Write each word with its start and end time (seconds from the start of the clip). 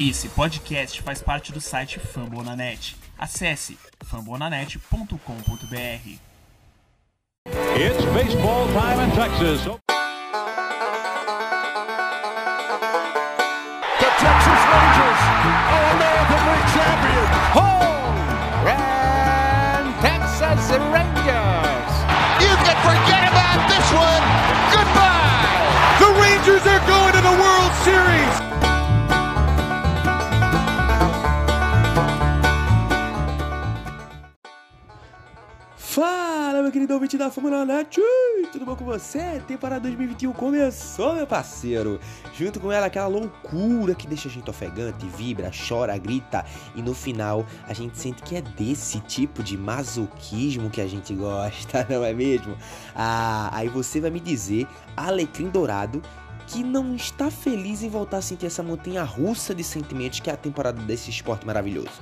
Esse 0.00 0.28
podcast 0.30 1.02
faz 1.02 1.20
parte 1.20 1.52
do 1.52 1.60
site 1.60 2.00
Fambonanet. 2.00 2.96
Acesse 3.18 3.76
fambonanet.com.br. 4.02 6.18
It's 7.76 8.04
baseball 8.14 8.66
time 8.72 9.04
in 9.04 9.10
Texas. 9.10 9.60
The 9.60 9.76
Texas 14.16 14.60
Rangers 14.72 15.20
are 15.68 15.84
American 15.92 16.40
League 16.48 16.68
champions. 16.72 17.28
Home! 17.52 18.16
And 18.72 19.92
Texas 20.00 20.80
Rangers! 20.88 21.92
You 22.40 22.56
can 22.64 22.78
forget 22.88 23.28
about 23.28 23.68
this 23.68 23.84
one. 23.92 24.24
Goodbye. 24.72 25.60
The 26.00 26.08
Rangers 26.22 26.64
are 26.64 26.80
going 26.88 27.12
to 27.12 27.20
the 27.20 27.36
World 27.36 27.76
Series. 27.84 28.29
Meu 36.70 36.72
querido 36.72 36.94
ouvinte 36.94 37.18
da 37.18 37.32
Fórmula 37.32 37.64
Net! 37.64 38.00
Tudo 38.52 38.64
bom 38.64 38.76
com 38.76 38.84
você? 38.84 39.42
Temporada 39.48 39.80
2021 39.80 40.32
começou, 40.32 41.16
meu 41.16 41.26
parceiro! 41.26 41.98
Junto 42.32 42.60
com 42.60 42.70
ela, 42.70 42.86
aquela 42.86 43.08
loucura 43.08 43.92
que 43.92 44.06
deixa 44.06 44.28
a 44.28 44.30
gente 44.30 44.48
ofegante, 44.48 45.04
vibra, 45.04 45.50
chora, 45.68 45.98
grita 45.98 46.44
e 46.76 46.80
no 46.80 46.94
final 46.94 47.44
a 47.66 47.72
gente 47.72 47.98
sente 47.98 48.22
que 48.22 48.36
é 48.36 48.40
desse 48.40 49.00
tipo 49.00 49.42
de 49.42 49.58
masoquismo 49.58 50.70
que 50.70 50.80
a 50.80 50.86
gente 50.86 51.12
gosta, 51.12 51.84
não 51.90 52.04
é 52.04 52.12
mesmo? 52.14 52.56
Ah, 52.94 53.50
aí 53.52 53.68
você 53.68 54.00
vai 54.00 54.10
me 54.10 54.20
dizer, 54.20 54.68
Alecrim 54.96 55.48
Dourado, 55.48 56.00
que 56.46 56.62
não 56.62 56.94
está 56.94 57.32
feliz 57.32 57.82
em 57.82 57.88
voltar 57.88 58.18
a 58.18 58.22
sentir 58.22 58.46
essa 58.46 58.62
montanha 58.62 59.02
russa 59.02 59.52
de 59.52 59.64
sentimentos 59.64 60.20
que 60.20 60.30
é 60.30 60.34
a 60.34 60.36
temporada 60.36 60.80
desse 60.82 61.10
esporte 61.10 61.44
maravilhoso. 61.44 62.00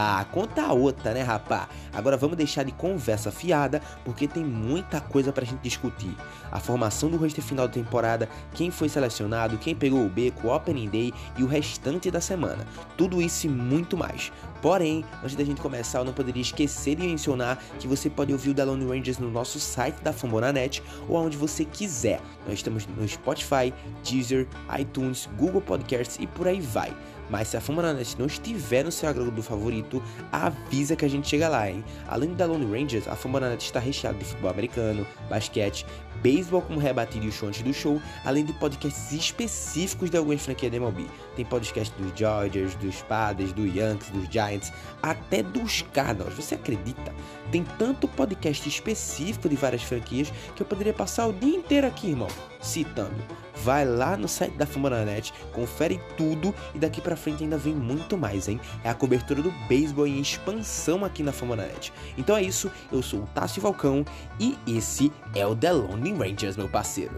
Ah, 0.00 0.24
conta 0.30 0.72
outra, 0.72 1.12
né, 1.12 1.22
rapá? 1.22 1.68
Agora 1.92 2.16
vamos 2.16 2.36
deixar 2.36 2.62
de 2.62 2.70
conversa 2.70 3.32
fiada, 3.32 3.82
porque 4.04 4.28
tem 4.28 4.44
muita 4.44 5.00
coisa 5.00 5.32
pra 5.32 5.44
gente 5.44 5.58
discutir. 5.60 6.16
A 6.52 6.60
formação 6.60 7.10
do 7.10 7.16
roster 7.16 7.42
final 7.42 7.66
da 7.66 7.74
temporada, 7.74 8.28
quem 8.54 8.70
foi 8.70 8.88
selecionado, 8.88 9.58
quem 9.58 9.74
pegou 9.74 10.06
o 10.06 10.08
beco, 10.08 10.46
o 10.46 10.54
Opening 10.54 10.88
Day 10.88 11.12
e 11.36 11.42
o 11.42 11.48
restante 11.48 12.12
da 12.12 12.20
semana. 12.20 12.64
Tudo 12.96 13.20
isso 13.20 13.48
e 13.48 13.50
muito 13.50 13.96
mais. 13.96 14.30
Porém, 14.62 15.04
antes 15.20 15.34
da 15.34 15.42
gente 15.42 15.60
começar, 15.60 15.98
eu 15.98 16.04
não 16.04 16.12
poderia 16.12 16.42
esquecer 16.42 16.94
de 16.94 17.02
mencionar 17.02 17.60
que 17.80 17.88
você 17.88 18.08
pode 18.08 18.32
ouvir 18.32 18.50
o 18.50 18.54
The 18.54 18.66
Lone 18.66 18.86
Rangers 18.86 19.18
no 19.18 19.32
nosso 19.32 19.58
site 19.58 20.00
da 20.00 20.12
Fambonanet 20.12 20.80
ou 21.08 21.16
aonde 21.16 21.36
você 21.36 21.64
quiser. 21.64 22.20
Nós 22.46 22.54
estamos 22.54 22.86
no 22.86 23.08
Spotify, 23.08 23.74
Deezer, 24.08 24.46
iTunes, 24.78 25.28
Google 25.36 25.60
Podcasts 25.60 26.18
e 26.20 26.26
por 26.28 26.46
aí 26.46 26.60
vai. 26.60 26.94
Mas 27.30 27.48
se 27.48 27.56
a 27.56 27.60
Fambonanet 27.60 28.16
não 28.18 28.26
estiver 28.26 28.84
no 28.84 28.92
seu 28.92 29.08
agregador 29.08 29.42
favorito, 29.42 30.02
avisa 30.32 30.96
que 30.96 31.04
a 31.04 31.08
gente 31.08 31.28
chega 31.28 31.48
lá, 31.48 31.70
hein? 31.70 31.84
Além 32.06 32.34
da 32.34 32.46
Lone 32.46 32.66
Rangers, 32.66 33.06
a 33.08 33.14
Fambonanet 33.14 33.64
está 33.64 33.80
recheada 33.80 34.18
de 34.18 34.24
futebol 34.24 34.50
americano, 34.50 35.06
basquete, 35.28 35.84
beisebol 36.22 36.62
como 36.62 36.78
rebatido 36.78 37.26
e 37.26 37.28
o 37.28 37.32
show 37.32 37.48
antes 37.48 37.62
do 37.62 37.72
show, 37.72 38.00
além 38.24 38.44
de 38.44 38.52
podcasts 38.54 39.12
específicos 39.12 40.10
de 40.10 40.16
algumas 40.16 40.42
franquias 40.42 40.70
da 40.72 40.76
MLB. 40.76 41.06
Tem 41.36 41.44
podcast 41.44 41.94
dos 42.00 42.12
Dodgers, 42.12 42.74
dos 42.76 43.02
Padres, 43.02 43.52
dos 43.52 43.74
Yankees, 43.74 44.10
dos 44.10 44.28
Giants, 44.28 44.72
até 45.02 45.42
dos 45.42 45.82
Cardinals. 45.92 46.34
Você 46.34 46.54
acredita? 46.54 47.14
Tem 47.50 47.64
tanto 47.78 48.08
podcast 48.08 48.68
específico 48.68 49.48
de 49.48 49.56
várias 49.56 49.82
franquias 49.82 50.32
que 50.54 50.62
eu 50.62 50.66
poderia 50.66 50.92
passar 50.92 51.26
o 51.26 51.32
dia 51.32 51.56
inteiro 51.56 51.86
aqui, 51.86 52.08
irmão, 52.10 52.28
citando. 52.60 53.16
Vai 53.64 53.84
lá 53.84 54.16
no 54.16 54.28
site 54.28 54.56
da 54.56 54.66
Fambonanet, 54.66 55.32
confere 55.52 56.00
tudo 56.16 56.54
e 56.74 56.78
daqui 56.78 57.00
pra 57.00 57.16
frente 57.16 57.42
ainda 57.42 57.58
vem 57.58 57.74
muito 57.74 58.16
mais, 58.16 58.48
hein? 58.48 58.60
É 58.84 58.90
a 58.90 58.94
cobertura 58.94 59.42
do 59.42 59.50
beisebol 59.66 60.06
em 60.06 60.20
expansão 60.20 61.04
aqui 61.04 61.22
na 61.22 61.32
Fambonanet. 61.32 61.92
Então 62.16 62.36
é 62.36 62.42
isso, 62.42 62.70
eu 62.92 63.02
sou 63.02 63.20
o 63.20 63.26
Tássio 63.26 63.60
Falcão 63.60 64.04
e 64.38 64.56
esse 64.66 65.12
é 65.34 65.46
o 65.46 65.56
The 65.56 65.72
Lonely 65.72 66.12
Rangers, 66.12 66.56
meu 66.56 66.68
parceiro. 66.68 67.16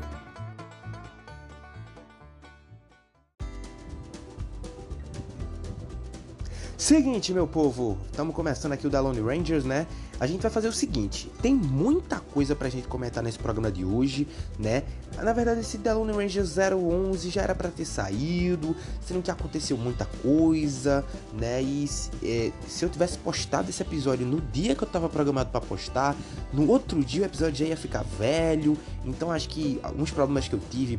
Seguinte, 6.81 7.33
meu 7.35 7.47
povo, 7.47 7.99
estamos 8.07 8.35
começando 8.35 8.73
aqui 8.73 8.87
o 8.87 8.91
The 8.91 8.99
Lone 8.99 9.21
Rangers, 9.21 9.65
né? 9.65 9.87
A 10.21 10.27
gente 10.27 10.43
vai 10.43 10.51
fazer 10.51 10.69
o 10.69 10.73
seguinte, 10.73 11.33
tem 11.41 11.55
muita 11.55 12.21
coisa 12.21 12.55
pra 12.55 12.69
gente 12.69 12.87
comentar 12.87 13.25
nesse 13.25 13.39
programa 13.39 13.73
de 13.73 13.87
hoje, 13.87 14.29
né? 14.59 14.83
Na 15.17 15.33
verdade, 15.33 15.61
esse 15.61 15.79
The 15.79 15.95
Lone 15.95 16.13
Rangers 16.13 16.59
011 16.59 17.31
já 17.31 17.41
era 17.41 17.55
para 17.55 17.71
ter 17.71 17.87
saído, 17.87 18.77
sendo 19.01 19.23
que 19.23 19.31
aconteceu 19.31 19.79
muita 19.79 20.05
coisa, 20.23 21.03
né? 21.33 21.63
E 21.63 21.89
é, 22.23 22.53
se 22.69 22.85
eu 22.85 22.91
tivesse 22.91 23.17
postado 23.17 23.71
esse 23.71 23.81
episódio 23.81 24.27
no 24.27 24.43
dia 24.43 24.75
que 24.75 24.85
eu 24.85 24.89
tava 24.89 25.09
programado 25.09 25.49
para 25.49 25.61
postar, 25.63 26.15
no 26.53 26.69
outro 26.69 27.03
dia 27.03 27.23
o 27.23 27.25
episódio 27.25 27.55
já 27.57 27.65
ia 27.65 27.77
ficar 27.77 28.05
velho. 28.19 28.77
Então 29.07 29.33
acho 29.33 29.49
que 29.49 29.81
alguns 29.83 30.11
problemas 30.11 30.47
que 30.47 30.55
eu 30.55 30.61
tive 30.71 30.99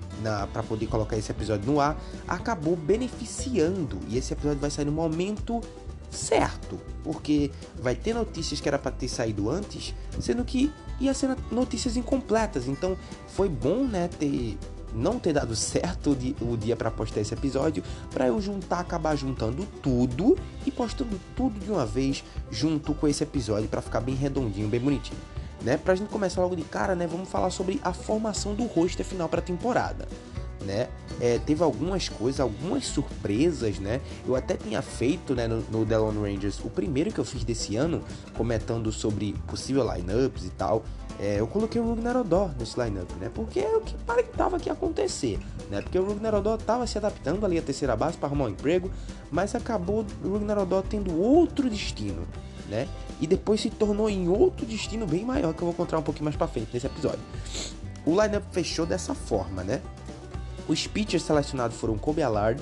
para 0.52 0.64
poder 0.64 0.88
colocar 0.88 1.16
esse 1.16 1.32
episódio 1.32 1.72
no 1.72 1.80
ar 1.80 1.96
acabou 2.28 2.76
beneficiando. 2.76 4.00
E 4.08 4.18
esse 4.18 4.34
episódio 4.34 4.60
vai 4.60 4.72
sair 4.72 4.86
no 4.86 4.92
momento 4.92 5.62
certo, 6.12 6.80
porque 7.04 7.50
vai 7.82 7.96
ter 7.96 8.14
notícias 8.14 8.60
que 8.60 8.68
era 8.68 8.78
para 8.78 8.92
ter 8.92 9.08
saído 9.08 9.50
antes, 9.50 9.96
sendo 10.20 10.44
que 10.44 10.72
ia 11.00 11.14
ser 11.14 11.36
notícias 11.50 11.98
incompletas. 11.98 12.68
Então 12.68 12.98
foi 13.28 13.50
bom, 13.50 13.86
né, 13.86 14.10
ter 14.20 14.58
não 14.94 15.18
ter 15.18 15.32
dado 15.32 15.56
certo 15.56 16.12
o 16.42 16.58
dia 16.58 16.76
para 16.76 16.92
postar 16.92 17.22
esse 17.22 17.34
episódio, 17.34 17.82
para 18.10 18.28
eu 18.28 18.42
juntar, 18.42 18.80
acabar 18.80 19.16
juntando 19.16 19.66
tudo 19.82 20.38
e 20.66 20.72
postando 20.72 21.18
tudo 21.34 21.58
de 21.60 21.72
uma 21.72 21.86
vez 21.86 22.26
junto 22.52 22.94
com 22.94 23.08
esse 23.08 23.24
episódio 23.24 23.70
para 23.70 23.82
ficar 23.82 24.02
bem 24.02 24.16
redondinho, 24.16 24.68
bem 24.68 24.82
bonitinho. 24.82 25.20
Né? 25.62 25.78
Pra 25.78 25.96
gente 25.96 26.10
começar 26.10 26.42
logo 26.42 26.58
de 26.58 26.64
cara, 26.64 26.94
né, 26.94 27.08
vamos 27.08 27.30
falar 27.30 27.52
sobre 27.52 27.80
a 27.84 27.94
formação 27.94 28.54
do 28.54 28.66
roster 28.66 29.06
final 29.06 29.30
para 29.30 29.40
a 29.40 29.44
temporada 29.44 30.08
né? 30.62 30.88
É, 31.20 31.40
teve 31.40 31.64
algumas 31.64 32.10
coisas, 32.10 32.40
algumas 32.40 32.86
surpresas, 32.86 33.80
né? 33.80 34.02
Eu 34.26 34.36
até 34.36 34.56
tinha 34.56 34.82
feito, 34.82 35.36
né, 35.36 35.48
no, 35.48 35.62
no 35.72 35.86
The 35.86 35.98
Lone 35.98 36.34
Rangers, 36.34 36.60
o 36.64 36.70
primeiro 36.70 37.12
que 37.12 37.20
eu 37.20 37.26
fiz 37.26 37.44
desse 37.44 37.76
ano, 37.76 38.02
comentando 38.36 38.92
sobre 38.92 39.34
possível 39.48 39.90
lineups 39.94 40.46
e 40.46 40.50
tal. 40.50 40.84
É, 41.20 41.40
eu 41.40 41.46
coloquei 41.46 41.80
o 41.80 41.86
Rugnarodó 41.86 42.50
nesse 42.58 42.80
lineup, 42.82 43.12
né? 43.20 43.30
Porque 43.34 43.60
é 43.60 43.78
o 43.78 43.82
que 43.82 43.96
parecava 44.06 44.60
que 44.60 44.70
ia 44.70 44.74
acontecer, 44.74 45.40
né? 45.70 45.82
Porque 45.82 46.00
o 46.00 46.04
Rugnarodó 46.04 46.56
estava 46.56 46.88
se 46.88 46.98
adaptando 46.98 47.46
ali 47.46 47.60
à 47.60 47.62
terceira 47.62 47.96
base 47.96 48.18
para 48.18 48.28
arrumar 48.28 48.46
um 48.46 48.50
emprego, 48.50 48.90
mas 49.30 49.54
acabou 49.54 50.04
o 50.24 50.30
Rugnarodó 50.30 50.82
tendo 50.82 51.16
outro 51.22 51.70
destino, 51.70 52.24
né? 52.68 52.88
E 53.20 53.28
depois 53.28 53.62
se 53.62 53.70
tornou 53.70 54.10
em 54.10 54.30
outro 54.30 54.66
destino 54.66 55.06
bem 55.06 55.24
maior 55.24 55.54
que 55.54 55.62
eu 55.62 55.68
vou 55.68 55.76
contar 55.76 56.00
um 56.00 56.02
pouquinho 56.02 56.26
mais 56.26 56.36
para 56.36 56.48
frente 56.48 56.70
nesse 56.74 56.88
episódio. 56.88 57.20
O 58.04 58.20
lineup 58.20 58.44
fechou 58.52 58.88
dessa 58.88 59.14
forma, 59.14 59.64
né? 59.64 59.80
Os 60.68 60.88
pitchers 60.88 61.24
selecionados 61.24 61.78
foram 61.78 61.98
Kobe 61.98 62.22
Allard, 62.22 62.62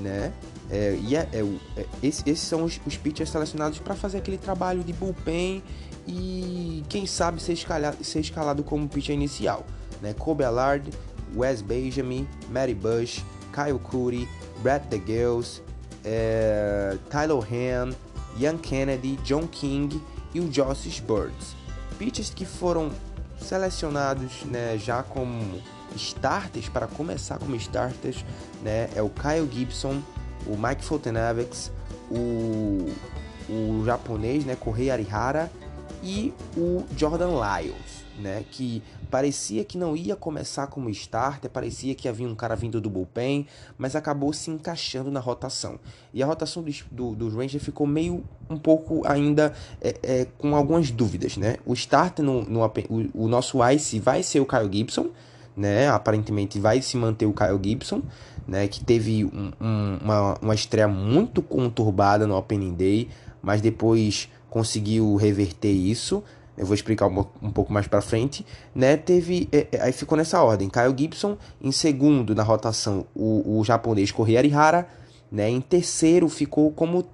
né? 0.00 0.32
É, 0.70 0.98
e 1.00 1.14
é, 1.14 1.28
é, 1.32 1.40
é, 1.76 1.86
esses, 2.02 2.24
esses 2.26 2.46
são 2.46 2.64
os, 2.64 2.80
os 2.84 2.96
pitchers 2.96 3.30
selecionados 3.30 3.78
para 3.78 3.94
fazer 3.94 4.18
aquele 4.18 4.36
trabalho 4.36 4.82
de 4.82 4.92
bullpen 4.92 5.62
e 6.06 6.82
quem 6.88 7.06
sabe 7.06 7.40
ser 7.40 7.52
escalado, 7.52 8.02
ser 8.04 8.20
escalado 8.20 8.64
como 8.64 8.88
pitcher 8.88 9.14
inicial. 9.14 9.64
Né? 10.02 10.12
Kobe 10.12 10.44
Allard, 10.44 10.90
Wes 11.34 11.62
Benjamin, 11.62 12.26
Matty 12.50 12.74
Bush, 12.74 13.24
Kyle 13.52 13.78
Curry, 13.78 14.28
Brett 14.62 14.86
DeGales, 14.88 15.62
é, 16.04 16.96
Tyler 17.10 17.38
Han, 17.38 17.90
Ian 18.38 18.58
Kennedy, 18.58 19.16
John 19.24 19.46
King 19.46 20.00
e 20.34 20.40
o 20.40 20.48
Josh 20.48 21.00
Birds. 21.00 21.54
Pitchers 21.98 22.30
que 22.30 22.44
foram 22.44 22.90
selecionados 23.40 24.44
né, 24.44 24.76
já 24.78 25.02
como 25.02 25.60
starters, 25.96 26.68
para 26.68 26.86
começar 26.86 27.38
como 27.38 27.56
starters, 27.56 28.24
né, 28.62 28.88
é 28.94 29.02
o 29.02 29.10
Kyle 29.10 29.48
Gibson, 29.50 30.00
o 30.46 30.56
Mike 30.56 30.84
Fultonavex, 30.84 31.72
o, 32.10 32.86
o 33.48 33.84
japonês, 33.84 34.44
né, 34.44 34.56
Kohei 34.56 34.90
Arihara 34.90 35.50
e 36.02 36.32
o 36.56 36.84
Jordan 36.96 37.30
Lyles, 37.30 38.04
né, 38.18 38.44
que 38.50 38.82
parecia 39.10 39.64
que 39.64 39.78
não 39.78 39.96
ia 39.96 40.16
começar 40.16 40.66
como 40.66 40.90
starter, 40.90 41.50
parecia 41.50 41.94
que 41.94 42.08
havia 42.08 42.26
um 42.26 42.34
cara 42.34 42.54
vindo 42.56 42.80
do 42.80 42.90
bullpen, 42.90 43.46
mas 43.78 43.94
acabou 43.96 44.32
se 44.32 44.50
encaixando 44.50 45.10
na 45.10 45.20
rotação. 45.20 45.78
E 46.12 46.22
a 46.22 46.26
rotação 46.26 46.62
do, 46.62 46.70
do, 46.90 47.14
do 47.14 47.36
Ranger 47.36 47.60
ficou 47.60 47.86
meio 47.86 48.24
um 48.48 48.58
pouco 48.58 49.06
ainda 49.06 49.52
é, 49.80 49.96
é, 50.02 50.26
com 50.38 50.54
algumas 50.54 50.90
dúvidas, 50.90 51.36
né? 51.36 51.56
O 51.64 51.72
starter 51.74 52.24
no, 52.24 52.42
no 52.42 52.64
o, 52.64 53.24
o 53.24 53.28
nosso 53.28 53.58
Ice 53.70 53.98
vai 53.98 54.22
ser 54.22 54.40
o 54.40 54.46
Kyle 54.46 54.70
Gibson, 54.70 55.10
né? 55.56 55.88
Aparentemente 55.88 56.60
vai 56.60 56.82
se 56.82 56.96
manter 56.96 57.26
o 57.26 57.32
Kyle 57.32 57.58
Gibson, 57.62 58.02
né? 58.46 58.68
Que 58.68 58.84
teve 58.84 59.24
um, 59.24 59.52
um, 59.60 59.98
uma, 60.02 60.38
uma 60.40 60.54
estreia 60.54 60.88
muito 60.88 61.42
conturbada 61.42 62.26
no 62.26 62.36
Opening 62.36 62.74
Day, 62.74 63.08
mas 63.42 63.60
depois 63.60 64.28
conseguiu 64.50 65.16
reverter 65.16 65.72
isso. 65.72 66.22
Eu 66.56 66.64
vou 66.64 66.74
explicar 66.74 67.06
um, 67.06 67.24
um 67.42 67.50
pouco 67.50 67.72
mais 67.72 67.86
para 67.86 68.00
frente, 68.00 68.44
né? 68.74 68.96
Teve, 68.96 69.48
é, 69.52 69.66
é, 69.72 69.80
aí 69.82 69.92
ficou 69.92 70.16
nessa 70.16 70.42
ordem: 70.42 70.68
Kyle 70.68 70.94
Gibson 70.96 71.36
em 71.60 71.72
segundo 71.72 72.34
na 72.34 72.42
rotação, 72.42 73.06
o, 73.14 73.58
o 73.58 73.64
japonês 73.64 74.10
Kohei 74.10 74.36
Arihara 74.36 74.88
né? 75.30 75.50
Em 75.50 75.60
terceiro 75.60 76.28
ficou 76.28 76.70
como, 76.72 77.04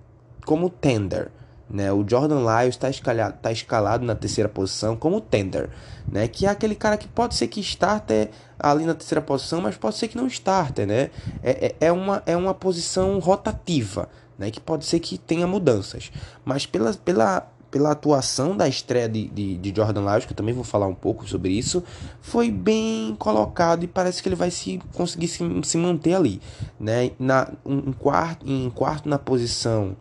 como 0.45 0.69
tender, 0.69 1.31
né? 1.73 1.91
O 1.91 2.05
Jordan 2.07 2.41
Lyles 2.41 2.75
está 2.75 2.91
escalado, 2.91 3.39
tá 3.41 3.51
escalado 3.51 4.05
na 4.05 4.15
terceira 4.15 4.49
posição 4.49 4.95
como 4.95 5.21
tender, 5.21 5.71
né? 6.07 6.29
Que 6.29 6.47
é 6.47 6.51
aquele 6.51 6.75
cara 6.75 6.99
que 6.99 7.09
pode 7.09 7.35
ser 7.35 7.49
que 7.49 7.61
starter 7.61 8.29
ali 8.59 8.85
na 8.85 8.95
terceira 8.95 9.23
posição, 9.23 9.61
mas 9.61 9.77
pode 9.77 9.97
ser 9.97 10.09
que 10.09 10.17
não 10.17 10.27
starter, 10.27 10.87
né? 10.87 11.11
É, 11.43 11.67
é, 11.81 11.87
é 11.87 11.93
uma, 11.93 12.23
é 12.27 12.37
uma 12.37 12.53
posição 12.53 13.19
rotativa, 13.19 14.09
né? 14.39 14.51
Que 14.51 14.61
pode 14.61 14.85
ser 14.85 15.01
que 15.01 15.17
tenha 15.17 15.47
mudanças, 15.47 16.13
mas 16.45 16.67
pela, 16.67 16.93
pela, 16.93 17.49
pela 17.71 17.93
atuação 17.93 18.55
da 18.55 18.69
estreia 18.69 19.09
de, 19.09 19.29
de, 19.29 19.57
de 19.57 19.73
Jordan 19.75 20.03
Lyles, 20.03 20.27
que 20.27 20.33
eu 20.33 20.37
também 20.37 20.55
vou 20.55 20.65
falar 20.65 20.87
um 20.87 20.95
pouco 20.95 21.27
sobre 21.27 21.53
isso, 21.53 21.83
foi 22.21 22.51
bem 22.51 23.17
colocado 23.19 23.83
e 23.83 23.87
parece 23.87 24.23
que 24.23 24.29
ele 24.29 24.37
vai 24.37 24.51
se 24.51 24.79
conseguir 24.93 25.29
se, 25.29 25.43
se 25.65 25.79
manter 25.79 26.13
ali, 26.13 26.39
né? 26.79 27.13
Na, 27.19 27.49
um 27.65 27.93
quarto, 27.93 28.47
em 28.47 28.69
quarto 28.69 29.09
na 29.09 29.19
posição 29.19 29.97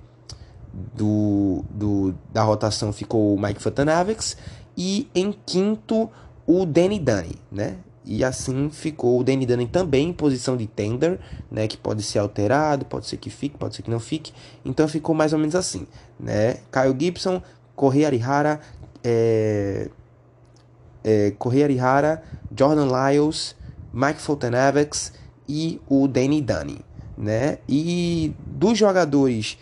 do, 0.74 1.64
do, 1.70 2.16
da 2.32 2.44
rotação 2.44 2.94
ficou 2.94 3.36
o 3.36 3.42
Mike 3.42 3.62
Fatanavex 3.62 4.38
e 4.78 5.10
em 5.14 5.34
quinto 5.46 6.10
o 6.48 6.66
Danny 6.66 7.00
Dunny, 7.00 7.36
né? 7.52 7.78
E 8.04 8.24
assim 8.24 8.70
ficou 8.70 9.20
o 9.20 9.24
Danny 9.24 9.46
Dunny 9.46 9.68
também 9.68 10.10
em 10.10 10.14
posição 10.14 10.58
de 10.58 10.66
tender, 10.66 11.20
né? 11.52 11.68
Que 11.68 11.78
pode 11.78 12.02
ser 12.02 12.20
alterado, 12.20 12.86
pode 12.86 13.06
ser 13.06 13.18
que 13.18 13.30
fique, 13.30 13.58
pode 13.58 13.76
ser 13.76 13.84
que 13.84 13.92
não 13.92 14.00
fique. 14.00 14.34
Então 14.66 14.88
ficou 14.88 15.14
mais 15.14 15.34
ou 15.34 15.40
menos 15.40 15.56
assim, 15.56 15.86
né? 16.20 16.58
Kyle 16.72 16.96
Gibson, 16.98 17.42
Correia 17.76 18.08
Arihara, 18.08 18.60
é, 19.04 19.90
é, 21.04 21.34
Arihara, 21.64 22.24
Jordan 22.56 22.88
Lyles, 22.88 23.56
Mike 23.94 24.22
Fultonavex 24.22 25.14
e 25.48 25.80
o 25.88 26.08
Danny 26.08 26.42
Dunny, 26.42 26.80
né? 27.18 27.60
E 27.68 28.34
dos 28.46 28.78
jogadores 28.78 29.58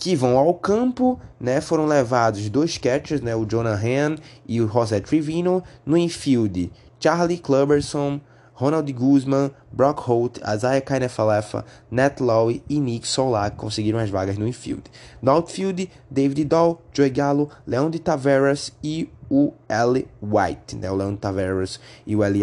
que 0.00 0.16
vão 0.16 0.38
ao 0.38 0.54
campo, 0.54 1.20
né, 1.38 1.60
foram 1.60 1.84
levados 1.84 2.48
dois 2.48 2.78
catchers, 2.78 3.20
né, 3.20 3.36
o 3.36 3.44
Jonah 3.44 3.74
Han 3.74 4.16
e 4.48 4.60
o 4.62 4.66
José 4.66 4.98
Trivino, 4.98 5.62
no 5.84 5.96
infield, 5.96 6.72
Charlie 6.98 7.36
Clubberson, 7.36 8.18
Ronald 8.54 8.90
Guzman, 8.92 9.50
Brock 9.70 10.00
Holt, 10.00 10.38
Isaiah 10.38 10.80
Kainefalefa, 10.80 11.64
Nat 11.90 12.20
Lowe 12.20 12.62
e 12.68 12.80
Nick 12.80 13.06
Solak 13.06 13.56
conseguiram 13.56 13.98
as 13.98 14.10
vagas 14.10 14.36
no 14.36 14.46
infield. 14.46 14.82
No 15.22 15.32
outfield, 15.32 15.90
David 16.10 16.44
Doll, 16.44 16.80
Joey 16.92 17.08
Gallo, 17.08 17.48
Leon 17.66 17.88
de 17.88 17.98
Taveras 17.98 18.72
e 18.82 19.08
o 19.30 19.54
L. 19.68 20.06
White, 20.20 20.76
né? 20.76 20.90
O 20.90 20.96
Leon 20.96 21.14
Taveras 21.14 21.80
e 22.06 22.16
o 22.16 22.22
L. 22.22 22.38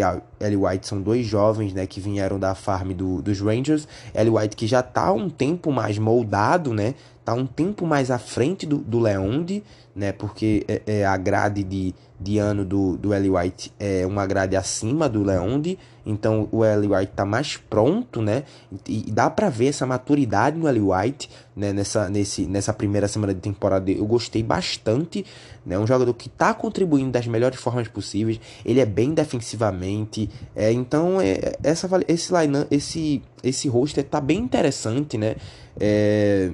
White 0.56 0.88
são 0.88 1.00
dois 1.00 1.24
jovens, 1.24 1.72
né, 1.72 1.86
que 1.86 2.00
vieram 2.00 2.38
da 2.38 2.54
farm 2.54 2.92
do, 2.92 3.22
dos 3.22 3.40
Rangers. 3.40 3.86
L. 4.12 4.30
White 4.30 4.56
que 4.56 4.66
já 4.66 4.82
tá 4.82 5.12
um 5.12 5.28
tempo 5.28 5.70
mais 5.70 5.98
moldado, 5.98 6.72
né? 6.72 6.94
Tá 7.28 7.34
um 7.34 7.44
tempo 7.44 7.86
mais 7.86 8.10
à 8.10 8.18
frente 8.18 8.64
do, 8.64 8.78
do 8.78 8.98
Leonde, 8.98 9.62
né? 9.94 10.12
Porque 10.12 10.64
é, 10.66 10.80
é, 10.86 11.04
a 11.04 11.14
grade 11.18 11.62
de, 11.62 11.94
de 12.18 12.38
ano 12.38 12.64
do, 12.64 12.96
do 12.96 13.12
L. 13.12 13.28
White 13.28 13.70
é 13.78 14.06
uma 14.06 14.26
grade 14.26 14.56
acima 14.56 15.10
do 15.10 15.22
Leonde. 15.22 15.78
Então 16.06 16.48
o 16.50 16.64
L. 16.64 16.86
White 16.86 17.12
tá 17.14 17.26
mais 17.26 17.58
pronto, 17.58 18.22
né? 18.22 18.44
E, 18.88 19.04
e 19.08 19.12
dá 19.12 19.28
para 19.28 19.50
ver 19.50 19.66
essa 19.66 19.84
maturidade 19.84 20.56
no 20.56 20.66
L. 20.66 20.80
White, 20.80 21.28
né? 21.54 21.70
Nessa, 21.70 22.08
nesse, 22.08 22.46
nessa 22.46 22.72
primeira 22.72 23.06
semana 23.06 23.34
de 23.34 23.40
temporada. 23.40 23.90
Eu 23.90 24.06
gostei 24.06 24.42
bastante, 24.42 25.26
né? 25.66 25.78
Um 25.78 25.86
jogador 25.86 26.14
que 26.14 26.30
tá 26.30 26.54
contribuindo 26.54 27.10
das 27.10 27.26
melhores 27.26 27.60
formas 27.60 27.88
possíveis. 27.88 28.40
Ele 28.64 28.80
é 28.80 28.86
bem 28.86 29.12
defensivamente. 29.12 30.30
É, 30.56 30.72
então 30.72 31.20
é, 31.20 31.58
essa, 31.62 31.90
esse, 32.08 32.32
line, 32.32 32.66
esse, 32.70 33.22
esse 33.42 33.68
roster 33.68 34.02
tá 34.02 34.18
bem 34.18 34.38
interessante, 34.38 35.18
né? 35.18 35.36
É, 35.78 36.52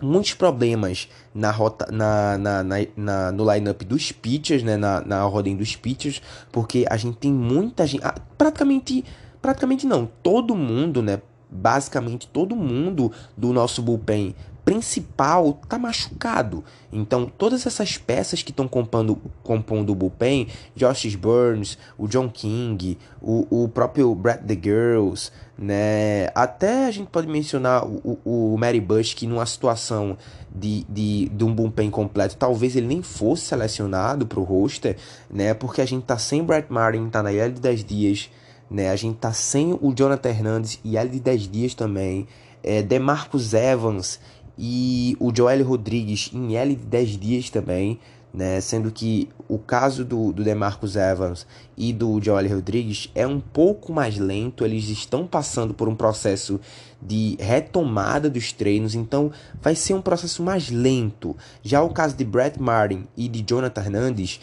muitos 0.00 0.34
problemas 0.34 1.08
na 1.34 1.50
rota 1.50 1.88
na, 1.90 2.38
na, 2.38 2.62
na, 2.62 2.76
na 2.96 3.32
no 3.32 3.52
lineup 3.52 3.82
dos 3.82 4.12
pitchers, 4.12 4.62
né, 4.62 4.76
na, 4.76 5.00
na 5.00 5.26
ordem 5.26 5.56
dos 5.56 5.76
pitchers, 5.76 6.22
porque 6.52 6.86
a 6.88 6.96
gente 6.96 7.18
tem 7.18 7.32
muita 7.32 7.86
gente, 7.86 8.04
ah, 8.04 8.14
praticamente 8.36 9.04
praticamente 9.40 9.86
não, 9.86 10.08
todo 10.22 10.54
mundo, 10.54 11.02
né, 11.02 11.20
basicamente 11.50 12.26
todo 12.28 12.54
mundo 12.54 13.12
do 13.36 13.52
nosso 13.52 13.82
bullpen 13.82 14.34
principal 14.68 15.54
tá 15.66 15.78
machucado. 15.78 16.62
Então, 16.92 17.24
todas 17.24 17.66
essas 17.66 17.96
peças 17.96 18.42
que 18.42 18.50
estão 18.50 18.68
compondo, 18.68 19.16
compondo 19.42 19.92
o 19.92 19.94
bullpen, 19.94 20.46
Josh 20.76 21.14
Burns, 21.14 21.78
o 21.96 22.06
John 22.06 22.28
King, 22.28 22.98
o, 23.18 23.64
o 23.64 23.68
próprio 23.70 24.14
Brad 24.14 24.44
the 24.44 24.58
Girls, 24.62 25.32
né? 25.56 26.28
Até 26.34 26.84
a 26.84 26.90
gente 26.90 27.08
pode 27.08 27.26
mencionar 27.26 27.82
o, 27.86 28.18
o, 28.22 28.54
o 28.54 28.58
Mary 28.58 28.78
Bush, 28.78 29.14
que 29.14 29.26
numa 29.26 29.46
situação 29.46 30.18
de, 30.54 30.84
de, 30.86 31.30
de 31.30 31.44
um 31.44 31.54
bullpen 31.54 31.90
completo, 31.90 32.36
talvez 32.36 32.76
ele 32.76 32.88
nem 32.88 33.00
fosse 33.00 33.46
selecionado 33.46 34.26
para 34.26 34.38
o 34.38 34.44
roster, 34.44 34.98
né? 35.30 35.54
Porque 35.54 35.80
a 35.80 35.86
gente 35.86 36.04
tá 36.04 36.18
sem 36.18 36.44
Brett 36.44 36.70
Martin, 36.70 37.08
tá 37.08 37.22
na 37.22 37.32
IL 37.32 37.52
de 37.52 37.60
10 37.62 37.84
dias, 37.84 38.30
né? 38.70 38.90
A 38.90 38.96
gente 38.96 39.16
tá 39.16 39.32
sem 39.32 39.72
o 39.80 39.94
Jonathan 39.96 40.28
Hernandez 40.28 40.78
e 40.84 40.96
IL 40.96 41.08
de 41.08 41.20
10 41.20 41.48
dias 41.48 41.72
também. 41.72 42.28
É, 42.60 42.82
Demarcus 42.82 43.54
Evans 43.54 44.18
e 44.58 45.16
o 45.20 45.34
Joel 45.34 45.64
Rodrigues 45.64 46.30
em 46.34 46.56
L 46.56 46.74
de 46.74 46.84
10 46.84 47.10
dias 47.10 47.50
também, 47.50 48.00
né? 48.34 48.60
Sendo 48.60 48.90
que 48.90 49.28
o 49.48 49.58
caso 49.58 50.04
do, 50.04 50.32
do 50.32 50.42
Demarcus 50.42 50.96
Evans 50.96 51.46
e 51.76 51.92
do 51.92 52.20
Joel 52.20 52.48
Rodrigues 52.48 53.10
é 53.14 53.26
um 53.26 53.40
pouco 53.40 53.92
mais 53.92 54.18
lento, 54.18 54.64
eles 54.64 54.88
estão 54.88 55.26
passando 55.26 55.72
por 55.72 55.88
um 55.88 55.94
processo 55.94 56.60
de 57.00 57.36
retomada 57.38 58.28
dos 58.28 58.52
treinos, 58.52 58.94
então 58.94 59.30
vai 59.62 59.74
ser 59.74 59.94
um 59.94 60.02
processo 60.02 60.42
mais 60.42 60.70
lento. 60.70 61.36
Já 61.62 61.80
o 61.82 61.90
caso 61.90 62.16
de 62.16 62.24
Brett 62.24 62.60
Martin 62.60 63.04
e 63.16 63.28
de 63.28 63.44
Jonathan 63.48 63.82
Hernandez 63.82 64.40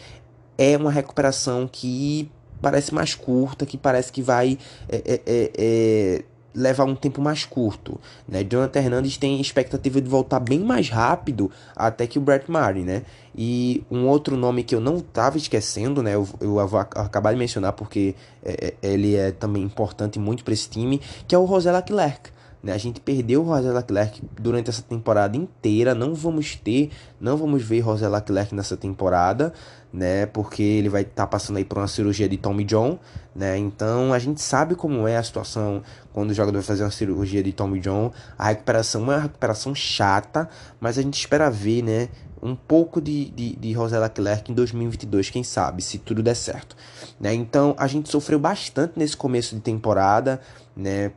é 0.56 0.76
uma 0.76 0.90
recuperação 0.90 1.68
que 1.70 2.30
parece 2.62 2.94
mais 2.94 3.14
curta, 3.14 3.66
que 3.66 3.76
parece 3.76 4.10
que 4.10 4.22
vai 4.22 4.58
é, 4.88 4.96
é, 4.96 5.22
é, 5.26 5.52
é 5.58 6.24
levar 6.56 6.84
um 6.84 6.94
tempo 6.94 7.20
mais 7.20 7.44
curto, 7.44 8.00
né? 8.26 8.42
Jonathan 8.42 8.80
Hernandes 8.80 9.18
tem 9.18 9.38
expectativa 9.40 10.00
de 10.00 10.08
voltar 10.08 10.40
bem 10.40 10.60
mais 10.60 10.88
rápido 10.88 11.50
até 11.76 12.06
que 12.06 12.18
o 12.18 12.22
Brett 12.22 12.50
Martin, 12.50 12.80
né? 12.80 13.02
E 13.36 13.84
um 13.90 14.06
outro 14.06 14.36
nome 14.36 14.64
que 14.64 14.74
eu 14.74 14.80
não 14.80 14.96
estava 14.96 15.36
esquecendo, 15.36 16.02
né? 16.02 16.14
Eu, 16.14 16.26
eu 16.40 16.66
vou 16.66 16.80
acabar 16.80 17.32
de 17.32 17.38
mencionar 17.38 17.74
porque 17.74 18.14
é, 18.42 18.74
é, 18.82 18.88
ele 18.94 19.14
é 19.14 19.30
também 19.30 19.62
importante 19.62 20.18
muito 20.18 20.42
para 20.42 20.54
esse 20.54 20.68
time, 20.68 21.00
que 21.28 21.34
é 21.34 21.38
o 21.38 21.46
José 21.46 21.70
Leclerc. 21.70 22.35
Né? 22.62 22.72
A 22.72 22.78
gente 22.78 23.00
perdeu 23.00 23.42
o 23.42 23.46
José 23.46 23.72
Leclerc 23.72 24.22
durante 24.40 24.70
essa 24.70 24.82
temporada 24.82 25.36
inteira. 25.36 25.94
Não 25.94 26.14
vamos 26.14 26.56
ter, 26.56 26.90
não 27.20 27.36
vamos 27.36 27.62
ver 27.62 27.82
José 27.82 28.08
Leclerc 28.08 28.54
nessa 28.54 28.76
temporada, 28.76 29.52
né? 29.92 30.26
Porque 30.26 30.62
ele 30.62 30.88
vai 30.88 31.02
estar 31.02 31.14
tá 31.14 31.26
passando 31.26 31.58
aí 31.58 31.64
por 31.64 31.78
uma 31.78 31.88
cirurgia 31.88 32.28
de 32.28 32.36
Tommy 32.36 32.64
John, 32.64 32.98
né? 33.34 33.56
Então 33.56 34.12
a 34.12 34.18
gente 34.18 34.40
sabe 34.40 34.74
como 34.74 35.06
é 35.06 35.16
a 35.16 35.22
situação 35.22 35.82
quando 36.12 36.30
o 36.30 36.34
jogador 36.34 36.58
vai 36.58 36.66
fazer 36.66 36.82
uma 36.82 36.90
cirurgia 36.90 37.42
de 37.42 37.52
Tommy 37.52 37.78
John. 37.78 38.10
A 38.36 38.48
recuperação 38.48 39.02
é 39.02 39.16
uma 39.16 39.20
recuperação 39.20 39.74
chata, 39.74 40.48
mas 40.80 40.98
a 40.98 41.02
gente 41.02 41.14
espera 41.14 41.48
ver, 41.50 41.82
né? 41.82 42.08
Um 42.42 42.54
pouco 42.54 43.00
de, 43.00 43.30
de, 43.30 43.56
de 43.56 43.76
Leclerc 43.76 44.52
em 44.52 44.54
2022, 44.54 45.30
quem 45.30 45.42
sabe, 45.42 45.82
se 45.82 45.98
tudo 45.98 46.22
der 46.22 46.36
certo. 46.36 46.76
Né? 47.18 47.34
Então 47.34 47.74
a 47.78 47.86
gente 47.86 48.10
sofreu 48.10 48.38
bastante 48.38 48.92
nesse 48.96 49.16
começo 49.16 49.54
de 49.54 49.60
temporada, 49.62 50.40
né? 50.76 51.12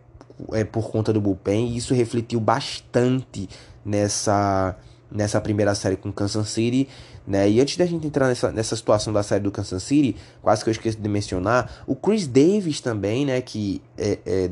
É, 0.52 0.64
por 0.64 0.90
conta 0.90 1.12
do 1.12 1.20
bullpen, 1.20 1.68
e 1.68 1.78
isso 1.78 1.94
refletiu 1.94 2.40
bastante 2.40 3.50
nessa, 3.84 4.76
nessa 5.12 5.42
primeira 5.42 5.76
série 5.76 5.96
com 5.96 6.12
Kansas 6.12 6.50
City. 6.50 6.88
Né? 7.28 7.50
E 7.50 7.62
antes 7.62 7.78
da 7.78 7.86
gente 7.86 8.08
entrar 8.08 8.28
nessa, 8.28 8.52
nessa 8.52 8.76
situação 8.76 9.14
da 9.14 9.22
série 9.22 9.44
do 9.44 9.52
Kansas 9.52 9.84
City, 9.84 10.16
quase 10.42 10.64
que 10.64 10.70
eu 10.70 10.72
esqueci 10.72 10.98
de 10.98 11.10
mencionar, 11.10 11.84
o 11.86 11.96
Chris 11.96 12.26
Davis 12.26 12.82
também, 12.82 13.26
né, 13.26 13.40
que 13.40 13.82
é, 13.98 14.18
é, 14.26 14.50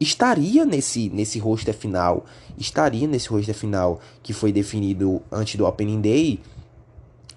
estaria 0.00 0.64
nesse, 0.64 1.08
nesse 1.10 1.38
roster 1.38 1.74
final, 1.74 2.24
estaria 2.56 3.06
nesse 3.06 3.28
roster 3.28 3.54
final 3.54 4.00
que 4.22 4.32
foi 4.32 4.50
definido 4.50 5.22
antes 5.30 5.56
do 5.56 5.64
Opening 5.64 6.00
Day, 6.00 6.40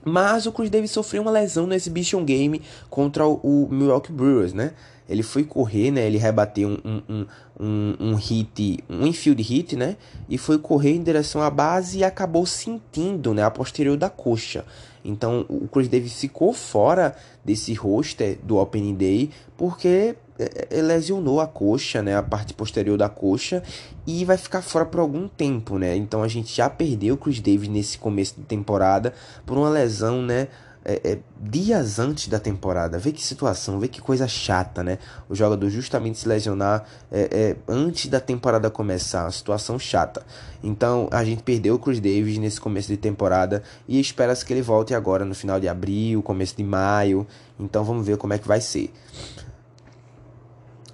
mas 0.03 0.45
o 0.45 0.51
Chris 0.51 0.69
Davis 0.69 0.91
sofreu 0.91 1.21
uma 1.21 1.31
lesão 1.31 1.67
no 1.67 1.73
Exhibition 1.73 2.23
Game 2.23 2.61
contra 2.89 3.25
o, 3.25 3.67
Milwaukee 3.69 4.11
Brewers, 4.11 4.53
né? 4.53 4.71
Ele 5.07 5.23
foi 5.23 5.43
correr, 5.43 5.91
né? 5.91 6.05
Ele 6.05 6.17
rebateu 6.17 6.69
um, 6.69 7.01
um, 7.09 7.25
um, 7.59 7.95
um 7.99 8.15
hit, 8.15 8.83
um 8.89 9.05
infield 9.05 9.41
hit, 9.41 9.75
né? 9.75 9.97
E 10.29 10.37
foi 10.37 10.57
correr 10.57 10.95
em 10.95 11.03
direção 11.03 11.41
à 11.41 11.49
base 11.49 11.99
e 11.99 12.03
acabou 12.03 12.45
sentindo, 12.45 13.33
né? 13.33 13.43
A 13.43 13.51
posterior 13.51 13.97
da 13.97 14.09
coxa. 14.09 14.65
Então 15.03 15.45
o 15.49 15.67
Chris 15.67 15.87
Davis 15.87 16.13
ficou 16.19 16.53
fora 16.53 17.15
desse 17.43 17.73
roster 17.73 18.37
do 18.43 18.57
Opening 18.57 18.95
Day 18.95 19.29
porque 19.57 20.15
é, 20.39 20.67
é, 20.69 20.81
lesionou 20.81 21.39
a 21.39 21.47
coxa, 21.47 22.01
né? 22.01 22.15
A 22.15 22.23
parte 22.23 22.53
posterior 22.53 22.97
da 22.97 23.07
coxa 23.07 23.61
e 24.07 24.25
vai 24.25 24.37
ficar 24.37 24.61
fora 24.61 24.85
por 24.85 24.99
algum 24.99 25.27
tempo, 25.27 25.77
né? 25.77 25.95
Então 25.95 26.23
a 26.23 26.27
gente 26.27 26.55
já 26.55 26.69
perdeu 26.69 27.15
o 27.15 27.17
Chris 27.17 27.39
Davis 27.39 27.69
nesse 27.69 27.97
começo 27.97 28.35
de 28.37 28.43
temporada 28.43 29.13
por 29.45 29.57
uma 29.57 29.69
lesão, 29.69 30.21
né? 30.21 30.47
É, 30.83 31.11
é, 31.11 31.19
dias 31.39 31.99
antes 31.99 32.27
da 32.27 32.39
temporada. 32.39 32.97
Vê 32.97 33.11
que 33.11 33.21
situação, 33.23 33.79
vê 33.79 33.87
que 33.87 34.01
coisa 34.01 34.27
chata, 34.27 34.83
né? 34.83 34.97
O 35.29 35.35
jogador 35.35 35.69
justamente 35.69 36.19
se 36.19 36.27
lesionar 36.27 36.83
é, 37.11 37.29
é, 37.31 37.55
antes 37.67 38.07
da 38.07 38.19
temporada 38.19 38.69
começar, 38.69 39.23
uma 39.25 39.31
situação 39.31 39.77
chata. 39.77 40.25
Então 40.63 41.07
a 41.11 41.23
gente 41.23 41.43
perdeu 41.43 41.75
o 41.75 41.79
Chris 41.79 41.99
Davis 41.99 42.37
nesse 42.37 42.59
começo 42.59 42.87
de 42.87 42.97
temporada 42.97 43.63
e 43.87 43.99
espera-se 43.99 44.45
que 44.45 44.53
ele 44.53 44.61
volte 44.61 44.93
agora 44.93 45.23
no 45.23 45.35
final 45.35 45.59
de 45.59 45.67
abril, 45.67 46.21
começo 46.21 46.55
de 46.57 46.63
maio. 46.63 47.27
Então 47.59 47.83
vamos 47.83 48.05
ver 48.05 48.17
como 48.17 48.33
é 48.33 48.37
que 48.37 48.47
vai 48.47 48.61
ser. 48.61 48.91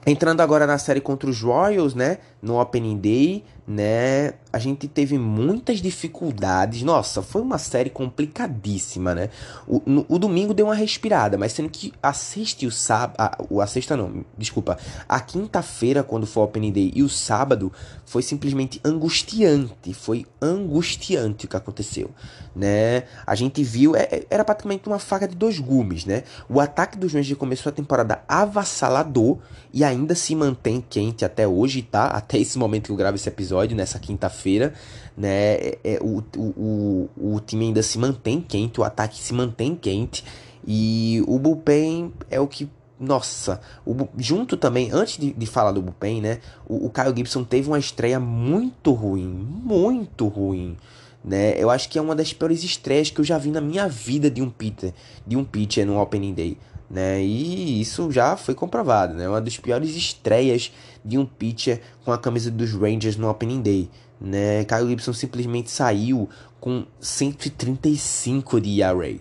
Entrando 0.05 0.39
agora 0.39 0.65
na 0.65 0.77
série 0.77 1.01
contra 1.01 1.29
os 1.29 1.41
Royals, 1.41 1.93
né? 1.93 2.19
No 2.41 2.59
Opening 2.59 2.97
Day, 2.97 3.43
né? 3.67 4.35
A 4.53 4.59
gente 4.59 4.87
teve 4.87 5.17
muitas 5.17 5.81
dificuldades. 5.81 6.83
Nossa, 6.83 7.21
foi 7.21 7.41
uma 7.41 7.57
série 7.57 7.89
complicadíssima, 7.89 9.13
né? 9.13 9.29
O, 9.67 9.81
no, 9.85 10.05
o 10.07 10.17
domingo 10.17 10.53
deu 10.53 10.67
uma 10.67 10.73
respirada, 10.73 11.37
mas 11.37 11.51
sendo 11.51 11.69
que 11.69 11.93
a 12.01 12.13
sexta 12.13 12.63
e 12.63 12.67
o 12.67 12.71
sábado. 12.71 13.15
A, 13.17 13.63
a 13.63 13.67
sexta 13.67 13.97
não, 13.97 14.25
desculpa. 14.37 14.77
A 15.07 15.19
quinta-feira, 15.19 16.01
quando 16.01 16.25
foi 16.25 16.43
o 16.43 16.45
Opening 16.45 16.71
Day, 16.71 16.93
e 16.95 17.03
o 17.03 17.09
sábado 17.09 17.71
foi 18.05 18.21
simplesmente 18.21 18.79
angustiante. 18.85 19.93
Foi 19.93 20.25
angustiante 20.41 21.45
o 21.45 21.49
que 21.49 21.57
aconteceu, 21.57 22.09
né? 22.55 23.03
A 23.25 23.35
gente 23.35 23.61
viu. 23.63 23.95
É, 23.95 24.03
é 24.03 24.27
era 24.29 24.45
praticamente 24.45 24.87
uma 24.87 24.99
faca 24.99 25.27
de 25.27 25.35
dois 25.35 25.59
gumes, 25.59 26.05
né? 26.05 26.23
O 26.47 26.61
ataque 26.61 26.97
dos 26.97 27.13
Rangers 27.13 27.37
começou 27.37 27.69
a 27.69 27.73
temporada 27.73 28.21
avassalador 28.27 29.39
e 29.73 29.83
ainda 29.83 30.15
se 30.15 30.33
mantém 30.35 30.83
quente 30.89 31.25
até 31.25 31.45
hoje, 31.45 31.81
tá? 31.81 32.07
Até 32.27 32.39
esse 32.39 32.57
momento 32.57 32.87
que 32.87 32.91
eu 32.91 32.95
gravo 32.97 33.15
esse 33.15 33.29
episódio, 33.29 33.75
nessa 33.75 33.97
quinta-feira, 33.99 34.73
né? 35.15 35.53
É, 35.53 35.79
é, 35.81 35.99
o, 36.01 36.21
o, 36.35 37.09
o 37.15 37.39
time 37.39 37.67
ainda 37.67 37.81
se 37.81 37.97
mantém 37.97 38.41
quente, 38.41 38.81
o 38.81 38.83
ataque 38.83 39.17
se 39.17 39.33
mantém 39.33 39.73
quente. 39.73 40.25
E 40.67 41.23
o 41.25 41.39
bullpen 41.39 42.11
é 42.29 42.37
o 42.37 42.45
que 42.45 42.69
nossa, 42.99 43.61
o, 43.85 43.95
junto 44.17 44.57
também, 44.57 44.89
antes 44.91 45.17
de, 45.17 45.31
de 45.31 45.45
falar 45.45 45.71
do 45.71 45.81
bullpen, 45.81 46.19
né? 46.19 46.39
O, 46.67 46.87
o 46.87 46.89
Kyle 46.89 47.15
Gibson 47.15 47.45
teve 47.45 47.69
uma 47.69 47.79
estreia 47.79 48.19
muito 48.19 48.91
ruim, 48.91 49.29
muito 49.63 50.27
ruim, 50.27 50.75
né? 51.23 51.53
Eu 51.57 51.69
acho 51.69 51.87
que 51.87 51.97
é 51.97 52.01
uma 52.01 52.15
das 52.15 52.33
piores 52.33 52.61
estreias 52.61 53.09
que 53.09 53.21
eu 53.21 53.25
já 53.25 53.37
vi 53.37 53.51
na 53.51 53.61
minha 53.61 53.87
vida 53.87 54.29
de 54.29 54.41
um 54.41 54.49
pitcher, 54.49 54.93
de 55.25 55.37
um 55.37 55.45
pitcher 55.45 55.85
no 55.85 55.97
Opening 55.97 56.33
Day 56.33 56.57
né? 56.89 57.21
E 57.21 57.81
isso 57.81 58.11
já 58.11 58.37
foi 58.37 58.55
comprovado, 58.55 59.13
né? 59.13 59.27
Uma 59.27 59.41
das 59.41 59.57
piores 59.57 59.95
estreias 59.95 60.71
de 61.07 61.17
um 61.17 61.25
pitcher 61.25 61.81
com 62.03 62.11
a 62.11 62.17
camisa 62.17 62.51
dos 62.51 62.73
Rangers 62.73 63.15
no 63.15 63.29
Opening 63.29 63.61
Day, 63.61 63.89
né? 64.19 64.65
Kyle 64.65 64.87
Gibson 64.89 65.13
simplesmente 65.13 65.71
saiu 65.71 66.29
com 66.59 66.85
135 66.99 68.59
de 68.59 68.81
ERA. 68.81 69.15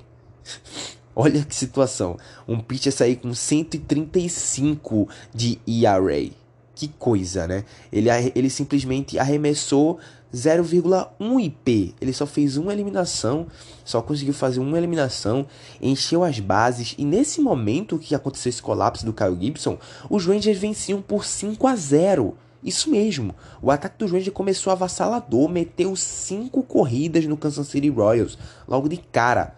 Olha 1.14 1.43
que 1.45 1.55
situação. 1.55 2.19
Um 2.47 2.59
pitcher 2.61 2.93
sair 2.93 3.16
com 3.16 3.33
135 3.33 5.09
de 5.35 5.59
ERA. 5.66 6.31
Que 6.75 6.88
coisa, 6.88 7.47
né? 7.47 7.64
Ele, 7.90 8.11
ele 8.35 8.50
simplesmente 8.50 9.19
arremessou 9.19 9.99
0,1 10.37 11.40
IP. 11.40 11.95
Ele 11.99 12.12
só 12.12 12.26
fez 12.26 12.59
uma 12.59 12.73
eliminação, 12.73 13.47
só 13.85 14.02
conseguiu 14.02 14.35
fazer 14.35 14.61
uma 14.61 14.76
eliminação, 14.76 15.47
encheu 15.81 16.23
as 16.23 16.38
bases 16.38 16.95
e 16.99 17.05
nesse 17.05 17.40
momento 17.40 17.99
que 17.99 18.14
aconteceu 18.14 18.50
esse 18.50 18.61
colapso 18.61 19.07
do 19.07 19.14
Kyle 19.14 19.37
Gibson, 19.40 19.78
os 20.11 20.26
Rangers 20.26 20.59
venciam 20.59 21.00
por 21.00 21.25
5 21.25 21.66
a 21.66 21.75
0. 21.75 22.37
Isso 22.62 22.90
mesmo, 22.90 23.35
o 23.62 23.71
ataque 23.71 23.99
dos 23.99 24.11
Rangers 24.11 24.35
começou 24.35 24.73
avassalador, 24.73 25.49
meteu 25.49 25.95
5 25.97 26.62
corridas 26.64 27.25
no 27.25 27.37
Kansas 27.37 27.69
City 27.69 27.88
Royals, 27.88 28.37
logo 28.69 28.88
de 28.88 28.97
cara. 28.97 29.55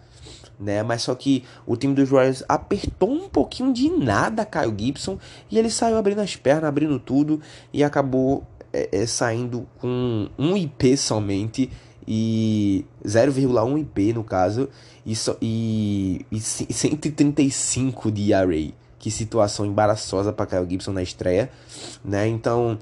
Né? 0.59 0.83
Mas 0.83 1.03
só 1.03 1.15
que 1.15 1.43
o 1.65 1.75
time 1.75 1.93
dos 1.93 2.09
Royals 2.09 2.43
apertou 2.47 3.09
um 3.09 3.27
pouquinho 3.27 3.73
de 3.73 3.89
nada 3.89 4.45
Kyle 4.45 4.73
Gibson 4.77 5.17
e 5.49 5.57
ele 5.57 5.69
saiu 5.69 5.97
abrindo 5.97 6.19
as 6.19 6.35
pernas, 6.35 6.65
abrindo 6.65 6.99
tudo 6.99 7.41
e 7.73 7.83
acabou 7.83 8.45
é, 8.73 8.89
é, 8.91 9.05
saindo 9.05 9.67
com 9.79 10.29
um 10.37 10.55
IP 10.55 10.95
somente 10.97 11.69
e 12.07 12.85
0,1 13.05 13.79
IP 13.79 14.13
no 14.13 14.23
caso 14.23 14.69
e, 15.05 15.15
so, 15.15 15.37
e, 15.41 16.25
e 16.31 16.39
135 16.39 18.11
de 18.11 18.33
array. 18.33 18.73
Que 18.97 19.09
situação 19.09 19.65
embaraçosa 19.65 20.33
para 20.33 20.45
Kyle 20.45 20.69
Gibson 20.69 20.91
na 20.91 21.01
estreia, 21.01 21.49
né? 22.03 22.27
Então, 22.27 22.77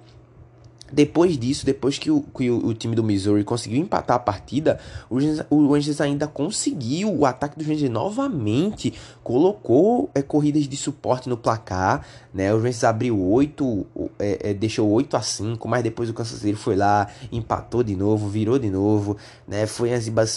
depois 0.91 1.37
disso, 1.37 1.65
depois 1.65 1.97
que 1.97 2.09
o, 2.09 2.21
que 2.21 2.49
o, 2.49 2.73
time 2.73 2.95
do 2.95 3.03
Missouri 3.03 3.43
conseguiu 3.43 3.79
empatar 3.79 4.15
a 4.15 4.19
partida, 4.19 4.79
o, 5.09 5.17
o 5.49 5.71
Rangers 5.73 5.99
ainda 5.99 6.27
conseguiu, 6.27 7.13
o 7.13 7.25
ataque 7.25 7.57
do 7.57 7.65
Rangers 7.65 7.91
novamente 7.91 8.93
colocou 9.23 10.09
é, 10.13 10.21
corridas 10.21 10.67
de 10.67 10.77
suporte 10.77 11.27
no 11.27 11.35
placar, 11.35 12.05
né? 12.33 12.53
O 12.53 12.57
Rangers 12.57 12.83
abriu 12.83 13.21
8, 13.21 13.85
é, 14.19 14.49
é, 14.51 14.53
deixou 14.53 14.89
8 14.89 15.17
a 15.17 15.21
5, 15.21 15.67
mas 15.67 15.83
depois 15.83 16.09
o 16.09 16.13
Kansas 16.13 16.39
City 16.39 16.55
foi 16.55 16.75
lá, 16.75 17.07
empatou 17.31 17.83
de 17.83 17.95
novo, 17.95 18.29
virou 18.29 18.57
de 18.57 18.69
novo, 18.69 19.17
né? 19.47 19.65
Foi 19.65 19.89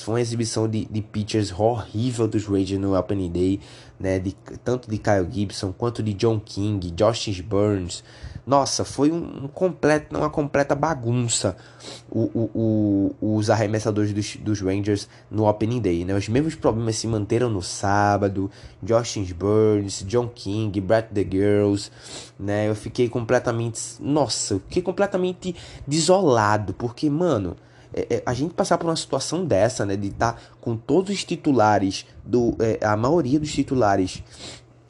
foi 0.02 0.14
uma 0.14 0.20
exibição 0.20 0.68
de, 0.68 0.84
de 0.86 1.00
pitchers 1.00 1.52
horrível 1.52 2.26
dos 2.26 2.46
Rangers 2.46 2.80
no 2.80 2.98
Opening 2.98 3.30
Day, 3.30 3.60
né? 3.98 4.18
De, 4.18 4.34
tanto 4.64 4.90
de 4.90 4.98
Kyle 4.98 5.28
Gibson 5.30 5.72
quanto 5.72 6.02
de 6.02 6.12
John 6.14 6.40
King, 6.40 6.90
Josh 6.90 7.40
Burns, 7.40 8.02
nossa, 8.50 8.84
foi 8.84 9.12
um, 9.12 9.44
um 9.44 9.46
completo, 9.46 10.18
uma 10.18 10.28
completa 10.28 10.74
bagunça 10.74 11.56
o, 12.10 12.22
o, 12.34 13.14
o, 13.20 13.36
os 13.36 13.48
arremessadores 13.48 14.12
dos, 14.12 14.34
dos 14.34 14.60
Rangers 14.60 15.08
no 15.30 15.48
Opening 15.48 15.80
Day. 15.80 16.04
Né? 16.04 16.12
Os 16.16 16.28
mesmos 16.28 16.56
problemas 16.56 16.96
se 16.96 17.06
manteram 17.06 17.48
no 17.48 17.62
sábado. 17.62 18.50
Josh 18.82 19.30
Burns, 19.30 20.04
John 20.04 20.26
King, 20.26 20.80
Brett 20.80 21.14
the 21.14 21.22
Girls. 21.22 21.92
Né? 22.36 22.68
Eu 22.68 22.74
fiquei 22.74 23.08
completamente. 23.08 23.80
Nossa, 24.00 24.54
eu 24.54 24.58
fiquei 24.58 24.82
completamente 24.82 25.54
desolado. 25.86 26.74
Porque, 26.74 27.08
mano. 27.08 27.56
É, 27.92 28.06
é, 28.08 28.22
a 28.24 28.32
gente 28.32 28.54
passar 28.54 28.78
por 28.78 28.86
uma 28.86 28.94
situação 28.94 29.44
dessa, 29.44 29.84
né, 29.84 29.96
de 29.96 30.08
estar 30.08 30.34
tá 30.34 30.38
com 30.60 30.76
todos 30.76 31.10
os 31.10 31.24
titulares, 31.24 32.06
do, 32.24 32.56
é, 32.60 32.78
a 32.86 32.96
maioria 32.96 33.40
dos 33.40 33.52
titulares 33.52 34.22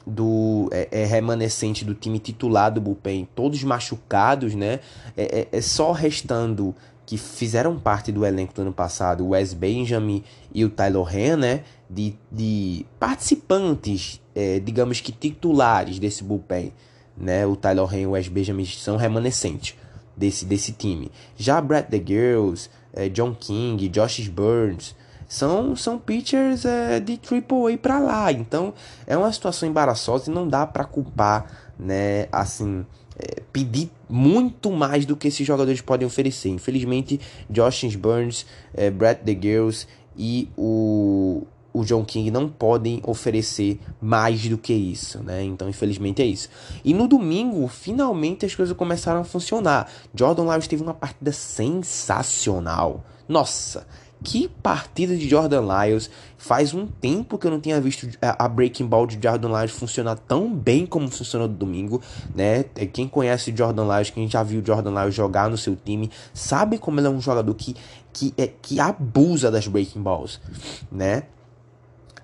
do 0.05 0.69
é, 0.71 0.87
é, 0.91 1.05
remanescente 1.05 1.85
do 1.85 1.93
time 1.93 2.19
titular 2.19 2.71
do 2.71 2.81
Bullpen, 2.81 3.27
todos 3.35 3.63
machucados, 3.63 4.55
né? 4.55 4.79
É, 5.15 5.41
é, 5.41 5.57
é, 5.57 5.61
só 5.61 5.91
restando 5.91 6.75
que 7.05 7.17
fizeram 7.17 7.77
parte 7.77 8.11
do 8.11 8.25
elenco 8.25 8.53
do 8.53 8.61
ano 8.61 8.73
passado, 8.73 9.25
o 9.25 9.29
Wes 9.29 9.53
Benjamin 9.53 10.23
e 10.53 10.63
o 10.63 10.69
Tyler 10.69 11.03
Ren, 11.03 11.37
né? 11.37 11.63
De, 11.89 12.15
de 12.31 12.85
participantes, 12.99 14.21
é, 14.33 14.59
digamos 14.59 15.01
que 15.01 15.11
titulares 15.11 15.99
desse 15.99 16.23
Bullpen, 16.23 16.73
né? 17.17 17.45
O 17.45 17.55
Tyler 17.55 17.85
Ren 17.85 18.01
e 18.01 18.07
o 18.07 18.11
Wes 18.11 18.27
Benjamin 18.27 18.65
são 18.65 18.97
remanescentes 18.97 19.75
desse, 20.15 20.45
desse 20.45 20.71
time. 20.71 21.11
Já 21.37 21.59
Brad 21.61 21.85
The 21.85 22.01
Girls, 22.05 22.69
é, 22.93 23.09
John 23.09 23.33
King, 23.33 23.89
Josh 23.89 24.27
Burns, 24.27 24.95
são, 25.31 25.77
são 25.77 25.97
pitchers 25.97 26.65
é, 26.65 26.99
de 26.99 27.13
AAA 27.13 27.77
para 27.81 27.99
lá. 27.99 28.33
Então 28.33 28.73
é 29.07 29.15
uma 29.15 29.31
situação 29.31 29.67
embaraçosa 29.67 30.29
e 30.29 30.33
não 30.33 30.45
dá 30.45 30.67
para 30.67 30.83
culpar, 30.83 31.71
né? 31.79 32.27
Assim, 32.33 32.85
é, 33.17 33.41
pedir 33.53 33.89
muito 34.09 34.69
mais 34.71 35.05
do 35.05 35.15
que 35.15 35.29
esses 35.29 35.47
jogadores 35.47 35.79
podem 35.79 36.05
oferecer. 36.05 36.49
Infelizmente, 36.49 37.17
Josh 37.49 37.95
Burns, 37.95 38.45
é, 38.73 38.91
Brett 38.91 39.23
The 39.23 39.31
Girls 39.41 39.87
e 40.17 40.49
o, 40.57 41.47
o 41.71 41.85
John 41.85 42.03
King 42.03 42.29
não 42.29 42.49
podem 42.49 43.01
oferecer 43.05 43.79
mais 44.01 44.45
do 44.49 44.57
que 44.57 44.73
isso, 44.73 45.23
né? 45.23 45.45
Então, 45.45 45.69
infelizmente 45.69 46.21
é 46.21 46.25
isso. 46.25 46.49
E 46.83 46.93
no 46.93 47.07
domingo, 47.07 47.65
finalmente 47.69 48.45
as 48.45 48.53
coisas 48.53 48.75
começaram 48.75 49.21
a 49.21 49.23
funcionar. 49.23 49.89
Jordan 50.13 50.51
Lyles 50.51 50.67
teve 50.67 50.83
uma 50.83 50.93
partida 50.93 51.31
sensacional. 51.31 53.01
Nossa, 53.29 53.87
que 54.23 54.47
partida 54.47 55.15
de 55.15 55.27
Jordan 55.27 55.61
Lyles. 55.61 56.09
Faz 56.37 56.73
um 56.73 56.87
tempo 56.87 57.37
que 57.37 57.45
eu 57.45 57.51
não 57.51 57.59
tinha 57.59 57.79
visto 57.79 58.07
a 58.21 58.47
Breaking 58.47 58.87
Ball 58.87 59.05
de 59.05 59.19
Jordan 59.21 59.49
Lyles 59.49 59.71
funcionar 59.71 60.17
tão 60.17 60.53
bem 60.53 60.85
como 60.85 61.07
funcionou 61.09 61.47
no 61.47 61.53
domingo, 61.53 62.01
né? 62.33 62.65
É, 62.75 62.85
quem 62.85 63.07
conhece 63.07 63.53
Jordan 63.55 63.85
Lyles, 63.85 64.09
quem 64.09 64.27
já 64.27 64.41
viu 64.41 64.63
Jordan 64.65 64.91
Lyles 64.99 65.13
jogar 65.13 65.49
no 65.49 65.57
seu 65.57 65.75
time, 65.75 66.09
sabe 66.33 66.77
como 66.77 66.99
ele 66.99 67.07
é 67.07 67.09
um 67.09 67.21
jogador 67.21 67.53
que, 67.53 67.75
que, 68.11 68.33
é, 68.37 68.47
que 68.47 68.79
abusa 68.79 69.51
das 69.51 69.67
Breaking 69.67 70.01
Balls, 70.01 70.39
né? 70.91 71.23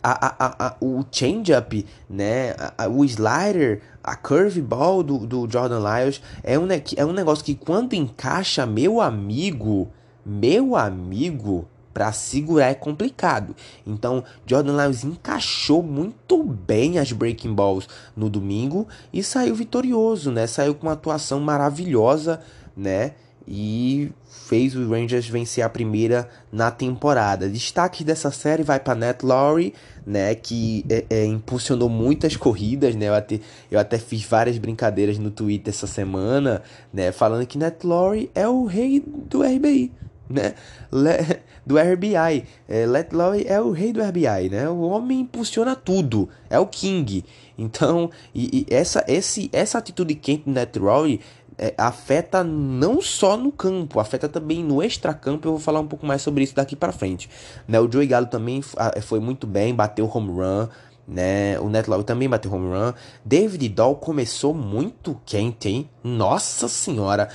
A, 0.01 0.27
a, 0.27 0.67
a, 0.67 0.75
o 0.79 1.03
change-up, 1.11 1.85
né? 2.09 2.55
o 2.89 3.03
slider, 3.03 3.81
a 4.01 4.15
curve 4.15 4.61
ball 4.61 5.03
do, 5.03 5.25
do 5.25 5.49
Jordan 5.51 5.79
Lyles 5.79 6.21
é 6.43 6.57
um, 6.57 6.67
é 6.95 7.05
um 7.05 7.11
negócio 7.11 7.43
que 7.43 7.55
quando 7.55 7.93
encaixa, 7.93 8.65
meu 8.65 9.01
amigo, 9.01 9.91
meu 10.25 10.75
amigo, 10.75 11.67
para 11.97 12.11
segurar 12.11 12.67
é 12.67 12.75
complicado. 12.75 13.55
Então, 13.85 14.23
Jordan 14.45 14.83
Lyles 14.83 15.03
encaixou 15.03 15.81
muito 15.81 16.43
bem 16.43 16.99
as 16.99 17.11
breaking 17.11 17.55
balls 17.55 17.89
no 18.15 18.29
domingo 18.29 18.87
e 19.11 19.23
saiu 19.23 19.55
vitorioso, 19.55 20.31
né? 20.31 20.45
Saiu 20.45 20.75
com 20.75 20.85
uma 20.85 20.93
atuação 20.93 21.39
maravilhosa, 21.39 22.39
né? 22.75 23.13
e 23.47 24.11
fez 24.27 24.75
os 24.75 24.87
Rangers 24.89 25.27
vencer 25.27 25.63
a 25.63 25.69
primeira 25.69 26.27
na 26.51 26.69
temporada. 26.69 27.49
Destaque 27.49 28.03
dessa 28.03 28.29
série 28.29 28.61
vai 28.61 28.77
para 28.77 28.93
Nat 28.93 29.23
Lowry, 29.23 29.73
né, 30.05 30.35
que 30.35 30.85
é, 30.89 31.05
é, 31.09 31.25
impulsionou 31.25 31.87
muitas 31.87 32.35
corridas, 32.35 32.93
né, 32.93 33.07
eu 33.07 33.13
até, 33.13 33.39
eu 33.71 33.79
até 33.79 33.97
fiz 33.97 34.23
várias 34.23 34.57
brincadeiras 34.57 35.17
no 35.17 35.31
Twitter 35.31 35.73
essa 35.73 35.87
semana, 35.87 36.61
né, 36.93 37.11
falando 37.13 37.47
que 37.47 37.57
Nat 37.57 37.83
Lowry 37.85 38.29
é 38.35 38.45
o 38.47 38.65
rei 38.65 39.01
do 39.05 39.41
RBI, 39.41 39.93
né, 40.29 40.53
Le, 40.91 41.39
do 41.67 41.77
RBI, 41.77 42.45
é, 42.67 42.85
Let 42.85 43.11
Lowry 43.11 43.45
é 43.45 43.59
o 43.59 43.71
rei 43.71 43.91
do 43.91 44.01
RBI, 44.01 44.49
né, 44.49 44.69
o 44.69 44.79
homem 44.79 45.19
impulsiona 45.19 45.75
tudo, 45.75 46.29
é 46.49 46.57
o 46.57 46.65
King, 46.65 47.25
então, 47.57 48.09
e, 48.33 48.65
e 48.69 48.73
essa, 48.73 49.03
esse, 49.05 49.49
essa 49.51 49.77
atitude 49.77 50.15
quente 50.15 50.45
do 50.45 50.51
Nat 50.51 50.73
Lowry 50.77 51.19
é, 51.57 51.73
afeta 51.77 52.43
não 52.43 53.01
só 53.01 53.35
no 53.35 53.51
campo, 53.51 53.99
afeta 53.99 54.29
também 54.29 54.63
no 54.63 54.81
extracampo. 54.83 55.47
Eu 55.47 55.53
vou 55.53 55.59
falar 55.59 55.79
um 55.79 55.87
pouco 55.87 56.05
mais 56.05 56.21
sobre 56.21 56.43
isso 56.43 56.55
daqui 56.55 56.75
para 56.75 56.91
frente. 56.91 57.27
Né, 57.67 57.79
o 57.79 57.91
Joey 57.91 58.05
Gallo 58.05 58.27
também 58.27 58.61
foi 59.01 59.19
muito 59.19 59.47
bem, 59.47 59.73
bateu 59.73 60.09
home 60.13 60.29
run. 60.29 60.67
Né? 61.07 61.57
O 61.61 61.69
Net 61.69 61.87
também 62.05 62.27
bateu 62.27 62.53
home 62.53 62.67
run. 62.67 62.93
David 63.23 63.69
Doll 63.69 63.95
começou 63.95 64.53
muito 64.53 65.19
quente, 65.25 65.69
hein? 65.69 65.89
Nossa 66.03 66.67
senhora! 66.67 67.29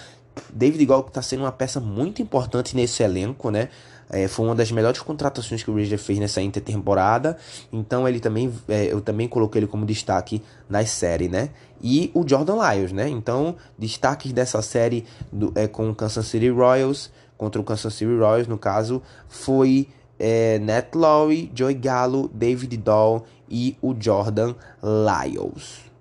David 0.53 0.87
Doll 0.87 1.07
está 1.07 1.23
sendo 1.23 1.41
uma 1.41 1.53
peça 1.53 1.81
muito 1.81 2.23
importante 2.23 2.77
nesse 2.77 3.03
elenco, 3.03 3.51
né? 3.51 3.69
É, 4.11 4.29
foi 4.29 4.45
uma 4.45 4.55
das 4.55 4.71
melhores 4.71 5.01
contratações 5.01 5.63
que 5.63 5.71
o 5.71 5.75
Ranger 5.75 5.99
fez 5.99 6.19
nessa 6.19 6.43
intertemporada. 6.43 7.37
Então 7.73 8.07
ele 8.07 8.21
também, 8.21 8.53
é, 8.69 8.93
eu 8.93 9.01
também 9.01 9.27
coloquei 9.27 9.61
ele 9.61 9.67
como 9.67 9.87
destaque 9.87 10.43
na 10.69 10.85
série, 10.85 11.29
né? 11.29 11.49
E 11.83 12.11
o 12.15 12.27
Jordan 12.27 12.57
Lyles, 12.57 12.93
né? 12.93 13.09
Então, 13.09 13.57
destaques 13.79 14.33
dessa 14.33 14.61
série 14.61 15.07
do, 15.33 15.51
é, 15.55 15.67
com 15.67 15.89
o 15.89 15.95
Kansas 15.95 16.27
City 16.27 16.51
Royals, 16.51 17.11
contra 17.39 17.61
o 17.61 17.65
Kansas 17.65 17.95
City 17.95 18.15
Royals, 18.15 18.47
no 18.47 18.59
caso, 18.59 19.03
foi 19.29 19.89
é, 20.19 20.59
Nat 20.59 20.95
Lowry, 20.95 21.51
Joey 21.55 21.75
Gallo, 21.75 22.31
David 22.33 22.77
Dahl 22.77 23.25
e 23.51 23.77
o 23.81 23.95
Jordan 23.99 24.55
Lyles. 24.83 25.92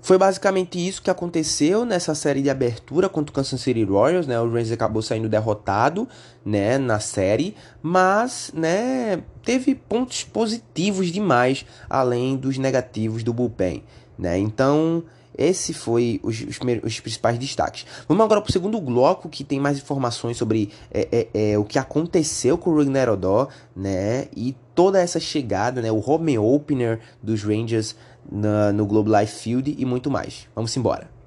Foi 0.00 0.16
basicamente 0.16 0.78
isso 0.78 1.02
que 1.02 1.10
aconteceu 1.10 1.84
nessa 1.84 2.14
série 2.14 2.40
de 2.40 2.48
abertura 2.48 3.08
contra 3.08 3.30
o 3.30 3.34
Kansas 3.34 3.60
City 3.60 3.82
Royals, 3.82 4.26
né? 4.26 4.40
O 4.40 4.46
Rangers 4.48 4.72
acabou 4.72 5.02
saindo 5.02 5.28
derrotado, 5.28 6.08
né, 6.44 6.78
na 6.78 7.00
série, 7.00 7.54
mas, 7.82 8.50
né, 8.54 9.22
teve 9.44 9.74
pontos 9.74 10.24
positivos 10.24 11.08
demais 11.08 11.66
além 11.90 12.36
dos 12.36 12.58
negativos 12.58 13.22
do 13.22 13.34
bullpen, 13.34 13.82
né? 14.16 14.38
Então, 14.38 15.02
esse 15.38 15.72
foi 15.72 16.20
os, 16.22 16.40
os, 16.40 16.58
os, 16.82 17.00
principais 17.00 17.38
destaques. 17.38 17.86
Vamos 18.08 18.24
agora 18.24 18.40
para 18.40 18.50
o 18.50 18.52
segundo 18.52 18.80
bloco, 18.80 19.28
que 19.28 19.44
tem 19.44 19.60
mais 19.60 19.78
informações 19.78 20.36
sobre 20.36 20.70
é, 20.90 21.28
é, 21.32 21.52
é, 21.52 21.58
o 21.58 21.64
que 21.64 21.78
aconteceu 21.78 22.58
com 22.58 22.70
o 22.70 23.12
Odor, 23.12 23.48
né? 23.74 24.26
E 24.36 24.56
toda 24.74 25.00
essa 25.00 25.20
chegada, 25.20 25.80
né? 25.80 25.92
O 25.92 26.02
home 26.04 26.36
opener 26.36 26.98
dos 27.22 27.44
Rangers 27.44 27.94
na, 28.30 28.72
no 28.72 28.86
Globe 28.86 29.10
Life 29.10 29.40
Field 29.40 29.74
e 29.78 29.84
muito 29.84 30.10
mais. 30.10 30.48
Vamos 30.54 30.76
embora. 30.76 31.18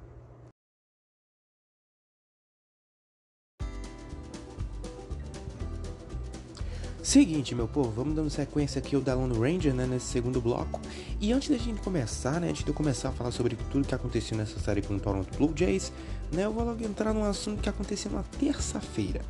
Seguinte, 7.02 7.54
meu 7.54 7.68
povo, 7.68 7.90
vamos 7.90 8.14
dando 8.14 8.30
sequência 8.30 8.78
aqui 8.78 8.96
ao 8.96 9.02
Dalon 9.02 9.28
Ranger, 9.38 9.74
né, 9.74 9.86
nesse 9.86 10.06
segundo 10.06 10.40
bloco. 10.40 10.80
E 11.20 11.32
antes 11.32 11.50
da 11.50 11.58
gente 11.58 11.82
começar, 11.82 12.40
né, 12.40 12.48
antes 12.48 12.64
de 12.64 12.70
eu 12.70 12.74
começar 12.74 13.08
a 13.10 13.12
falar 13.12 13.32
sobre 13.32 13.54
tudo 13.70 13.86
que 13.86 13.94
aconteceu 13.94 14.38
nessa 14.38 14.58
série 14.60 14.80
com 14.80 14.94
o 14.94 15.00
Toronto 15.00 15.36
Blue 15.36 15.52
Jays, 15.54 15.92
né, 16.32 16.44
eu 16.46 16.52
vou 16.52 16.64
logo 16.64 16.82
entrar 16.82 17.12
num 17.12 17.24
assunto 17.24 17.60
que 17.60 17.68
aconteceu 17.68 18.10
na 18.10 18.22
terça-feira. 18.22 19.20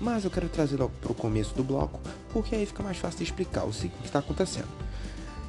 Mas 0.00 0.24
eu 0.24 0.30
quero 0.30 0.48
trazer 0.48 0.76
logo 0.76 0.92
pro 1.00 1.14
começo 1.14 1.54
do 1.54 1.64
bloco, 1.64 1.98
porque 2.32 2.54
aí 2.54 2.66
fica 2.66 2.82
mais 2.82 2.98
fácil 2.98 3.18
de 3.18 3.24
explicar 3.24 3.64
o 3.64 3.70
que 3.70 3.90
está 4.04 4.18
acontecendo. 4.18 4.68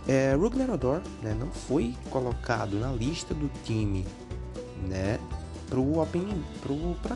É, 0.08 0.36
Rugner 0.36 0.70
Odor 0.70 1.02
né, 1.22 1.36
não 1.38 1.50
foi 1.52 1.96
colocado 2.10 2.80
na 2.80 2.92
lista 2.92 3.34
do 3.34 3.50
time 3.64 4.06
né, 4.88 5.20
pro 5.70 6.00
open, 6.00 6.44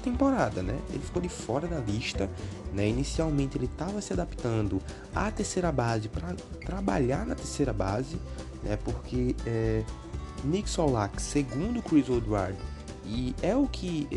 temporada, 0.02 0.64
né? 0.64 0.78
Ele 0.90 1.00
ficou 1.04 1.22
de 1.22 1.30
fora 1.30 1.68
da 1.68 1.80
lista, 1.80 2.30
né? 2.74 2.88
Inicialmente 2.88 3.58
ele 3.58 3.66
estava 3.66 4.02
se 4.02 4.14
adaptando 4.14 4.82
à 5.14 5.30
terceira 5.30 5.72
base 5.72 6.10
para 6.10 6.34
trabalhar 6.66 7.26
na 7.26 7.36
terceira 7.36 7.72
base, 7.72 8.18
né? 8.64 8.78
Porque 8.84 9.36
é, 9.46 9.84
Nick 10.44 10.70
Solak, 10.70 11.22
segundo 11.22 11.82
Chris 11.82 12.10
Woodward, 12.10 12.58
e 13.10 13.36
é 13.42 13.56
o 13.56 13.68
que 13.68 14.08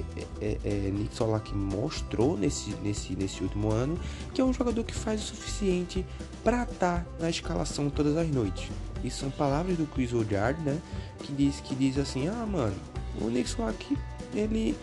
é, 0.41 0.45
é, 0.45 0.59
é, 0.65 0.91
Nick 0.91 1.15
Solak 1.15 1.55
mostrou 1.55 2.37
nesse, 2.37 2.75
nesse, 2.83 3.17
nesse 3.17 3.43
último 3.43 3.73
ano, 3.73 3.99
que 4.35 4.41
é 4.41 4.45
um 4.45 4.53
jogador 4.53 4.85
que 4.85 4.95
faz 4.95 5.23
o 5.23 5.25
suficiente 5.25 6.05
para 6.45 6.65
estar 6.65 7.01
tá 7.01 7.07
na 7.19 7.31
escalação 7.31 7.89
todas 7.89 8.19
as 8.19 8.29
noites. 8.29 8.71
E 9.03 9.11
são 9.11 9.31
palavras 9.31 9.79
do 9.79 9.87
Chris 9.87 10.13
Woodard, 10.13 10.61
né? 10.63 10.79
Que 11.21 11.33
diz, 11.33 11.59
que 11.61 11.75
diz 11.75 11.97
assim, 11.97 12.29
ah, 12.29 12.47
mano, 12.47 12.77
o 13.19 13.29
Nick 13.29 13.49
Solak, 13.49 13.97
ele 14.35 14.77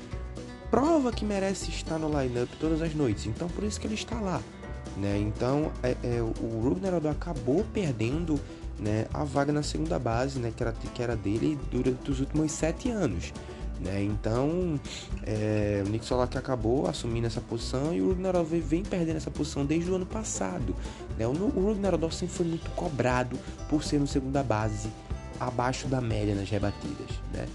prova 0.71 1.11
que 1.11 1.23
merece 1.23 1.69
estar 1.69 1.99
no 1.99 2.09
lineup 2.09 2.49
todas 2.59 2.81
as 2.81 2.95
noites, 2.95 3.27
então 3.27 3.47
por 3.47 3.63
isso 3.63 3.79
que 3.79 3.85
ele 3.85 3.93
está 3.93 4.19
lá. 4.19 4.41
Né? 4.97 5.19
Então 5.19 5.71
é, 5.83 5.95
é, 6.03 6.21
o 6.21 6.61
Rugner 6.61 6.93
acabou 7.07 7.63
perdendo 7.71 8.39
né, 8.79 9.05
a 9.13 9.23
vaga 9.23 9.53
na 9.53 9.61
segunda 9.61 9.99
base, 9.99 10.39
né, 10.39 10.51
que, 10.55 10.63
era, 10.63 10.71
que 10.71 11.03
era 11.03 11.15
dele 11.15 11.59
durante 11.71 12.09
os 12.09 12.19
últimos 12.19 12.51
sete 12.51 12.89
anos. 12.89 13.31
Né? 13.79 14.03
Então, 14.03 14.79
é, 15.25 15.81
o 15.85 15.89
Nick 15.89 16.05
Solak 16.05 16.37
acabou 16.37 16.87
assumindo 16.87 17.27
essa 17.27 17.39
posição 17.39 17.93
e 17.93 18.01
o 18.01 18.09
Rugnarodov 18.09 18.59
vem 18.59 18.83
perdendo 18.83 19.17
essa 19.17 19.31
posição 19.31 19.65
desde 19.65 19.89
o 19.89 19.95
ano 19.95 20.05
passado. 20.05 20.75
Né? 21.17 21.25
O, 21.25 21.31
o 21.31 21.65
Rugnarodov 21.65 22.13
sempre 22.13 22.35
foi 22.35 22.45
muito 22.45 22.69
cobrado 22.71 23.37
por 23.69 23.83
ser 23.83 23.99
no 23.99 24.07
segunda 24.07 24.43
base, 24.43 24.89
abaixo 25.39 25.87
da 25.87 26.01
média 26.01 26.35
nas 26.35 26.49
rebatidas. 26.49 27.09
Né? 27.33 27.47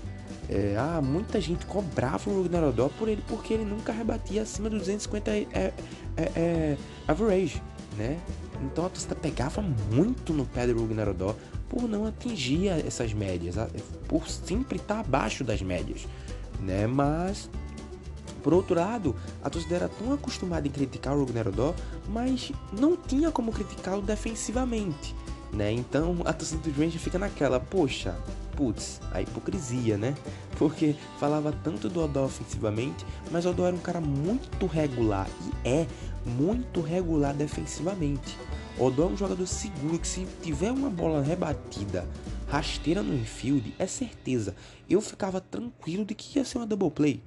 É, 0.48 0.76
ah, 0.78 1.00
muita 1.02 1.40
gente 1.40 1.64
cobrava 1.66 2.28
o 2.28 2.42
Rugnarodov 2.42 2.92
por 2.98 3.08
ele 3.08 3.22
porque 3.26 3.54
ele 3.54 3.64
nunca 3.64 3.92
rebatia 3.92 4.42
acima 4.42 4.68
dos 4.68 4.80
250 4.80 5.30
é, 5.30 5.46
é, 5.52 5.72
é, 6.16 6.76
average. 7.06 7.62
Né? 7.96 8.18
Então 8.62 8.86
a 8.86 8.88
torcida 8.88 9.14
pegava 9.14 9.62
muito 9.62 10.32
no 10.32 10.44
pé 10.46 10.66
do 10.66 10.78
Rugnarodov 10.78 11.36
por 11.74 11.88
não 11.88 12.06
atingir 12.06 12.68
essas 12.68 13.12
médias, 13.12 13.56
por 14.06 14.28
sempre 14.28 14.76
estar 14.76 15.00
abaixo 15.00 15.42
das 15.42 15.60
médias, 15.60 16.06
né? 16.60 16.86
Mas 16.86 17.50
por 18.44 18.54
outro 18.54 18.76
lado, 18.76 19.16
a 19.42 19.50
torcida 19.50 19.74
era 19.74 19.88
tão 19.88 20.12
acostumada 20.12 20.68
em 20.68 20.70
criticar 20.70 21.16
o 21.16 21.20
Rugnerodó, 21.20 21.74
mas 22.08 22.52
não 22.78 22.96
tinha 22.96 23.32
como 23.32 23.50
criticá-lo 23.50 24.02
defensivamente, 24.02 25.16
né? 25.52 25.72
Então 25.72 26.18
a 26.24 26.32
torcida 26.32 26.62
do 26.62 26.70
Rangers 26.70 27.02
fica 27.02 27.18
naquela, 27.18 27.58
poxa, 27.58 28.14
putz, 28.54 29.00
a 29.10 29.20
hipocrisia, 29.20 29.96
né? 29.96 30.14
Porque 30.56 30.94
falava 31.18 31.52
tanto 31.64 31.88
do 31.88 32.04
Odó 32.04 32.26
ofensivamente, 32.26 33.04
mas 33.32 33.46
o 33.46 33.50
Odó 33.50 33.66
era 33.66 33.74
um 33.74 33.80
cara 33.80 34.00
muito 34.00 34.66
regular 34.66 35.26
e 35.64 35.68
é 35.68 35.86
muito 36.24 36.80
regular 36.80 37.34
defensivamente. 37.34 38.38
Odó 38.78 39.04
é 39.04 39.06
um 39.06 39.16
jogador 39.16 39.46
seguro 39.46 39.98
que 39.98 40.08
se 40.08 40.26
tiver 40.42 40.72
uma 40.72 40.90
bola 40.90 41.22
rebatida 41.22 42.06
rasteira 42.54 43.02
no 43.02 43.14
infield, 43.14 43.74
é 43.78 43.86
certeza. 43.86 44.54
Eu 44.88 45.00
ficava 45.00 45.40
tranquilo 45.40 46.04
de 46.04 46.14
que 46.14 46.38
ia 46.38 46.44
ser 46.44 46.58
uma 46.58 46.66
double 46.66 46.90
play. 46.90 47.20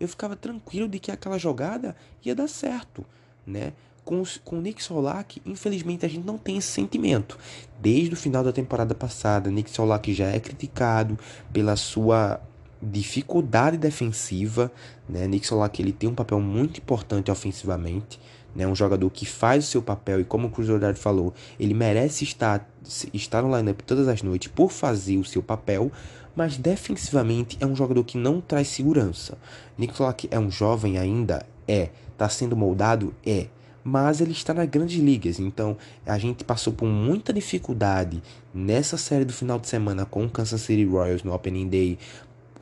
Eu 0.00 0.08
ficava 0.08 0.34
tranquilo 0.34 0.88
de 0.88 0.98
que 0.98 1.10
aquela 1.10 1.38
jogada 1.38 1.94
ia 2.24 2.34
dar 2.34 2.48
certo, 2.48 3.04
né? 3.46 3.72
Com, 4.04 4.24
com 4.44 4.58
o 4.58 4.60
Nick 4.60 4.82
Solak, 4.82 5.40
infelizmente 5.46 6.04
a 6.04 6.08
gente 6.08 6.24
não 6.24 6.36
tem 6.36 6.56
esse 6.56 6.66
sentimento. 6.66 7.38
Desde 7.80 8.12
o 8.12 8.16
final 8.16 8.42
da 8.42 8.52
temporada 8.52 8.94
passada, 8.94 9.48
Nick 9.48 9.70
Solak 9.70 10.12
já 10.12 10.26
é 10.26 10.40
criticado 10.40 11.16
pela 11.52 11.76
sua 11.76 12.40
dificuldade 12.82 13.76
defensiva, 13.76 14.72
né? 15.08 15.28
Nick 15.28 15.46
Solak 15.46 15.80
ele 15.80 15.92
tem 15.92 16.08
um 16.08 16.14
papel 16.16 16.40
muito 16.40 16.78
importante 16.78 17.30
ofensivamente, 17.30 18.18
né? 18.54 18.66
Um 18.66 18.74
jogador 18.74 19.08
que 19.10 19.26
faz 19.26 19.64
o 19.64 19.68
seu 19.68 19.82
papel 19.82 20.20
e 20.20 20.24
como 20.24 20.48
o 20.48 20.50
Cruz 20.50 20.68
Verdade 20.68 20.98
falou, 20.98 21.32
ele 21.58 21.74
merece 21.74 22.24
estar, 22.24 22.68
estar 23.12 23.42
no 23.42 23.56
lineup 23.56 23.80
todas 23.82 24.08
as 24.08 24.22
noites 24.22 24.48
por 24.48 24.70
fazer 24.70 25.16
o 25.16 25.24
seu 25.24 25.42
papel, 25.42 25.90
mas 26.34 26.56
defensivamente 26.56 27.56
é 27.60 27.66
um 27.66 27.76
jogador 27.76 28.04
que 28.04 28.16
não 28.16 28.40
traz 28.40 28.68
segurança. 28.68 29.36
Nick 29.76 29.94
Clark 29.94 30.28
é 30.30 30.38
um 30.38 30.50
jovem 30.50 30.98
ainda? 30.98 31.46
É. 31.66 31.90
Está 32.12 32.28
sendo 32.28 32.56
moldado? 32.56 33.14
É. 33.24 33.46
Mas 33.84 34.20
ele 34.20 34.30
está 34.30 34.54
nas 34.54 34.68
grandes 34.68 35.02
ligas, 35.02 35.40
então 35.40 35.76
a 36.06 36.16
gente 36.16 36.44
passou 36.44 36.72
por 36.72 36.86
muita 36.86 37.32
dificuldade 37.32 38.22
nessa 38.54 38.96
série 38.96 39.24
do 39.24 39.32
final 39.32 39.58
de 39.58 39.66
semana 39.66 40.06
com 40.06 40.24
o 40.24 40.30
Kansas 40.30 40.60
City 40.60 40.84
Royals 40.84 41.24
no 41.24 41.34
Opening 41.34 41.68
Day 41.68 41.98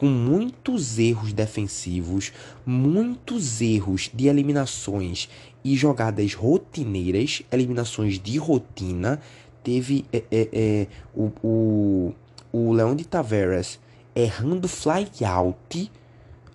com 0.00 0.06
muitos 0.06 0.98
erros 0.98 1.30
defensivos, 1.30 2.32
muitos 2.64 3.60
erros 3.60 4.10
de 4.14 4.28
eliminações 4.28 5.28
e 5.64 5.76
jogadas 5.76 6.34
rotineiras, 6.34 7.42
eliminações 7.50 8.18
de 8.18 8.38
rotina. 8.38 9.20
Teve 9.62 10.04
é, 10.12 10.24
é, 10.30 10.48
é, 10.52 10.86
o, 11.14 11.30
o, 11.42 12.14
o 12.52 12.72
Leão 12.72 12.96
de 12.96 13.06
Taveras 13.06 13.78
errando 14.14 14.68
fly 14.68 15.08
out. 15.24 15.92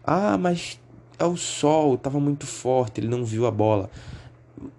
Ah, 0.04 0.38
mas 0.38 0.80
é 1.18 1.26
o 1.26 1.38
sol, 1.38 1.98
tava 1.98 2.20
muito 2.20 2.46
forte, 2.46 3.00
ele 3.00 3.08
não 3.08 3.24
viu 3.24 3.46
a 3.46 3.52
bola. 3.52 3.90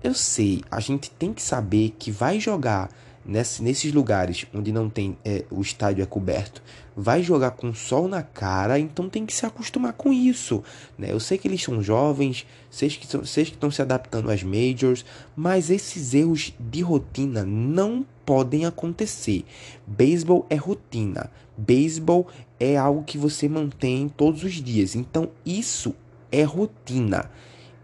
Eu 0.02 0.14
sei, 0.14 0.62
a 0.70 0.80
gente 0.80 1.10
tem 1.10 1.32
que 1.32 1.42
saber 1.42 1.94
que 1.98 2.10
vai 2.10 2.40
jogar 2.40 2.90
nesse, 3.26 3.62
nesses 3.62 3.92
lugares 3.92 4.46
onde 4.54 4.72
não 4.72 4.88
tem 4.88 5.16
é, 5.24 5.44
o 5.50 5.60
estádio 5.60 6.02
é 6.02 6.06
coberto, 6.06 6.62
vai 6.96 7.22
jogar 7.22 7.52
com 7.52 7.74
sol 7.74 8.08
na 8.08 8.22
cara, 8.22 8.78
então 8.78 9.08
tem 9.08 9.26
que 9.26 9.34
se 9.34 9.44
acostumar 9.44 9.92
com 9.92 10.12
isso. 10.12 10.62
Né? 10.96 11.10
Eu 11.10 11.20
sei 11.20 11.36
que 11.36 11.48
eles 11.48 11.62
são 11.62 11.82
jovens, 11.82 12.46
vocês 12.70 12.96
que, 12.96 13.06
vocês 13.06 13.48
que 13.48 13.54
estão 13.54 13.70
se 13.70 13.82
adaptando 13.82 14.30
às 14.30 14.42
majors, 14.42 15.04
mas 15.34 15.70
esses 15.70 16.14
erros 16.14 16.54
de 16.58 16.80
rotina 16.80 17.44
não 17.44 18.06
podem 18.24 18.64
acontecer. 18.64 19.44
Beisebol 19.86 20.46
é 20.48 20.56
rotina, 20.56 21.30
beisebol 21.56 22.28
é 22.58 22.76
algo 22.76 23.02
que 23.02 23.18
você 23.18 23.48
mantém 23.48 24.08
todos 24.08 24.42
os 24.44 24.54
dias, 24.54 24.94
então 24.94 25.30
isso 25.44 25.94
é 26.30 26.42
rotina. 26.42 27.30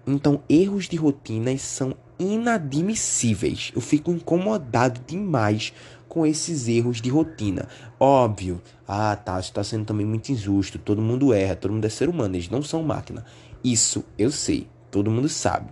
Então, 0.07 0.43
erros 0.49 0.89
de 0.89 0.97
rotinas 0.97 1.63
são 1.63 1.95
inadmissíveis. 2.23 3.73
Eu 3.75 3.81
fico 3.81 4.11
incomodado 4.11 5.01
demais 5.07 5.73
com 6.09 6.27
esses 6.27 6.69
erros 6.69 7.01
de 7.01 7.09
rotina. 7.09 7.67
Óbvio, 7.99 8.61
ah 8.87 9.17
tá, 9.17 9.41
isso 9.41 9.49
está 9.49 9.65
sendo 9.65 9.87
também 9.87 10.05
muito 10.05 10.31
injusto. 10.31 10.79
Todo 10.79 11.01
mundo 11.01 11.33
erra, 11.33 11.57
todo 11.57 11.73
mundo 11.73 11.85
é 11.85 11.89
ser 11.89 12.09
humano, 12.09 12.37
eles 12.37 12.51
não 12.51 12.63
são 12.63 12.83
máquina. 12.83 13.25
Isso 13.65 14.05
eu 14.19 14.31
sei, 14.31 14.69
todo 14.91 15.11
mundo 15.11 15.29
sabe. 15.29 15.71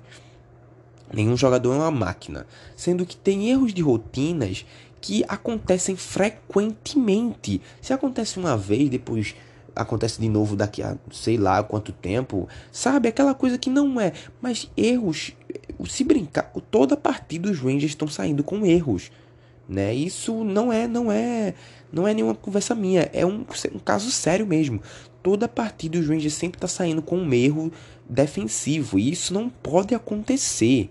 Nenhum 1.13 1.37
jogador 1.37 1.75
é 1.75 1.79
uma 1.79 1.91
máquina. 1.91 2.47
Sendo 2.77 3.05
que 3.05 3.17
tem 3.17 3.51
erros 3.51 3.75
de 3.75 3.83
rotinas 3.83 4.65
que 5.01 5.25
acontecem 5.29 5.97
frequentemente. 5.97 7.61
Se 7.83 7.93
acontece 7.93 8.39
uma 8.39 8.57
vez, 8.57 8.89
depois 8.89 9.35
acontece 9.75 10.21
de 10.21 10.29
novo 10.29 10.57
daqui 10.57 10.83
a 10.83 10.97
sei 11.11 11.37
lá 11.37 11.63
quanto 11.63 11.93
tempo, 11.93 12.49
sabe? 12.71 13.09
Aquela 13.09 13.35
coisa 13.35 13.59
que 13.59 13.71
não 13.71 14.01
é. 14.01 14.13
Mas 14.41 14.71
erros, 14.77 15.33
se 15.87 16.05
brincar, 16.05 16.53
toda 16.71 16.97
partida 16.97 17.51
os 17.51 17.59
Rangers 17.59 17.93
estão 17.93 18.09
saindo 18.09 18.43
com 18.43 18.65
erros, 18.65 19.11
né? 19.69 19.95
Isso 19.95 20.45
não 20.45 20.73
é, 20.73 20.87
não 20.87 21.11
é, 21.11 21.55
não 21.93 22.07
é 22.07 22.15
nenhuma 22.15 22.35
conversa 22.35 22.75
minha, 22.75 23.09
é 23.13 23.25
um, 23.25 23.45
um 23.73 23.79
caso 23.79 24.11
sério 24.11 24.47
mesmo. 24.47 24.83
Toda 25.23 25.49
partida 25.49 25.99
os 25.99 26.09
Rangers 26.09 26.35
sempre 26.35 26.57
está 26.57 26.67
saindo 26.67 27.03
com 27.03 27.19
um 27.19 27.33
erro 27.33 27.71
defensivo 28.09 28.99
e 28.99 29.11
isso 29.11 29.33
não 29.33 29.49
pode 29.49 29.95
acontecer. 29.95 30.89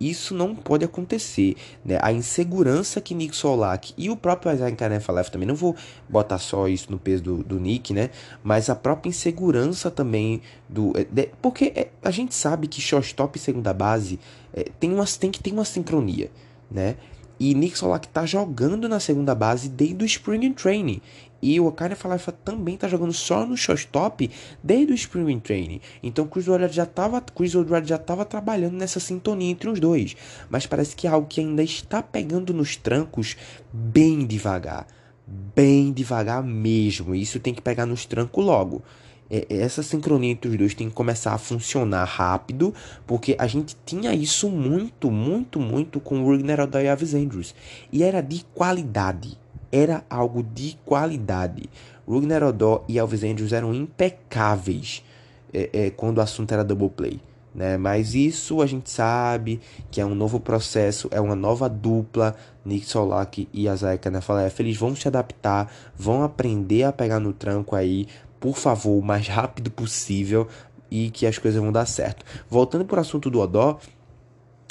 Isso 0.00 0.34
não 0.34 0.54
pode 0.54 0.84
acontecer, 0.84 1.56
né? 1.84 1.98
A 2.00 2.12
insegurança 2.12 3.00
que 3.00 3.14
Nick 3.14 3.34
Solak 3.34 3.92
e 3.96 4.08
o 4.10 4.16
próprio 4.16 4.52
Isaiah 4.52 4.74
Kanefalev 4.74 5.28
também, 5.30 5.48
não 5.48 5.56
vou 5.56 5.74
botar 6.08 6.38
só 6.38 6.68
isso 6.68 6.90
no 6.90 6.98
peso 6.98 7.22
do, 7.22 7.36
do 7.42 7.60
Nick, 7.60 7.92
né? 7.92 8.10
Mas 8.42 8.70
a 8.70 8.76
própria 8.76 9.10
insegurança 9.10 9.90
também 9.90 10.40
do... 10.68 10.92
É, 10.96 11.04
de, 11.04 11.30
porque 11.42 11.72
é, 11.74 11.88
a 12.02 12.10
gente 12.10 12.34
sabe 12.34 12.68
que 12.68 12.80
shortstop 12.80 13.36
e 13.36 13.40
segunda 13.40 13.72
base 13.72 14.20
é, 14.52 14.64
tem, 14.78 14.92
umas, 14.92 15.16
tem 15.16 15.30
que 15.30 15.42
ter 15.42 15.52
uma 15.52 15.64
sincronia, 15.64 16.30
né? 16.70 16.96
E 17.40 17.54
Nick 17.54 17.78
Solak 17.78 18.08
tá 18.08 18.26
jogando 18.26 18.88
na 18.88 18.98
segunda 18.98 19.32
base 19.34 19.68
desde 19.68 20.02
o 20.02 20.06
Spring 20.06 20.52
Training. 20.52 21.00
E 21.40 21.58
o 21.60 21.68
Akane 21.68 21.94
Falafa 21.94 22.32
também 22.32 22.76
tá 22.76 22.88
jogando 22.88 23.12
só 23.12 23.46
no 23.46 23.56
shortstop 23.56 24.30
desde 24.62 24.92
o 24.92 24.94
Spring 24.94 25.38
Training. 25.38 25.80
Então 26.02 26.26
Chris 26.26 26.48
Woodward 26.48 26.74
já 26.74 26.84
tava, 26.84 27.20
Chris 27.20 27.54
Woodward 27.54 27.88
já 27.88 27.98
tava 27.98 28.24
trabalhando 28.24 28.74
nessa 28.74 28.98
sintonia 28.98 29.50
entre 29.50 29.68
os 29.68 29.78
dois. 29.78 30.16
Mas 30.50 30.66
parece 30.66 30.96
que 30.96 31.06
é 31.06 31.10
algo 31.10 31.28
que 31.28 31.40
ainda 31.40 31.62
está 31.62 32.02
pegando 32.02 32.52
nos 32.52 32.76
trancos 32.76 33.36
bem 33.72 34.26
devagar. 34.26 34.86
Bem 35.26 35.92
devagar 35.92 36.42
mesmo. 36.42 37.14
E 37.14 37.22
isso 37.22 37.38
tem 37.38 37.54
que 37.54 37.62
pegar 37.62 37.86
nos 37.86 38.04
trancos 38.04 38.44
logo. 38.44 38.82
É, 39.30 39.46
essa 39.50 39.82
sincronia 39.82 40.32
entre 40.32 40.50
os 40.50 40.56
dois 40.56 40.74
tem 40.74 40.88
que 40.88 40.94
começar 40.94 41.34
a 41.34 41.38
funcionar 41.38 42.04
rápido, 42.04 42.74
porque 43.06 43.36
a 43.38 43.46
gente 43.46 43.76
tinha 43.84 44.14
isso 44.14 44.48
muito, 44.48 45.10
muito, 45.10 45.60
muito 45.60 46.00
com 46.00 46.22
o 46.22 46.24
Rugner 46.24 46.60
Odoi 46.60 46.88
Avis 46.88 47.14
Andrews. 47.14 47.54
E 47.92 48.02
era 48.02 48.22
de 48.22 48.44
qualidade 48.54 49.38
era 49.70 50.04
algo 50.08 50.42
de 50.42 50.78
qualidade. 50.84 51.68
Rugner 52.06 52.42
Odó 52.42 52.84
e 52.88 52.98
Elvis 52.98 53.22
Andrews 53.22 53.52
eram 53.52 53.74
impecáveis 53.74 55.04
é, 55.52 55.70
é, 55.72 55.90
quando 55.90 56.18
o 56.18 56.20
assunto 56.20 56.52
era 56.52 56.64
double 56.64 56.90
play. 56.90 57.20
Né? 57.54 57.76
Mas 57.76 58.14
isso 58.14 58.62
a 58.62 58.66
gente 58.66 58.90
sabe 58.90 59.60
que 59.90 60.00
é 60.00 60.06
um 60.06 60.14
novo 60.14 60.38
processo, 60.38 61.08
é 61.10 61.20
uma 61.20 61.34
nova 61.34 61.68
dupla. 61.68 62.34
Nick 62.64 62.86
Solak 62.86 63.48
e 63.52 63.66
Isaiah 63.66 63.98
Kanefalef, 63.98 64.60
eles 64.60 64.76
vão 64.76 64.94
se 64.94 65.08
adaptar, 65.08 65.72
vão 65.96 66.22
aprender 66.22 66.84
a 66.84 66.92
pegar 66.92 67.18
no 67.18 67.32
tranco 67.32 67.74
aí, 67.74 68.06
por 68.38 68.56
favor, 68.56 68.98
o 68.98 69.02
mais 69.02 69.26
rápido 69.26 69.70
possível 69.70 70.46
e 70.90 71.10
que 71.10 71.26
as 71.26 71.38
coisas 71.38 71.60
vão 71.60 71.72
dar 71.72 71.86
certo. 71.86 72.24
Voltando 72.48 72.84
para 72.84 72.98
o 72.98 73.00
assunto 73.00 73.30
do 73.30 73.40
Odó, 73.40 73.78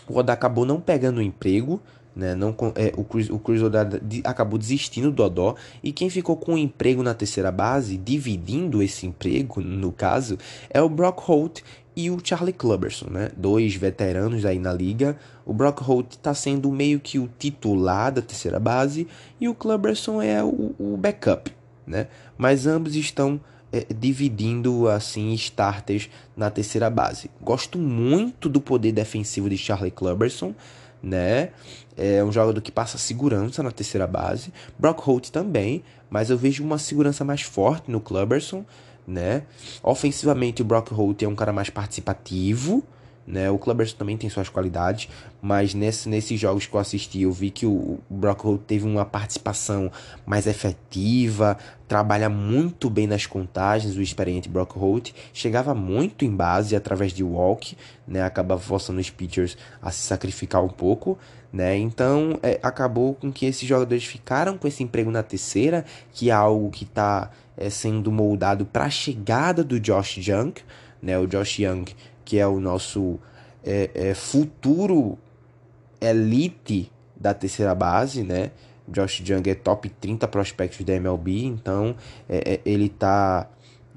o 0.08 0.18
Odó 0.18 0.32
acabou 0.32 0.66
não 0.66 0.80
pegando 0.80 1.18
o 1.18 1.22
emprego, 1.22 1.82
né? 2.18 2.34
Não, 2.34 2.56
é, 2.76 2.92
o 2.98 3.04
Chris, 3.04 3.30
o 3.30 3.38
Chris 3.38 3.62
Odada 3.62 4.02
acabou 4.24 4.58
desistindo 4.58 5.12
do 5.12 5.24
Odó 5.24 5.56
e 5.84 5.92
quem 5.92 6.10
ficou 6.10 6.36
com 6.36 6.56
o 6.56 6.58
emprego 6.58 7.04
na 7.04 7.14
terceira 7.14 7.52
base, 7.52 7.96
dividindo 7.96 8.82
esse 8.82 9.06
emprego, 9.06 9.62
no 9.62 9.92
caso, 9.92 10.38
é 10.70 10.82
o 10.82 10.90
Brock 10.90 11.20
Holt 11.20 11.62
e 11.96 12.10
o 12.10 12.20
Charlie 12.22 12.54
Clubberson, 12.54 13.08
né? 13.10 13.30
Dois 13.38 13.76
veteranos 13.76 14.46
aí 14.46 14.58
na 14.58 14.74
liga. 14.74 15.16
O 15.46 15.54
Brock 15.54 15.80
Holt 15.82 16.14
está 16.14 16.34
sendo 16.34 16.72
meio 16.72 17.00
que 17.00 17.20
o 17.20 17.30
titular 17.38 18.12
da 18.12 18.22
terceira 18.22 18.60
base 18.60 19.08
e 19.40 19.48
o 19.48 19.54
Clubberson 19.54 20.22
é 20.22 20.44
o, 20.44 20.76
o 20.80 20.98
backup, 20.98 21.52
né? 21.86 22.08
Mas 22.36 22.66
ambos 22.66 22.96
estão 22.96 23.40
é, 23.72 23.86
dividindo 23.94 24.88
assim 24.88 25.34
starters 25.34 26.10
na 26.36 26.50
terceira 26.50 26.90
base. 26.90 27.30
Gosto 27.42 27.78
muito 27.78 28.50
do 28.50 28.60
poder 28.60 28.92
defensivo 28.92 29.50
de 29.50 29.58
Charlie 29.58 29.92
Clubberson 29.92 30.56
né? 31.02 31.50
É 31.98 32.24
um 32.24 32.32
jogador 32.32 32.62
que 32.62 32.72
passa 32.72 32.98
segurança 32.98 33.64
na 33.64 33.72
terceira 33.72 34.06
base. 34.06 34.54
Brock 34.78 35.00
Holt 35.00 35.30
também, 35.30 35.84
mas 36.10 36.30
eu 36.30 36.38
vejo 36.38 36.64
uma 36.64 36.78
segurança 36.78 37.26
mais 37.26 37.42
forte 37.42 37.90
no 37.90 38.00
Clubberson, 38.00 38.64
né? 39.08 39.44
Ofensivamente, 39.82 40.62
o 40.62 40.66
Brock 40.66 40.92
Holt 40.92 41.24
é 41.24 41.28
um 41.28 41.36
cara 41.36 41.52
mais 41.52 41.70
participativo, 41.72 42.84
né? 43.28 43.52
O 43.52 43.58
Clubbers 43.58 43.92
também 43.92 44.16
tem 44.16 44.30
suas 44.30 44.48
qualidades, 44.48 45.10
mas 45.42 45.74
nesse, 45.74 46.08
nesses 46.08 46.40
jogos 46.40 46.66
que 46.66 46.74
eu 46.74 46.80
assisti, 46.80 47.24
eu 47.24 47.32
vi 47.32 47.50
que 47.50 47.66
o 47.66 48.00
Brock 48.10 48.46
Holt 48.46 48.62
teve 48.66 48.86
uma 48.86 49.04
participação 49.04 49.92
mais 50.26 50.48
efetiva, 50.48 51.58
trabalha 51.90 52.30
muito 52.30 52.90
bem 52.90 53.06
nas 53.06 53.26
contagens, 53.26 53.98
o 53.98 54.02
experiente 54.02 54.48
Brock 54.48 54.78
Holt 54.78 55.12
chegava 55.34 55.76
muito 55.76 56.24
em 56.24 56.34
base 56.34 56.74
através 56.74 57.12
de 57.12 57.24
walk, 57.24 57.76
né? 58.08 58.24
Acabava 58.24 58.62
forçando 58.62 59.02
os 59.02 59.10
pitchers 59.10 59.58
a 59.82 59.92
se 59.92 60.08
sacrificar 60.08 60.64
um 60.64 60.70
pouco, 60.70 61.18
né? 61.52 61.78
Então 61.78 62.40
é, 62.42 62.58
acabou 62.64 63.14
com 63.14 63.30
que 63.30 63.46
esses 63.46 63.68
jogadores 63.68 64.06
ficaram 64.06 64.58
com 64.58 64.68
esse 64.70 64.84
emprego 64.84 65.12
na 65.12 65.22
terceira, 65.22 65.84
que 66.14 66.30
é 66.30 66.34
algo 66.34 66.70
que 66.70 66.86
está 66.86 67.30
é, 67.58 67.70
sendo 67.70 68.10
moldado 68.10 68.66
para 68.66 68.86
a 68.86 68.90
chegada 68.90 69.66
do 69.66 69.80
Josh 69.82 70.18
Young, 70.18 70.54
né? 71.02 71.20
O 71.20 71.28
Josh 71.28 71.60
Young 71.60 71.86
que 72.28 72.38
é 72.38 72.46
o 72.46 72.60
nosso 72.60 73.18
é, 73.64 73.90
é, 73.96 74.14
futuro 74.14 75.18
elite 76.02 76.92
da 77.16 77.34
terceira 77.34 77.74
base, 77.74 78.22
né? 78.22 78.52
Josh 78.86 79.22
Young 79.22 79.50
é 79.50 79.56
top 79.56 79.88
30 79.88 80.28
prospectos 80.28 80.86
da 80.86 80.94
MLB, 80.94 81.46
então 81.46 81.96
é, 82.28 82.56
é, 82.56 82.62
ele 82.66 82.90
tá, 82.90 83.48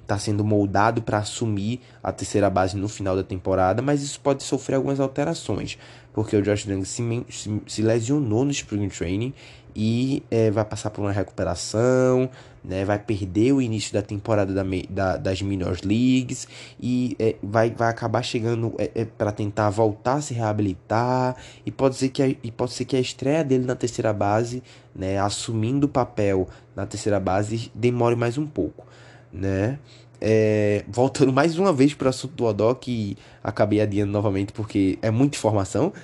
tá 0.07 0.17
sendo 0.17 0.45
moldado 0.45 1.03
para 1.03 1.19
assumir 1.19 1.81
a 2.01 2.13
terceira 2.13 2.49
base 2.49 2.77
no 2.77 2.89
final 2.89 3.17
da 3.17 3.25
temporada, 3.25 3.83
mas 3.83 4.01
isso 4.01 4.21
pode 4.21 4.45
sofrer 4.45 4.77
algumas 4.77 5.01
alterações, 5.01 5.77
porque 6.13 6.37
o 6.37 6.43
Josh 6.43 6.67
Young 6.67 6.85
se, 6.85 7.25
se, 7.31 7.63
se 7.67 7.83
lesionou 7.83 8.45
no 8.45 8.53
Spring 8.53 8.89
Training 8.89 9.35
e 9.75 10.23
é, 10.31 10.51
vai 10.51 10.65
passar 10.65 10.91
por 10.91 11.03
uma 11.03 11.13
recuperação, 11.13 12.29
né, 12.63 12.85
vai 12.85 12.99
perder 12.99 13.53
o 13.53 13.63
início 13.63 13.93
da 13.93 14.03
temporada 14.03 14.53
da, 14.53 14.63
da, 14.89 15.17
das 15.17 15.41
Minor 15.41 15.79
Leagues 15.85 16.47
e 16.79 17.17
é, 17.19 17.37
vai, 17.43 17.71
vai 17.71 17.89
acabar 17.89 18.23
chegando 18.23 18.75
é, 18.79 18.91
é 18.95 19.05
para 19.05 19.33
tentar 19.33 19.71
voltar 19.71 20.15
a 20.15 20.21
se 20.21 20.35
reabilitar 20.35 21.37
e 21.65 21.71
pode 21.71 21.97
ser 21.97 22.11
que 22.11 22.23
a, 22.23 22.29
e 22.29 22.51
pode 22.51 22.73
ser 22.73 22.85
que 22.85 22.97
a 22.97 23.01
estreia 23.01 23.43
dele 23.43 23.65
na 23.65 23.75
terceira 23.75 24.13
base, 24.13 24.63
né, 24.95 25.19
assumindo 25.19 25.87
o 25.87 25.89
papel 25.89 26.49
na 26.77 26.87
terceira 26.87 27.19
base, 27.19 27.71
demore 27.75 28.17
mais 28.17 28.37
um 28.37 28.47
pouco, 28.47 28.87
né? 29.33 29.79
É, 30.23 30.85
voltando 30.87 31.33
mais 31.33 31.59
uma 31.59 31.73
vez 31.73 31.95
para 31.95 32.07
o 32.07 32.09
assunto 32.11 32.35
do 32.35 32.45
Odó, 32.45 32.75
que 32.75 33.17
acabei 33.43 33.81
adiando 33.81 34.13
novamente 34.13 34.53
porque 34.53 34.99
é 35.01 35.11
muita 35.11 35.39
informação. 35.39 35.95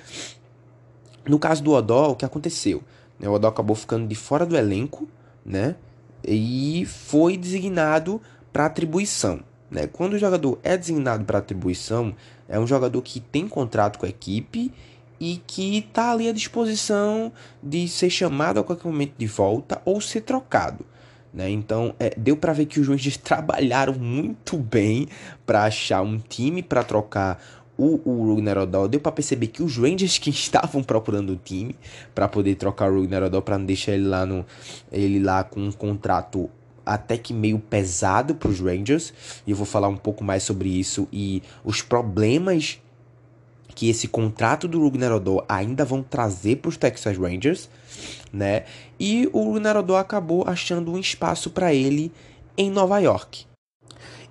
No 1.27 1.37
caso 1.37 1.63
do 1.63 1.73
Odó, 1.73 2.11
o 2.11 2.15
que 2.15 2.25
aconteceu? 2.25 2.81
O 3.19 3.29
Odó 3.29 3.47
acabou 3.47 3.75
ficando 3.75 4.07
de 4.07 4.15
fora 4.15 4.45
do 4.45 4.55
elenco, 4.55 5.07
né? 5.45 5.75
E 6.23 6.85
foi 6.85 7.37
designado 7.37 8.21
para 8.51 8.65
atribuição. 8.65 9.39
Né? 9.69 9.87
Quando 9.87 10.13
o 10.13 10.17
jogador 10.17 10.59
é 10.63 10.77
designado 10.77 11.25
para 11.25 11.39
atribuição, 11.39 12.15
é 12.47 12.59
um 12.59 12.67
jogador 12.67 13.01
que 13.01 13.19
tem 13.19 13.47
contrato 13.47 13.99
com 13.99 14.05
a 14.05 14.09
equipe 14.09 14.71
e 15.19 15.41
que 15.45 15.79
está 15.79 16.11
ali 16.11 16.29
à 16.29 16.31
disposição 16.31 17.31
de 17.61 17.87
ser 17.87 18.09
chamado 18.09 18.59
a 18.59 18.63
qualquer 18.63 18.87
momento 18.87 19.13
de 19.17 19.27
volta 19.27 19.81
ou 19.83 19.99
ser 19.99 20.21
trocado. 20.21 20.85
Né? 21.33 21.49
Então, 21.49 21.93
é, 21.99 22.13
deu 22.17 22.37
para 22.37 22.53
ver 22.53 22.65
que 22.65 22.79
os 22.79 22.87
Rangers 22.87 23.17
trabalharam 23.21 23.93
muito 23.93 24.57
bem 24.57 25.07
para 25.45 25.65
achar 25.65 26.01
um 26.01 26.17
time 26.17 26.63
para 26.63 26.83
trocar 26.83 27.39
o, 27.77 28.01
o 28.03 28.33
Odell. 28.33 28.87
Deu 28.87 28.99
para 28.99 29.11
perceber 29.11 29.47
que 29.47 29.61
os 29.61 29.77
Rangers 29.77 30.17
que 30.17 30.29
estavam 30.31 30.83
procurando 30.83 31.33
o 31.33 31.35
time 31.35 31.75
para 32.15 32.27
poder 32.27 32.55
trocar 32.55 32.91
o 32.91 32.95
Rugnar 32.99 33.23
Odell 33.23 33.41
para 33.41 33.57
não 33.57 33.65
deixar 33.65 33.93
ele 33.93 34.07
lá 34.07 34.25
no 34.25 34.45
ele 34.91 35.19
lá 35.19 35.43
com 35.43 35.61
um 35.61 35.71
contrato 35.71 36.49
até 36.85 37.17
que 37.17 37.33
meio 37.33 37.59
pesado 37.59 38.33
para 38.35 38.49
os 38.49 38.59
Rangers. 38.59 39.13
E 39.45 39.51
eu 39.51 39.57
vou 39.57 39.65
falar 39.65 39.89
um 39.89 39.97
pouco 39.97 40.23
mais 40.23 40.43
sobre 40.43 40.69
isso 40.69 41.07
e 41.11 41.43
os 41.63 41.81
problemas 41.81 42.79
que 43.75 43.89
esse 43.89 44.07
contrato 44.07 44.67
do 44.67 44.81
Rugnar 44.81 45.11
Odell 45.11 45.45
ainda 45.47 45.85
vão 45.85 46.01
trazer 46.01 46.55
para 46.55 46.69
os 46.69 46.77
Texas 46.77 47.15
Rangers, 47.15 47.69
né? 48.33 48.63
E 48.99 49.29
o 49.31 49.43
Rugnar 49.43 49.77
Odell 49.77 49.97
acabou 49.97 50.43
achando 50.47 50.91
um 50.91 50.97
espaço 50.97 51.51
para 51.51 51.71
ele 51.71 52.11
em 52.57 52.71
Nova 52.71 52.97
York. 52.97 53.45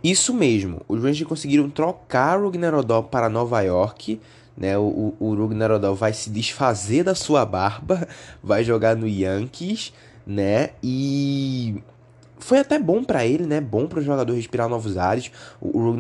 Isso 0.09 0.33
mesmo, 0.33 0.83
os 0.87 1.03
Rangers 1.03 1.29
conseguiram 1.29 1.69
trocar 1.69 2.38
o 2.38 2.45
Rugnar 2.45 2.73
Odell 2.77 3.03
para 3.03 3.29
Nova 3.29 3.61
York, 3.62 4.21
né? 4.57 4.79
O, 4.79 5.12
o, 5.19 5.95
vai 5.97 6.12
se 6.12 6.31
desfazer 6.31 7.03
da 7.03 7.12
sua 7.12 7.45
barba, 7.45 8.07
vai 8.40 8.62
jogar 8.62 8.95
no 8.95 9.09
Yankees, 9.09 9.92
né? 10.25 10.71
E 10.81 11.83
foi 12.38 12.61
até 12.61 12.79
bom 12.79 13.03
para 13.03 13.27
ele, 13.27 13.47
né? 13.47 13.61
Bom 13.61 13.88
para 13.88 13.99
o 13.99 14.03
jogador 14.03 14.33
respirar 14.33 14.69
novos 14.69 14.97
ares. 14.97 15.33
O, 15.61 15.77
o 15.77 15.99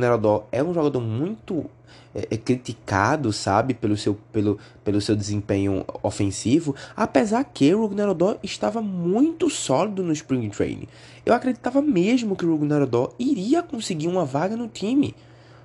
é 0.52 0.62
um 0.62 0.72
jogador 0.72 1.00
muito 1.00 1.68
é, 2.16 2.28
é, 2.30 2.36
criticado, 2.38 3.30
sabe, 3.30 3.74
pelo 3.74 3.94
seu, 3.94 4.18
pelo, 4.32 4.58
pelo 4.82 5.02
seu 5.02 5.14
desempenho 5.14 5.84
ofensivo, 6.02 6.74
apesar 6.96 7.44
que 7.44 7.74
o 7.74 7.82
Rugnarodó 7.82 8.38
estava 8.42 8.80
muito 8.80 9.50
sólido 9.50 10.02
no 10.02 10.14
Spring 10.14 10.48
Training. 10.48 10.88
Eu 11.26 11.34
acreditava 11.34 11.82
mesmo 11.82 12.34
que 12.34 12.46
o 12.46 12.52
Rugnarodó 12.52 13.12
iria 13.18 13.62
conseguir 13.62 14.08
uma 14.08 14.24
vaga 14.24 14.56
no 14.56 14.66
time, 14.66 15.14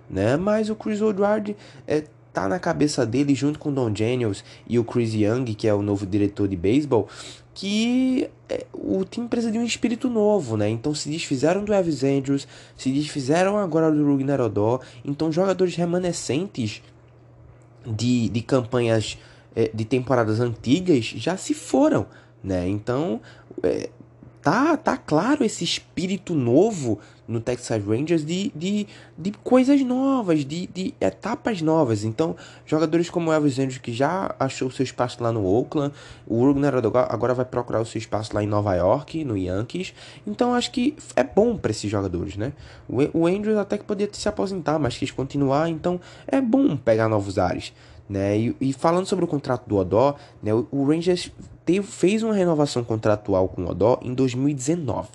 né? 0.09 0.35
Mas 0.35 0.69
o 0.69 0.75
Chris 0.75 0.99
Woodward 0.99 1.55
é, 1.87 2.03
tá 2.33 2.49
na 2.49 2.59
cabeça 2.59 3.05
dele 3.05 3.33
junto 3.33 3.57
com 3.57 3.69
o 3.69 3.71
Don 3.71 3.89
Daniels 3.89 4.43
e 4.67 4.77
o 4.77 4.83
Chris 4.83 5.13
Young, 5.13 5.45
que 5.53 5.69
é 5.69 5.73
o 5.73 5.81
novo 5.81 6.05
diretor 6.05 6.49
de 6.49 6.57
beisebol, 6.57 7.07
que 7.53 8.29
é, 8.49 8.65
o 8.73 9.03
time 9.03 9.27
precisa 9.27 9.51
de 9.51 9.57
um 9.57 9.63
espírito 9.63 10.09
novo, 10.09 10.55
né? 10.55 10.69
Então 10.69 10.93
se 10.95 11.09
desfizeram 11.09 11.63
do 11.63 11.73
Elvis 11.73 12.03
Andrews, 12.03 12.47
se 12.77 12.91
desfizeram 12.91 13.57
agora 13.57 13.91
do 13.91 14.05
Rugnar 14.05 14.39
Odó, 14.39 14.79
então 15.03 15.31
jogadores 15.31 15.75
remanescentes 15.75 16.81
de, 17.85 18.29
de 18.29 18.41
campanhas 18.41 19.17
é, 19.55 19.69
de 19.73 19.83
temporadas 19.85 20.39
antigas 20.39 21.05
já 21.05 21.35
se 21.35 21.53
foram, 21.53 22.05
né? 22.43 22.67
Então 22.67 23.19
é, 23.63 23.89
tá, 24.41 24.75
tá 24.75 24.97
claro 24.97 25.43
esse 25.43 25.63
espírito 25.63 26.33
novo 26.33 26.99
no 27.27 27.39
Texas 27.39 27.83
Rangers 27.83 28.25
de, 28.25 28.51
de, 28.53 28.85
de 29.17 29.31
coisas 29.31 29.81
novas, 29.81 30.43
de, 30.43 30.67
de 30.67 30.93
etapas 30.99 31.61
novas. 31.61 32.03
Então, 32.03 32.35
jogadores 32.65 33.09
como 33.09 33.29
o 33.29 33.33
Elvis 33.33 33.57
Andrews, 33.57 33.77
que 33.77 33.93
já 33.93 34.35
achou 34.37 34.69
seu 34.69 34.83
espaço 34.83 35.23
lá 35.23 35.31
no 35.31 35.45
Oakland, 35.45 35.93
o 36.27 36.45
Rugner 36.45 36.73
agora 36.75 37.33
vai 37.33 37.45
procurar 37.45 37.79
o 37.79 37.85
seu 37.85 37.99
espaço 37.99 38.35
lá 38.35 38.43
em 38.43 38.47
Nova 38.47 38.75
York, 38.75 39.23
no 39.23 39.37
Yankees. 39.37 39.93
Então, 40.27 40.53
acho 40.53 40.71
que 40.71 40.95
é 41.15 41.23
bom 41.23 41.55
para 41.55 41.71
esses 41.71 41.89
jogadores, 41.89 42.35
né? 42.35 42.51
O, 42.89 43.21
o 43.21 43.27
Andrews 43.27 43.57
até 43.57 43.77
que 43.77 43.85
podia 43.85 44.09
se 44.11 44.27
aposentar, 44.27 44.77
mas 44.77 44.97
quis 44.97 45.11
continuar, 45.11 45.69
então 45.69 46.01
é 46.27 46.41
bom 46.41 46.75
pegar 46.75 47.07
novos 47.07 47.37
ares. 47.37 47.71
Né? 48.09 48.37
E, 48.37 48.55
e, 48.59 48.73
falando 48.73 49.05
sobre 49.05 49.25
o 49.25 49.27
contrato 49.27 49.67
do 49.67 49.77
Odó, 49.77 50.15
né, 50.43 50.53
o, 50.53 50.67
o 50.71 50.85
Rangers 50.85 51.31
teve, 51.65 51.85
fez 51.85 52.23
uma 52.23 52.33
renovação 52.33 52.83
contratual 52.83 53.47
com 53.47 53.63
o 53.63 53.69
Odó 53.69 53.99
em 54.01 54.13
2019. 54.13 55.09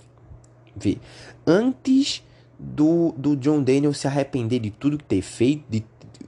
Vê, 0.75 0.99
antes 1.47 2.23
do, 2.59 3.13
do 3.17 3.37
John 3.37 3.63
Daniel 3.63 3.93
se 3.93 4.07
arrepender 4.07 4.61
de 4.61 4.71
tudo 4.71 4.99
que 4.99 5.05
ter 5.05 5.23
feito, 5.23 5.65
de 5.69 5.85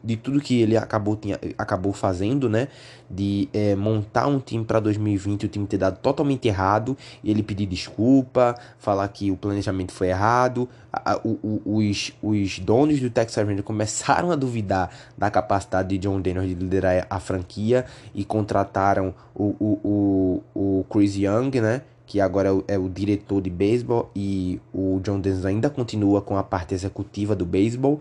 de 0.09 0.17
tudo 0.17 0.41
que 0.41 0.63
ele 0.63 0.75
acabou, 0.75 1.15
tinha, 1.15 1.39
acabou 1.59 1.93
fazendo, 1.93 2.49
né? 2.49 2.69
De 3.11 3.47
é, 3.53 3.77
montar 3.77 4.27
um 4.27 4.41
time 4.41 4.65
para 4.65 4.81
2020, 4.81 5.45
o 5.45 5.49
time 5.49 5.67
ter 5.67 5.77
dado 5.77 5.99
totalmente 5.99 6.49
errado, 6.49 6.97
ele 7.23 7.43
pedir 7.43 7.67
desculpa, 7.67 8.55
falar 8.79 9.07
que 9.09 9.31
o 9.31 9.37
planejamento 9.37 9.93
foi 9.93 10.09
errado. 10.09 10.67
A, 10.91 11.21
o, 11.23 11.39
o, 11.43 11.77
os, 11.77 12.15
os 12.23 12.59
donos 12.59 12.99
do 13.01 13.11
Texas 13.11 13.47
Rangers 13.47 13.61
começaram 13.61 14.31
a 14.31 14.35
duvidar 14.35 14.91
da 15.17 15.31
capacidade 15.31 15.91
de 15.91 15.99
John 15.99 16.23
Daniels 16.23 16.49
de 16.49 16.55
liderar 16.55 17.07
a 17.11 17.21
franquia 17.21 17.85
e 18.15 18.25
contrataram 18.25 19.15
o, 19.35 19.55
o, 19.61 20.43
o, 20.55 20.79
o 20.81 20.87
Chris 20.89 21.17
Young, 21.17 21.51
né? 21.61 21.83
que 22.07 22.19
agora 22.23 22.49
é 22.49 22.53
o, 22.53 22.65
é 22.69 22.79
o, 22.79 22.89
diretor 22.89 23.43
de 23.43 23.51
beisebol 23.51 24.11
e 24.17 24.59
o 24.73 24.99
John 25.05 25.21
Dennis 25.21 25.45
ainda 25.45 25.69
continua 25.69 26.23
com 26.23 26.39
a 26.39 26.43
parte 26.43 26.75
executiva 26.75 27.37
do 27.37 27.45
beisebol. 27.45 28.01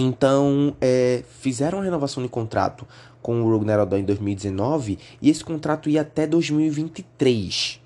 Então, 0.00 0.76
é, 0.80 1.24
fizeram 1.40 1.80
a 1.80 1.82
renovação 1.82 2.22
de 2.22 2.28
contrato 2.28 2.86
com 3.20 3.42
o 3.42 3.50
Rugner 3.50 3.80
Odell 3.80 3.98
em 3.98 4.04
2019 4.04 4.96
e 5.20 5.28
esse 5.28 5.44
contrato 5.44 5.90
ia 5.90 6.02
até 6.02 6.24
2023. 6.24 7.80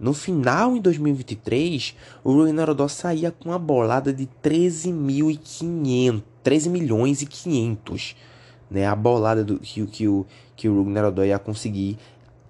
No 0.00 0.14
final, 0.14 0.74
em 0.76 0.80
2023, 0.80 1.94
o 2.24 2.32
Rugner 2.32 2.70
Odell 2.70 2.88
saía 2.88 3.30
com 3.30 3.50
uma 3.50 3.58
bolada 3.58 4.14
de 4.14 4.26
13.500, 4.42 6.22
13 6.42 6.70
milhões 6.70 7.20
e 7.20 7.26
500, 7.26 8.16
né? 8.70 8.86
A 8.86 8.96
bolada 8.96 9.44
do, 9.44 9.58
que, 9.58 9.84
que, 9.88 10.08
o, 10.08 10.24
que 10.56 10.70
o 10.70 10.74
Rugner 10.82 11.04
Odell 11.04 11.26
ia 11.26 11.38
conseguir 11.38 11.98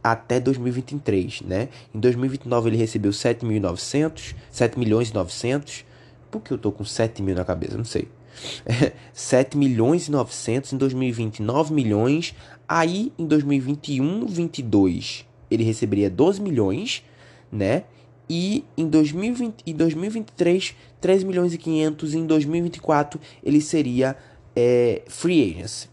até 0.00 0.38
2023, 0.38 1.42
né? 1.42 1.70
Em 1.92 1.98
2029 1.98 2.70
ele 2.70 2.76
recebeu 2.76 3.11
7.900, 3.11 4.37
7 4.48 4.78
milhões 4.78 5.09
e 5.11 5.14
900. 5.14 5.85
Por 6.31 6.40
que 6.40 6.52
eu 6.52 6.59
tô 6.59 6.70
com 6.70 6.85
7 6.85 7.20
mil 7.20 7.35
na 7.35 7.44
cabeça? 7.44 7.76
Não 7.76 7.85
sei. 7.85 8.07
7 9.12 9.57
milhões 9.57 10.09
e 10.09 10.11
900, 10.11 10.72
em 10.72 10.77
2020 10.77 11.42
9 11.42 11.72
milhões, 11.74 12.35
aí 12.68 13.12
em 13.18 13.27
2021, 13.27 14.27
22 14.27 15.29
ele 15.51 15.64
receberia 15.64 16.11
12 16.11 16.40
milhões, 16.40 17.03
né? 17.51 17.85
E 18.29 18.64
em 18.77 18.87
2020 18.87 19.62
e 19.64 19.72
2023 19.72 20.77
3 21.01 21.24
milhões 21.24 21.55
e 21.55 21.59
500, 21.59 22.14
em 22.14 22.27
2024 22.27 23.20
ele 23.42 23.61
seria 23.61 24.16
é, 24.55 25.03
free 25.09 25.51
agents. 25.51 25.88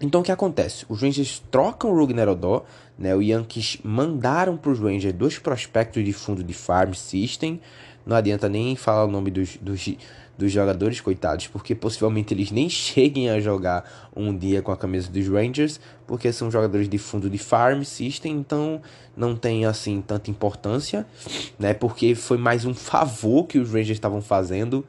Então 0.00 0.20
o 0.20 0.24
que 0.24 0.32
acontece? 0.32 0.84
Os 0.88 1.00
Rangers 1.00 1.42
trocam 1.50 1.90
o 1.90 1.98
Rugner 1.98 2.28
Odó, 2.28 2.64
né? 2.98 3.14
O 3.14 3.22
Yankees 3.22 3.78
mandaram 3.82 4.56
para 4.56 4.70
os 4.70 4.78
Rangers 4.78 5.14
dois 5.14 5.38
prospectos 5.38 6.04
de 6.04 6.12
fundo 6.12 6.42
de 6.42 6.52
farm 6.54 6.92
system. 6.92 7.60
Não 8.04 8.16
adianta 8.16 8.48
nem 8.48 8.76
falar 8.76 9.04
o 9.04 9.10
nome 9.10 9.30
dos, 9.30 9.56
dos 9.56 9.88
dos 10.36 10.52
jogadores, 10.52 11.00
coitados, 11.00 11.46
porque 11.46 11.74
possivelmente 11.74 12.34
eles 12.34 12.50
nem 12.50 12.68
cheguem 12.68 13.30
a 13.30 13.40
jogar 13.40 14.10
um 14.14 14.36
dia 14.36 14.60
com 14.62 14.70
a 14.70 14.76
camisa 14.76 15.10
dos 15.10 15.26
Rangers, 15.28 15.80
porque 16.06 16.32
são 16.32 16.50
jogadores 16.50 16.88
de 16.88 16.98
fundo 16.98 17.30
de 17.30 17.38
farm 17.38 17.82
system, 17.82 18.36
então 18.36 18.80
não 19.16 19.34
tem 19.34 19.64
assim 19.64 20.02
tanta 20.02 20.30
importância, 20.30 21.06
né? 21.58 21.72
Porque 21.72 22.14
foi 22.14 22.36
mais 22.36 22.64
um 22.64 22.74
favor 22.74 23.46
que 23.46 23.58
os 23.58 23.68
Rangers 23.68 23.90
estavam 23.90 24.20
fazendo. 24.20 24.84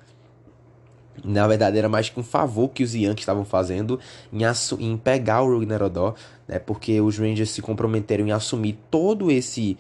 Na 1.24 1.48
verdade, 1.48 1.78
era 1.78 1.90
mais 1.90 2.10
que 2.10 2.20
um 2.20 2.24
favor 2.24 2.70
que 2.70 2.84
os 2.84 2.94
Yankees 2.94 3.24
estavam 3.24 3.44
fazendo 3.44 4.00
em, 4.32 4.44
em 4.80 4.98
pegar 4.98 5.42
o 5.42 5.58
Rugner 5.58 5.82
Odor, 5.82 6.14
né? 6.48 6.60
Porque 6.60 7.02
os 7.02 7.18
Rangers 7.18 7.50
se 7.50 7.62
comprometeram 7.62 8.28
em 8.28 8.32
assumir 8.32 8.78
todo 8.92 9.32
esse 9.32 9.78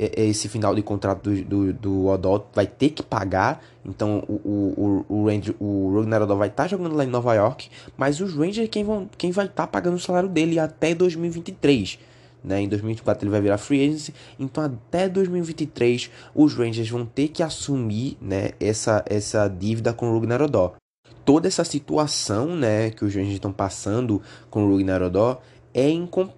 esse 0.00 0.48
final 0.48 0.74
de 0.74 0.80
contrato 0.80 1.28
do, 1.28 1.44
do, 1.44 1.72
do 1.74 2.06
Odol 2.06 2.48
vai 2.54 2.66
ter 2.66 2.90
que 2.90 3.02
pagar. 3.02 3.62
Então 3.84 4.24
o, 4.26 5.04
o, 5.06 5.06
o, 5.08 5.26
Ranger, 5.26 5.54
o 5.60 5.94
Ragnar 5.94 6.22
Odol 6.22 6.38
vai 6.38 6.48
estar 6.48 6.62
tá 6.62 6.68
jogando 6.68 6.96
lá 6.96 7.04
em 7.04 7.08
Nova 7.08 7.34
York. 7.34 7.68
Mas 7.98 8.18
os 8.20 8.34
Rangers 8.34 8.68
quem, 8.70 8.82
vão, 8.82 9.08
quem 9.18 9.30
vai 9.30 9.44
estar 9.44 9.64
tá 9.64 9.66
pagando 9.66 9.96
o 9.96 10.00
salário 10.00 10.28
dele 10.28 10.58
até 10.58 10.94
2023. 10.94 11.98
Né? 12.42 12.62
Em 12.62 12.68
2024 12.68 13.24
ele 13.24 13.30
vai 13.30 13.42
virar 13.42 13.58
free 13.58 13.86
agency. 13.86 14.14
Então 14.38 14.64
até 14.64 15.06
2023 15.06 16.10
os 16.34 16.54
Rangers 16.54 16.88
vão 16.88 17.04
ter 17.04 17.28
que 17.28 17.42
assumir 17.42 18.16
né, 18.22 18.52
essa, 18.58 19.04
essa 19.06 19.48
dívida 19.48 19.92
com 19.92 20.10
o 20.10 20.14
Ragnar 20.18 20.40
Odol. 20.40 20.76
Toda 21.26 21.46
essa 21.46 21.64
situação 21.64 22.56
né, 22.56 22.90
que 22.90 23.04
os 23.04 23.14
Rangers 23.14 23.34
estão 23.34 23.52
passando 23.52 24.22
com 24.48 24.64
o 24.64 24.74
Ragnar 24.74 25.02
Odol 25.02 25.42
é, 25.72 25.88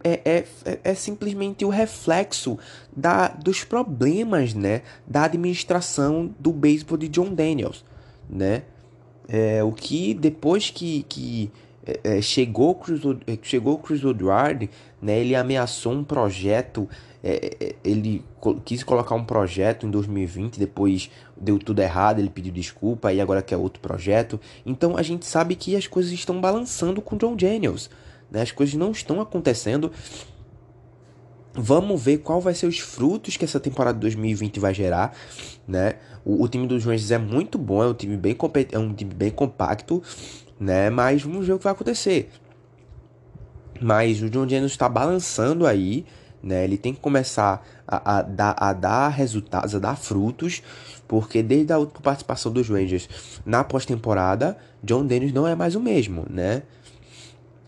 é, 0.04 0.20
é, 0.24 0.44
é, 0.64 0.78
é, 0.84 0.94
simplesmente 0.94 1.64
o 1.64 1.70
reflexo 1.70 2.58
da, 2.94 3.28
dos 3.28 3.64
problemas 3.64 4.52
né, 4.52 4.82
da 5.06 5.24
administração 5.24 6.34
do 6.38 6.52
beisebol 6.52 6.98
de 6.98 7.08
John 7.08 7.32
Daniels. 7.32 7.84
Né? 8.28 8.62
É, 9.28 9.64
o 9.64 9.72
que 9.72 10.12
depois 10.12 10.70
que, 10.70 11.04
que 11.08 11.50
é, 11.86 12.18
é 12.18 12.22
chegou, 12.22 12.78
é, 13.26 13.38
chegou 13.42 13.78
Chris 13.78 14.04
Woodward, 14.04 14.68
né, 15.00 15.18
ele 15.18 15.34
ameaçou 15.34 15.92
um 15.92 16.04
projeto, 16.04 16.86
é, 17.24 17.74
ele 17.82 18.22
quis 18.66 18.84
colocar 18.84 19.14
um 19.14 19.24
projeto 19.24 19.86
em 19.86 19.90
2020, 19.90 20.58
depois 20.58 21.10
deu 21.34 21.58
tudo 21.58 21.80
errado, 21.80 22.18
ele 22.18 22.28
pediu 22.28 22.52
desculpa 22.52 23.12
e 23.12 23.20
agora 23.20 23.40
quer 23.40 23.56
outro 23.56 23.80
projeto. 23.80 24.38
Então 24.66 24.94
a 24.96 25.02
gente 25.02 25.24
sabe 25.24 25.54
que 25.54 25.74
as 25.74 25.86
coisas 25.86 26.12
estão 26.12 26.38
balançando 26.38 27.00
com 27.00 27.16
John 27.16 27.34
Daniels. 27.34 27.88
Né? 28.32 28.42
As 28.42 28.50
coisas 28.50 28.74
não 28.74 28.90
estão 28.90 29.20
acontecendo 29.20 29.92
Vamos 31.54 32.02
ver 32.02 32.18
qual 32.18 32.40
vai 32.40 32.54
ser 32.54 32.66
os 32.66 32.78
frutos 32.78 33.36
que 33.36 33.44
essa 33.44 33.60
temporada 33.60 33.98
2020 33.98 34.58
vai 34.58 34.72
gerar, 34.72 35.14
né? 35.68 35.96
O, 36.24 36.42
o 36.42 36.48
time 36.48 36.66
dos 36.66 36.82
Rangers 36.82 37.10
é 37.10 37.18
muito 37.18 37.58
bom, 37.58 37.82
é 37.82 37.88
um 37.88 37.92
time 37.92 38.16
bem 38.16 38.34
é 38.70 38.78
um 38.78 38.94
time 38.94 39.12
bem 39.12 39.30
compacto, 39.30 40.02
né? 40.58 40.88
Mas 40.88 41.22
vamos 41.22 41.46
ver 41.46 41.52
o 41.52 41.58
que 41.58 41.64
vai 41.64 41.74
acontecer. 41.74 42.30
Mas 43.82 44.22
o 44.22 44.30
John 44.30 44.48
Jennings 44.48 44.72
está 44.72 44.88
balançando 44.88 45.66
aí, 45.66 46.06
né? 46.42 46.64
Ele 46.64 46.78
tem 46.78 46.94
que 46.94 47.00
começar 47.00 47.62
a, 47.86 48.18
a, 48.18 48.22
dar, 48.22 48.56
a 48.56 48.72
dar 48.72 49.08
resultados, 49.08 49.74
a 49.74 49.78
dar 49.78 49.96
frutos, 49.96 50.62
porque 51.06 51.42
desde 51.42 51.70
a 51.70 51.76
última 51.76 52.00
participação 52.00 52.50
dos 52.50 52.66
Rangers 52.66 53.10
na 53.44 53.62
pós-temporada, 53.62 54.56
John 54.82 55.04
Dennis 55.04 55.34
não 55.34 55.46
é 55.46 55.54
mais 55.54 55.74
o 55.74 55.80
mesmo, 55.80 56.24
né? 56.30 56.62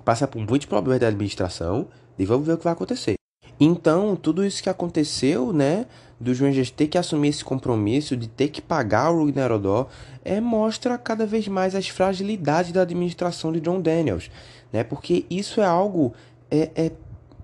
Passa 0.05 0.27
por 0.27 0.39
muitos 0.39 0.67
problemas 0.67 1.01
da 1.01 1.09
administração 1.09 1.89
e 2.19 2.25
vamos 2.25 2.47
ver 2.47 2.55
o 2.55 2.59
que 2.59 2.65
vai 2.65 2.73
acontecer. 2.73 3.15
Então, 3.59 4.17
tudo 4.17 4.45
isso 4.45 4.63
que 4.63 4.69
aconteceu, 4.69 5.53
né, 5.53 5.87
dos 6.19 6.41
Rangers 6.41 6.71
ter 6.71 6.89
que 6.89 6.99
assumir 6.99 7.29
esse 7.29 7.45
compromisso 7.45 8.17
de 8.17 8.29
ter 8.29 8.49
que 8.49 8.61
pagar 8.61 9.11
o 9.11 9.25
Rugner 9.25 9.53
Odor, 9.53 9.87
é, 10.25 10.41
mostra 10.41 10.99
cada 10.99 11.27
vez 11.27 11.47
mais 11.47 11.75
as 11.75 11.89
fragilidades 11.89 12.73
da 12.73 12.83
administração 12.83 13.53
de 13.53 13.61
John 13.61 13.81
Daniels, 13.81 14.31
né? 14.73 14.83
Porque 14.83 15.25
isso 15.31 15.61
é 15.61 15.65
algo 15.65 16.13
é, 16.51 16.71
é, 16.75 16.93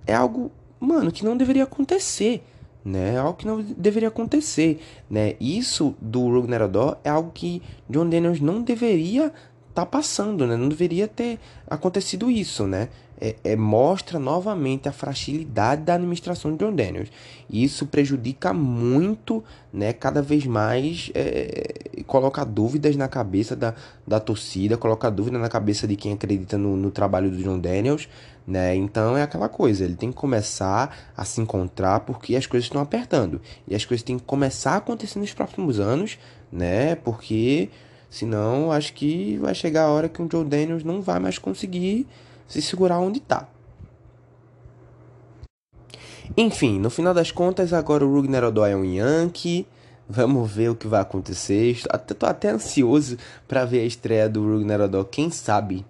é 0.06 0.14
algo, 0.14 0.50
mano, 0.78 1.12
que 1.12 1.24
não 1.24 1.36
deveria 1.36 1.64
acontecer, 1.64 2.42
né? 2.84 3.14
É 3.14 3.18
algo 3.18 3.34
que 3.34 3.46
não 3.46 3.62
deveria 3.62 4.08
acontecer, 4.08 4.80
né? 5.08 5.34
Isso 5.40 5.94
do 6.00 6.28
Rugner 6.28 6.62
Odor 6.62 6.96
é 7.04 7.10
algo 7.10 7.30
que 7.32 7.62
John 7.88 8.08
Daniels 8.08 8.40
não 8.40 8.62
deveria 8.62 9.32
tá 9.74 9.86
passando, 9.86 10.46
né? 10.46 10.56
Não 10.56 10.68
deveria 10.68 11.06
ter 11.06 11.38
acontecido 11.66 12.30
isso, 12.30 12.66
né? 12.66 12.88
É, 13.22 13.36
é, 13.44 13.56
mostra 13.56 14.18
novamente 14.18 14.88
a 14.88 14.92
fragilidade 14.92 15.82
da 15.82 15.94
administração 15.94 16.52
de 16.52 16.64
John 16.64 16.74
Daniels. 16.74 17.10
E 17.50 17.62
isso 17.62 17.86
prejudica 17.86 18.54
muito, 18.54 19.44
né? 19.72 19.92
Cada 19.92 20.22
vez 20.22 20.46
mais 20.46 21.10
é, 21.14 22.02
coloca 22.06 22.44
dúvidas 22.44 22.96
na 22.96 23.08
cabeça 23.08 23.54
da, 23.54 23.74
da 24.06 24.18
torcida, 24.18 24.78
coloca 24.78 25.10
dúvida 25.10 25.38
na 25.38 25.48
cabeça 25.48 25.86
de 25.86 25.96
quem 25.96 26.14
acredita 26.14 26.56
no, 26.56 26.76
no 26.76 26.90
trabalho 26.90 27.30
do 27.30 27.36
John 27.36 27.58
Daniels, 27.58 28.08
né? 28.46 28.74
Então 28.74 29.16
é 29.16 29.22
aquela 29.22 29.48
coisa, 29.48 29.84
ele 29.84 29.96
tem 29.96 30.10
que 30.10 30.16
começar 30.16 31.12
a 31.14 31.24
se 31.24 31.40
encontrar 31.40 32.00
porque 32.00 32.34
as 32.34 32.46
coisas 32.46 32.66
estão 32.66 32.80
apertando. 32.80 33.40
E 33.68 33.74
as 33.74 33.84
coisas 33.84 34.02
têm 34.02 34.18
que 34.18 34.24
começar 34.24 34.72
a 34.72 34.76
acontecer 34.76 35.18
nos 35.18 35.32
próximos 35.34 35.78
anos, 35.78 36.18
né? 36.50 36.94
Porque 36.94 37.68
Senão, 38.10 38.72
acho 38.72 38.92
que 38.92 39.38
vai 39.38 39.54
chegar 39.54 39.84
a 39.84 39.90
hora 39.90 40.08
que 40.08 40.20
o 40.20 40.28
Joe 40.30 40.44
Daniels 40.44 40.82
não 40.82 41.00
vai 41.00 41.20
mais 41.20 41.38
conseguir 41.38 42.08
se 42.48 42.60
segurar 42.60 42.98
onde 42.98 43.18
está. 43.18 43.48
Enfim, 46.36 46.80
no 46.80 46.90
final 46.90 47.14
das 47.14 47.30
contas, 47.30 47.72
agora 47.72 48.04
o 48.04 48.12
Rugner 48.12 48.44
Odoi 48.44 48.72
é 48.72 48.76
um 48.76 48.84
Yankee. 48.84 49.66
Vamos 50.08 50.50
ver 50.50 50.70
o 50.70 50.74
que 50.74 50.88
vai 50.88 51.00
acontecer. 51.00 51.70
Estou 51.70 52.28
até 52.28 52.50
ansioso 52.50 53.16
para 53.46 53.64
ver 53.64 53.80
a 53.80 53.84
estreia 53.84 54.28
do 54.28 54.42
Rugner 54.42 54.80
Odoi. 54.80 55.04
Quem 55.04 55.30
sabe 55.30 55.86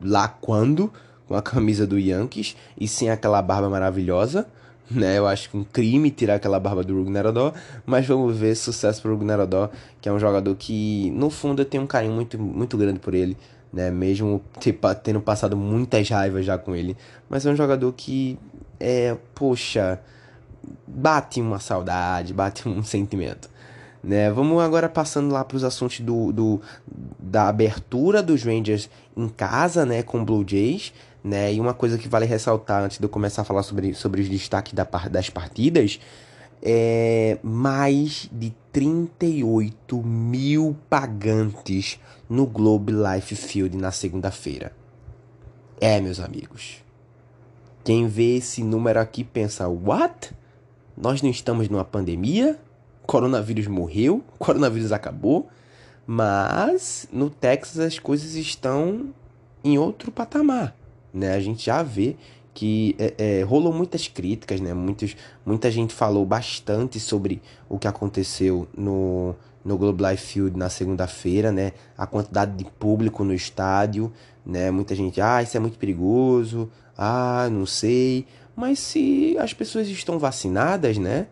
lá 0.00 0.28
quando, 0.28 0.92
com 1.26 1.34
a 1.34 1.42
camisa 1.42 1.84
do 1.84 1.98
Yankees 1.98 2.56
e 2.78 2.86
sem 2.86 3.10
aquela 3.10 3.42
barba 3.42 3.68
maravilhosa 3.68 4.46
né? 4.90 5.18
Eu 5.18 5.26
acho 5.26 5.50
que 5.50 5.56
um 5.56 5.64
crime 5.64 6.10
tirar 6.10 6.36
aquela 6.36 6.60
barba 6.60 6.82
do 6.82 6.96
Rugnerodó, 6.96 7.52
mas 7.86 8.06
vamos 8.06 8.36
ver 8.36 8.54
sucesso 8.54 9.00
pro 9.02 9.12
Rugnerodó, 9.12 9.70
que 10.00 10.08
é 10.08 10.12
um 10.12 10.18
jogador 10.18 10.54
que, 10.56 11.10
no 11.12 11.30
fundo, 11.30 11.62
eu 11.62 11.66
tenho 11.66 11.82
um 11.82 11.86
carinho 11.86 12.12
muito, 12.12 12.38
muito 12.38 12.76
grande 12.76 12.98
por 12.98 13.14
ele, 13.14 13.36
né? 13.72 13.90
Mesmo 13.90 14.42
tendo 15.02 15.20
passado 15.20 15.56
muitas 15.56 16.08
raivas 16.08 16.44
já 16.44 16.58
com 16.58 16.74
ele, 16.74 16.96
mas 17.28 17.46
é 17.46 17.50
um 17.50 17.56
jogador 17.56 17.92
que, 17.92 18.38
é, 18.78 19.16
poxa, 19.34 20.00
bate 20.86 21.40
uma 21.40 21.58
saudade, 21.58 22.32
bate 22.32 22.68
um 22.68 22.82
sentimento. 22.84 23.52
Né, 24.06 24.30
vamos 24.30 24.62
agora 24.62 24.86
passando 24.86 25.32
lá 25.32 25.42
para 25.42 25.56
os 25.56 25.64
assuntos 25.64 26.00
do, 26.00 26.30
do, 26.30 26.60
da 27.18 27.48
abertura 27.48 28.22
dos 28.22 28.42
Rangers 28.42 28.90
em 29.16 29.30
casa, 29.30 29.86
né, 29.86 30.02
com 30.02 30.22
Blue 30.22 30.44
Jays 30.46 30.92
né? 31.24 31.54
E 31.54 31.58
uma 31.58 31.72
coisa 31.72 31.96
que 31.96 32.06
vale 32.06 32.26
ressaltar 32.26 32.82
antes 32.82 32.98
de 32.98 33.04
eu 33.04 33.08
começar 33.08 33.40
a 33.40 33.44
falar 33.46 33.62
sobre, 33.62 33.94
sobre 33.94 34.20
os 34.20 34.28
destaques 34.28 34.74
da, 34.74 34.84
das 35.10 35.30
partidas 35.30 35.98
é 36.62 37.38
mais 37.42 38.28
de 38.30 38.54
38 38.70 40.02
mil 40.02 40.76
pagantes 40.88 41.98
no 42.28 42.46
Globe 42.46 42.92
Life 42.92 43.34
Field 43.34 43.76
na 43.76 43.90
segunda-feira. 43.90 44.72
É, 45.80 46.00
meus 46.00 46.20
amigos. 46.20 46.84
Quem 47.82 48.06
vê 48.06 48.36
esse 48.36 48.62
número 48.62 49.00
aqui 49.00 49.24
pensa: 49.24 49.66
what? 49.66 50.32
Nós 50.96 51.22
não 51.22 51.30
estamos 51.30 51.68
numa 51.68 51.84
pandemia? 51.84 52.58
Coronavírus 53.06 53.66
morreu? 53.66 54.22
Coronavírus 54.38 54.92
acabou? 54.92 55.48
Mas 56.06 57.08
no 57.10 57.30
Texas 57.30 57.78
as 57.78 57.98
coisas 57.98 58.34
estão 58.34 59.08
em 59.62 59.78
outro 59.78 60.12
patamar 60.12 60.74
né? 61.14 61.34
A 61.34 61.40
gente 61.40 61.66
já 61.66 61.82
vê 61.82 62.16
que 62.52 62.94
é, 62.98 63.14
é, 63.18 63.42
rolou 63.42 63.72
muitas 63.72 64.06
críticas, 64.08 64.60
né? 64.60 64.74
Muitos, 64.74 65.16
muita 65.46 65.70
gente 65.70 65.94
falou 65.94 66.26
bastante 66.26 67.00
sobre 67.00 67.40
o 67.68 67.78
que 67.78 67.88
aconteceu 67.88 68.68
no, 68.76 69.34
no 69.64 69.78
Globe 69.78 70.04
Life 70.04 70.26
Field 70.26 70.56
na 70.56 70.68
segunda-feira, 70.68 71.50
né? 71.50 71.72
A 71.96 72.06
quantidade 72.06 72.52
de 72.56 72.64
público 72.64 73.24
no 73.24 73.34
estádio, 73.34 74.12
né? 74.44 74.70
Muita 74.70 74.94
gente, 74.94 75.20
ah, 75.20 75.42
isso 75.42 75.56
é 75.56 75.60
muito 75.60 75.78
perigoso, 75.78 76.70
ah, 76.96 77.48
não 77.50 77.66
sei. 77.66 78.26
Mas 78.54 78.78
se 78.78 79.36
as 79.38 79.52
pessoas 79.52 79.88
estão 79.88 80.18
vacinadas, 80.18 80.98
né? 80.98 81.26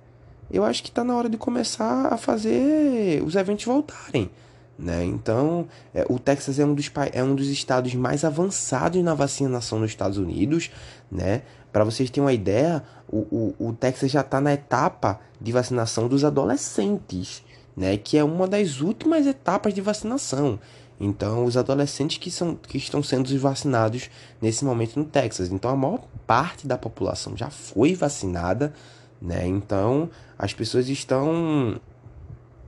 Eu 0.51 0.65
acho 0.65 0.83
que 0.83 0.89
está 0.89 1.03
na 1.03 1.17
hora 1.17 1.31
de 1.31 1.37
começar 1.37 2.13
a 2.13 2.17
fazer 2.17 3.23
os 3.25 3.37
eventos 3.37 3.65
voltarem. 3.65 4.31
Né? 4.79 5.05
Então, 5.05 5.67
é, 5.95 6.05
o 6.09 6.19
Texas 6.19 6.59
é 6.59 6.65
um, 6.65 6.75
dos, 6.75 6.91
é 7.13 7.23
um 7.23 7.35
dos 7.35 7.49
estados 7.49 7.95
mais 7.95 8.25
avançados 8.25 9.03
na 9.03 9.15
vacinação 9.15 9.79
nos 9.79 9.91
Estados 9.91 10.19
Unidos. 10.19 10.71
Né? 11.11 11.43
Para 11.73 11.85
vocês 11.85 12.11
terem 12.11 12.25
uma 12.25 12.33
ideia, 12.33 12.83
o, 13.09 13.55
o, 13.59 13.69
o 13.69 13.73
Texas 13.73 14.11
já 14.11 14.23
está 14.23 14.41
na 14.41 14.53
etapa 14.53 15.21
de 15.41 15.53
vacinação 15.53 16.09
dos 16.09 16.25
adolescentes, 16.25 17.43
né? 17.77 17.97
que 17.97 18.17
é 18.17 18.25
uma 18.25 18.49
das 18.49 18.81
últimas 18.81 19.27
etapas 19.27 19.73
de 19.75 19.81
vacinação. 19.81 20.59
Então, 20.99 21.45
os 21.45 21.57
adolescentes 21.57 22.19
que, 22.19 22.31
são, 22.31 22.55
que 22.55 22.79
estão 22.79 23.03
sendo 23.03 23.37
vacinados 23.39 24.09
nesse 24.41 24.65
momento 24.65 24.99
no 24.99 25.05
Texas. 25.05 25.51
Então, 25.51 25.71
a 25.71 25.77
maior 25.77 26.05
parte 26.27 26.67
da 26.67 26.79
população 26.79 27.37
já 27.37 27.51
foi 27.51 27.95
vacinada. 27.95 28.73
Né? 29.21 29.47
Então, 29.47 30.09
as 30.39 30.53
pessoas 30.55 30.89
estão 30.89 31.81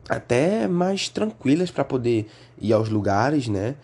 até 0.09 0.67
mais 0.67 1.09
tranquilas 1.09 1.71
para 1.71 1.85
poder 1.85 2.27
ir 2.61 2.73
aos 2.73 2.89
lugares, 2.89 3.49
né, 3.49 3.75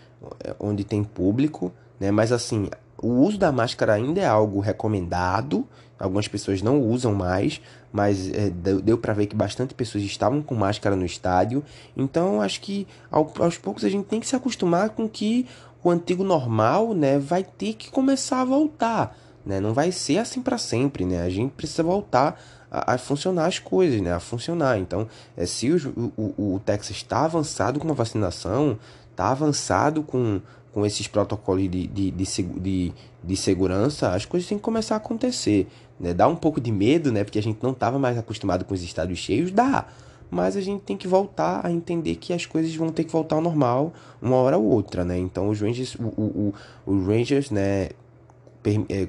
onde 0.58 0.84
tem 0.84 1.02
público, 1.02 1.72
né? 1.98 2.10
Mas 2.10 2.32
assim, 2.32 2.68
o 3.02 3.08
uso 3.08 3.38
da 3.38 3.50
máscara 3.50 3.94
ainda 3.94 4.20
é 4.20 4.26
algo 4.26 4.60
recomendado. 4.60 5.66
Algumas 5.98 6.26
pessoas 6.26 6.62
não 6.62 6.80
usam 6.80 7.14
mais, 7.14 7.60
mas 7.92 8.32
é, 8.32 8.48
deu, 8.48 8.80
deu 8.80 8.96
para 8.96 9.12
ver 9.12 9.26
que 9.26 9.36
bastante 9.36 9.74
pessoas 9.74 10.02
estavam 10.02 10.40
com 10.40 10.54
máscara 10.54 10.96
no 10.96 11.04
estádio. 11.04 11.62
Então, 11.94 12.40
acho 12.40 12.60
que 12.62 12.86
ao, 13.10 13.30
aos 13.38 13.58
poucos 13.58 13.84
a 13.84 13.88
gente 13.88 14.06
tem 14.06 14.18
que 14.18 14.26
se 14.26 14.34
acostumar 14.34 14.90
com 14.90 15.06
que 15.06 15.46
o 15.84 15.90
antigo 15.90 16.24
normal, 16.24 16.94
né, 16.94 17.18
vai 17.18 17.44
ter 17.44 17.74
que 17.74 17.90
começar 17.90 18.40
a 18.40 18.44
voltar, 18.44 19.16
né? 19.44 19.60
Não 19.60 19.74
vai 19.74 19.92
ser 19.92 20.18
assim 20.18 20.42
para 20.42 20.58
sempre, 20.58 21.04
né? 21.04 21.22
A 21.22 21.30
gente 21.30 21.52
precisa 21.52 21.82
voltar 21.82 22.40
a, 22.70 22.94
a, 22.94 22.98
funcionar 22.98 23.46
as 23.46 23.58
coisas, 23.58 24.00
né? 24.00 24.12
A 24.12 24.20
funcionar. 24.20 24.78
Então, 24.78 25.08
é, 25.36 25.44
se 25.44 25.70
o, 25.70 26.12
o, 26.16 26.54
o 26.54 26.60
Texas 26.64 26.96
está 26.96 27.24
avançado 27.24 27.80
com 27.80 27.90
a 27.90 27.94
vacinação, 27.94 28.78
está 29.10 29.30
avançado 29.30 30.02
com, 30.02 30.40
com 30.72 30.86
esses 30.86 31.08
protocolos 31.08 31.68
de, 31.70 31.86
de, 31.86 32.10
de, 32.10 32.42
de, 32.42 32.92
de 33.22 33.36
segurança, 33.36 34.12
as 34.12 34.24
coisas 34.24 34.48
têm 34.48 34.58
que 34.58 34.64
começar 34.64 34.94
a 34.94 34.98
acontecer. 34.98 35.66
Né? 35.98 36.14
Dá 36.14 36.28
um 36.28 36.36
pouco 36.36 36.60
de 36.60 36.70
medo, 36.70 37.10
né? 37.10 37.24
Porque 37.24 37.38
a 37.38 37.42
gente 37.42 37.62
não 37.62 37.72
estava 37.72 37.98
mais 37.98 38.16
acostumado 38.16 38.64
com 38.64 38.72
os 38.72 38.82
estádios 38.82 39.18
cheios, 39.18 39.50
dá. 39.50 39.86
Mas 40.30 40.56
a 40.56 40.60
gente 40.60 40.82
tem 40.82 40.96
que 40.96 41.08
voltar 41.08 41.66
a 41.66 41.72
entender 41.72 42.14
que 42.14 42.32
as 42.32 42.46
coisas 42.46 42.74
vão 42.76 42.90
ter 42.90 43.02
que 43.02 43.10
voltar 43.10 43.34
ao 43.34 43.42
normal 43.42 43.92
uma 44.22 44.36
hora 44.36 44.56
ou 44.56 44.64
outra, 44.64 45.04
né? 45.04 45.18
Então 45.18 45.48
os 45.48 45.60
Rangers, 45.60 45.96
o, 45.96 46.04
o, 46.04 46.54
o, 46.86 46.94
os 46.94 47.06
Rangers, 47.06 47.50
né, 47.50 47.88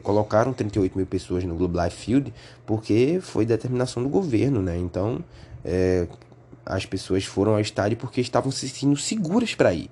colocaram 0.04 0.54
38 0.54 0.98
mil 0.98 1.06
pessoas 1.06 1.44
no 1.44 1.56
Globe 1.56 1.78
Life 1.78 1.98
Field 1.98 2.34
porque 2.66 3.20
foi 3.22 3.46
determinação 3.46 4.02
do 4.02 4.10
governo, 4.10 4.62
né? 4.62 4.78
Então, 4.78 5.24
é, 5.64 6.08
as 6.66 6.86
pessoas 6.86 7.26
foram 7.26 7.54
ao 7.54 7.60
estádio 7.60 7.97
porque 7.97 8.22
estavam 8.22 8.52
se 8.52 8.68
sentindo 8.70 8.95
seguras 8.95 9.54
para 9.54 9.74
ir. 9.74 9.89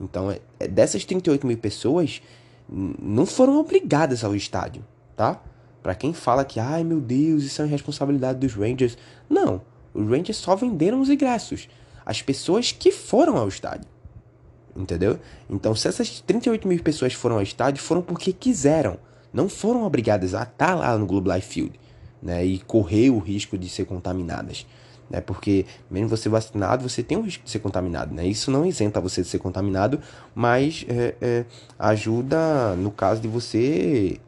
Então, 0.00 0.30
é, 0.30 0.40
é 0.58 0.68
dessas 0.68 1.04
38 1.04 1.46
mil 1.46 1.58
pessoas, 1.58 2.22
não 2.68 3.26
foram 3.26 3.58
obrigadas 3.58 4.22
ao 4.22 4.34
estádio, 4.34 4.84
tá? 5.16 5.40
Para 5.82 5.94
quem 5.94 6.12
fala 6.12 6.44
que, 6.44 6.60
ai 6.60 6.84
meu 6.84 7.00
Deus, 7.00 7.42
isso 7.42 7.60
é 7.62 7.64
responsabilidade 7.64 8.38
dos 8.38 8.54
Rangers. 8.54 8.96
Não, 9.28 9.60
os 9.92 10.08
Rangers 10.08 10.36
só 10.36 10.54
venderam 10.54 11.00
os 11.00 11.10
ingressos. 11.10 11.68
As 12.04 12.22
pessoas 12.22 12.70
que 12.70 12.92
foram 12.92 13.36
ao 13.36 13.48
estádio. 13.48 13.88
Entendeu? 14.80 15.18
Então, 15.48 15.74
se 15.74 15.88
essas 15.88 16.20
38 16.20 16.66
mil 16.66 16.82
pessoas 16.82 17.12
foram 17.12 17.36
ao 17.36 17.42
estádio, 17.42 17.82
foram 17.82 18.02
porque 18.02 18.32
quiseram. 18.32 18.98
Não 19.32 19.48
foram 19.48 19.84
obrigadas 19.84 20.34
a 20.34 20.42
estar 20.42 20.74
lá 20.74 20.96
no 20.96 21.06
Globe 21.06 21.30
Life 21.30 21.46
Field. 21.46 21.80
né, 22.22 22.44
e 22.44 22.58
correr 22.58 23.08
o 23.08 23.18
risco 23.18 23.56
de 23.56 23.66
ser 23.68 23.86
contaminadas. 23.86 24.66
Né, 25.08 25.20
porque 25.20 25.64
mesmo 25.90 26.08
você 26.08 26.28
vacinado, 26.28 26.86
você 26.86 27.02
tem 27.02 27.16
o 27.16 27.22
risco 27.22 27.44
de 27.44 27.50
ser 27.50 27.60
contaminado. 27.60 28.14
Né? 28.14 28.26
Isso 28.26 28.50
não 28.50 28.66
isenta 28.66 29.00
você 29.00 29.22
de 29.22 29.28
ser 29.28 29.38
contaminado, 29.38 30.00
mas 30.34 30.84
é, 30.88 31.14
é, 31.20 31.44
ajuda 31.78 32.76
no 32.76 32.90
caso 32.90 33.20
de 33.20 33.26
você 33.26 34.20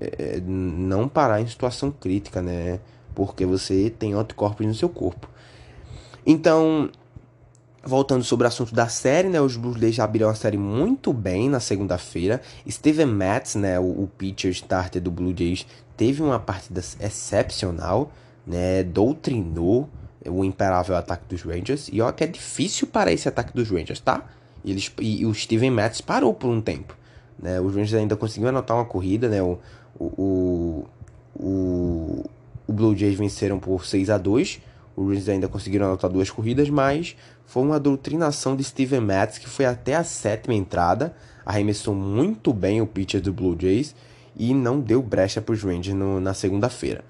é, 0.00 0.40
não 0.44 1.08
parar 1.08 1.40
em 1.40 1.46
situação 1.46 1.90
crítica, 1.90 2.42
né? 2.42 2.80
Porque 3.14 3.46
você 3.46 3.88
tem 3.88 4.12
anticorpos 4.12 4.66
no 4.66 4.74
seu 4.74 4.88
corpo. 4.88 5.26
Então, 6.26 6.90
voltando 7.86 8.24
sobre 8.24 8.44
o 8.44 8.48
assunto 8.48 8.74
da 8.74 8.88
série, 8.88 9.28
né? 9.28 9.40
Os 9.40 9.56
Blues 9.56 9.94
já 9.94 10.04
abriram 10.04 10.28
a 10.28 10.34
série 10.34 10.58
muito 10.58 11.12
bem 11.12 11.48
na 11.48 11.60
segunda-feira. 11.60 12.40
Steven 12.68 13.06
Matz, 13.06 13.54
né? 13.54 13.78
O, 13.78 13.84
o 13.84 14.10
pitcher 14.18 14.50
starter 14.50 15.00
do 15.00 15.10
Blue 15.10 15.34
Jays, 15.36 15.66
teve 15.96 16.22
uma 16.22 16.38
partida 16.38 16.80
excepcional, 17.00 18.12
né? 18.46 18.82
Doutrinou 18.82 19.88
o 20.24 20.44
imparável 20.44 20.96
ataque 20.96 21.24
dos 21.28 21.42
Rangers. 21.42 21.88
E 21.92 22.00
olha 22.00 22.12
que 22.12 22.24
é 22.24 22.26
difícil 22.26 22.86
para 22.88 23.12
esse 23.12 23.28
ataque 23.28 23.54
dos 23.54 23.70
Rangers, 23.70 24.00
tá? 24.00 24.24
E, 24.64 24.70
eles, 24.70 24.92
e, 25.00 25.20
e 25.20 25.26
o 25.26 25.32
Steven 25.32 25.70
Matz 25.70 26.00
parou 26.00 26.34
por 26.34 26.50
um 26.50 26.60
tempo. 26.60 26.96
Né? 27.38 27.60
Os 27.60 27.74
Rangers 27.74 27.94
ainda 27.94 28.16
conseguiram 28.16 28.50
anotar 28.50 28.76
uma 28.76 28.84
corrida, 28.84 29.28
né? 29.28 29.40
O, 29.42 29.58
o, 29.98 30.84
o, 31.34 32.24
o 32.66 32.72
Blue 32.72 32.96
Jays 32.96 33.16
venceram 33.16 33.58
por 33.58 33.86
6 33.86 34.10
a 34.10 34.18
2 34.18 34.60
os 34.96 35.06
Rangers 35.06 35.28
ainda 35.28 35.48
conseguiram 35.48 35.86
anotar 35.86 36.10
duas 36.10 36.30
corridas, 36.30 36.70
mas 36.70 37.14
foi 37.44 37.62
uma 37.62 37.78
doutrinação 37.78 38.56
de 38.56 38.64
Steven 38.64 39.00
Matz 39.00 39.38
que 39.38 39.48
foi 39.48 39.66
até 39.66 39.94
a 39.94 40.02
sétima 40.02 40.54
entrada, 40.54 41.14
arremessou 41.44 41.94
muito 41.94 42.52
bem 42.52 42.80
o 42.80 42.86
pitcher 42.86 43.20
do 43.20 43.32
Blue 43.32 43.56
Jays 43.60 43.94
e 44.34 44.54
não 44.54 44.80
deu 44.80 45.02
brecha 45.02 45.40
para 45.40 45.52
os 45.54 45.62
Rangers 45.62 45.96
no, 45.96 46.18
na 46.18 46.32
segunda-feira. 46.34 47.04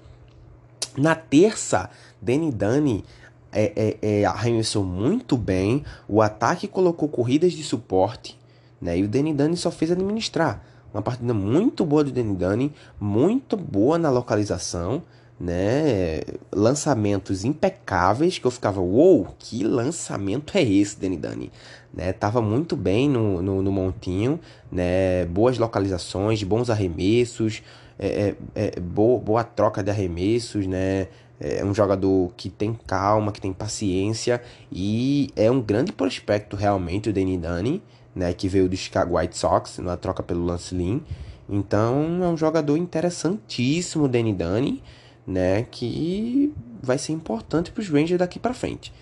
Na 0.97 1.15
terça, 1.15 1.89
Danny 2.21 2.51
Dunny 2.51 3.03
é, 3.51 3.97
é, 4.01 4.19
é, 4.21 4.25
arremessou 4.25 4.83
muito 4.83 5.37
bem, 5.37 5.83
o 6.07 6.21
ataque 6.21 6.67
colocou 6.67 7.07
corridas 7.07 7.53
de 7.53 7.63
suporte, 7.63 8.37
né? 8.81 8.97
E 8.97 9.03
o 9.03 9.07
Danny 9.07 9.33
Dunny 9.33 9.55
só 9.55 9.71
fez 9.71 9.91
administrar. 9.91 10.63
Uma 10.93 11.01
partida 11.01 11.33
muito 11.33 11.85
boa 11.85 12.03
do 12.03 12.11
Danny 12.11 12.35
Dunny, 12.35 12.73
muito 12.99 13.55
boa 13.55 13.97
na 13.97 14.09
localização, 14.09 15.03
né? 15.39 16.21
Lançamentos 16.51 17.45
impecáveis 17.45 18.39
que 18.39 18.45
eu 18.45 18.51
ficava, 18.51 18.81
uou, 18.81 19.17
wow, 19.17 19.35
que 19.37 19.63
lançamento 19.63 20.57
é 20.57 20.63
esse, 20.63 20.99
Danny 20.99 21.17
Dunny? 21.17 21.51
Né? 21.93 22.11
Tava 22.11 22.41
muito 22.41 22.75
bem 22.75 23.09
no, 23.09 23.41
no, 23.41 23.61
no 23.61 23.71
montinho, 23.71 24.39
né? 24.71 25.25
Boas 25.25 25.57
localizações, 25.57 26.41
bons 26.43 26.69
arremessos, 26.69 27.61
é, 27.99 28.35
é, 28.55 28.73
é, 28.75 28.79
boa, 28.79 29.19
boa 29.19 29.43
troca 29.43 29.83
de 29.83 29.91
arremessos, 29.91 30.65
né? 30.65 31.07
É 31.39 31.63
um 31.63 31.71
jogador 31.71 32.33
que 32.35 32.49
tem 32.49 32.73
calma, 32.87 33.31
que 33.31 33.39
tem 33.39 33.53
paciência 33.53 34.41
e 34.71 35.29
é 35.35 35.51
um 35.51 35.61
grande 35.61 35.91
prospecto 35.91 36.55
realmente 36.55 37.09
o 37.09 37.13
Danny 37.13 37.37
Dunny, 37.37 37.83
né? 38.15 38.33
Que 38.33 38.47
veio 38.47 38.67
do 38.67 38.75
Chicago 38.75 39.19
White 39.19 39.37
Sox 39.37 39.77
na 39.77 39.95
troca 39.95 40.23
pelo 40.23 40.43
Lance 40.43 40.73
Lynn. 40.73 40.99
Então 41.47 42.23
é 42.23 42.27
um 42.27 42.35
jogador 42.35 42.75
interessantíssimo, 42.75 44.07
Danny 44.07 44.33
Dunny 44.33 44.81
né, 45.27 45.67
que 45.69 46.53
vai 46.81 46.97
ser 46.97 47.11
importante 47.11 47.69
para 47.71 47.81
os 47.81 47.89
Rangers 47.89 48.17
daqui 48.17 48.39
para 48.39 48.53
frente, 48.53 48.93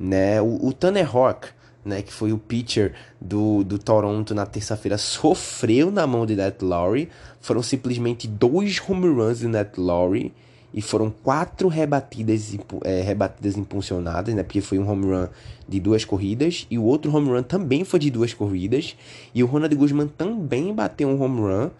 né? 0.00 0.40
O, 0.40 0.68
o 0.68 0.72
Tanner 0.72 1.10
Rock, 1.10 1.48
né, 1.84 2.00
que 2.00 2.12
foi 2.12 2.32
o 2.32 2.38
pitcher 2.38 2.94
do, 3.20 3.62
do 3.62 3.78
Toronto 3.78 4.34
na 4.34 4.46
terça-feira, 4.46 4.96
sofreu 4.96 5.90
na 5.90 6.06
mão 6.06 6.24
de 6.24 6.34
Nat 6.34 6.62
Lowry. 6.62 7.10
Foram 7.40 7.62
simplesmente 7.62 8.26
dois 8.26 8.80
home 8.88 9.08
runs 9.08 9.40
de 9.40 9.46
Nat 9.46 9.76
Lowry 9.76 10.32
e 10.72 10.80
foram 10.80 11.10
quatro 11.10 11.68
rebatidas, 11.68 12.56
é, 12.82 13.02
rebatidas 13.02 13.56
impulsionadas, 13.56 14.34
né? 14.34 14.42
Porque 14.42 14.62
foi 14.62 14.78
um 14.78 14.90
home 14.90 15.06
run 15.06 15.28
de 15.68 15.78
duas 15.78 16.04
corridas 16.04 16.66
e 16.70 16.78
o 16.78 16.82
outro 16.82 17.14
home 17.14 17.28
run 17.28 17.42
também 17.42 17.84
foi 17.84 18.00
de 18.00 18.10
duas 18.10 18.32
corridas 18.32 18.96
e 19.34 19.42
o 19.42 19.46
Ronald 19.46 19.74
Guzman 19.76 20.08
também 20.08 20.74
bateu 20.74 21.08
um 21.08 21.22
home 21.22 21.40
run, 21.40 21.70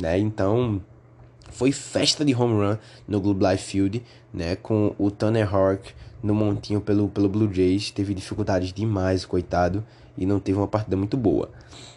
né? 0.00 0.18
Então 0.18 0.80
foi 1.56 1.72
festa 1.72 2.22
de 2.22 2.34
home 2.34 2.52
run 2.52 2.76
no 3.08 3.18
Globe 3.18 3.46
Life 3.46 3.64
Field, 3.64 4.02
né? 4.32 4.56
Com 4.56 4.94
o 4.98 5.10
Tanner 5.10 5.52
Hawk 5.54 5.94
no 6.22 6.34
montinho 6.34 6.82
pelo, 6.82 7.08
pelo 7.08 7.30
Blue 7.30 7.52
Jays. 7.52 7.90
Teve 7.90 8.12
dificuldades 8.12 8.74
demais, 8.74 9.24
coitado, 9.24 9.82
e 10.18 10.26
não 10.26 10.38
teve 10.38 10.58
uma 10.58 10.68
partida 10.68 10.98
muito 10.98 11.16
boa. 11.16 11.48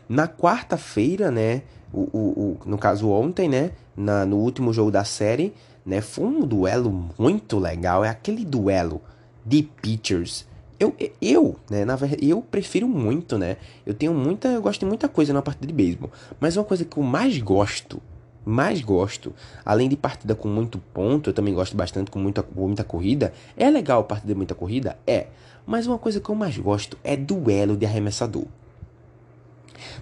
Na 0.08 0.30
quarta-feira, 0.30 1.30
né? 1.30 1.64
O, 1.92 2.02
o, 2.02 2.20
o, 2.20 2.58
no 2.66 2.78
caso 2.78 3.10
ontem, 3.10 3.50
né? 3.50 3.72
Na, 3.98 4.26
no 4.26 4.38
último 4.38 4.72
jogo 4.72 4.92
da 4.92 5.04
série, 5.04 5.54
né? 5.86 6.00
Foi 6.00 6.26
um 6.26 6.40
duelo 6.46 7.10
muito 7.18 7.60
legal. 7.60 8.06
É 8.06 8.10
aquele 8.10 8.46
duelo 8.46 9.02
de 9.46 9.64
pitchers. 9.64 10.48
Eu, 10.80 10.96
eu, 11.22 11.58
né, 11.70 11.84
na 11.84 11.98
verdade, 11.98 12.30
eu 12.30 12.42
prefiro 12.42 12.88
muito, 12.88 13.38
né? 13.38 13.58
Eu 13.86 13.94
tenho 13.94 14.14
muita, 14.14 14.48
eu 14.48 14.62
gosto 14.62 14.80
de 14.80 14.86
muita 14.86 15.10
coisa 15.10 15.34
na 15.34 15.42
partida 15.42 15.68
de 15.68 15.74
beisebol, 15.74 16.10
mas 16.40 16.56
uma 16.56 16.64
coisa 16.64 16.86
que 16.86 16.96
eu 16.96 17.04
mais 17.04 17.38
gosto 17.40 18.02
mais 18.46 18.82
gosto, 18.82 19.34
além 19.66 19.90
de 19.90 19.96
partida 19.96 20.34
com 20.34 20.48
muito 20.48 20.80
ponto, 20.94 21.30
eu 21.30 21.34
também 21.34 21.54
gosto 21.54 21.76
bastante 21.76 22.10
com 22.10 22.20
muita, 22.20 22.46
muita 22.56 22.84
corrida. 22.84 23.34
É 23.56 23.70
legal 23.70 24.04
partida 24.04 24.34
de 24.34 24.38
muita 24.38 24.56
corrida? 24.56 24.98
É. 25.06 25.28
Mas 25.66 25.86
uma 25.86 26.00
coisa 26.00 26.20
que 26.20 26.30
eu 26.30 26.36
mais 26.36 26.58
gosto 26.58 26.98
é 27.04 27.16
duelo 27.16 27.78
de 27.78 27.86
arremessador. 27.86 28.46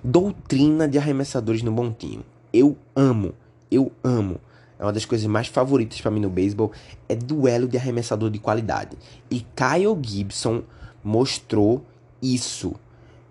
Doutrina 0.04 0.88
de 0.88 0.98
arremessadores 0.98 1.62
no 1.62 1.72
montinho. 1.72 2.24
Eu 2.54 2.78
amo, 2.96 3.34
eu 3.70 3.92
amo. 4.04 4.40
É 4.80 4.84
uma 4.84 4.94
das 4.94 5.06
coisas 5.06 5.26
mais 5.28 5.48
favoritas 5.48 6.00
para 6.00 6.12
mim 6.12 6.20
no 6.20 6.30
beisebol 6.30 6.72
é 7.10 7.16
duelo 7.16 7.68
de 7.68 7.78
arremessador 7.78 8.30
de 8.30 8.40
qualidade. 8.40 8.96
E 9.30 9.40
Kyle 9.40 9.98
Gibson 10.02 10.64
mostrou 11.04 11.84
isso. 12.22 12.76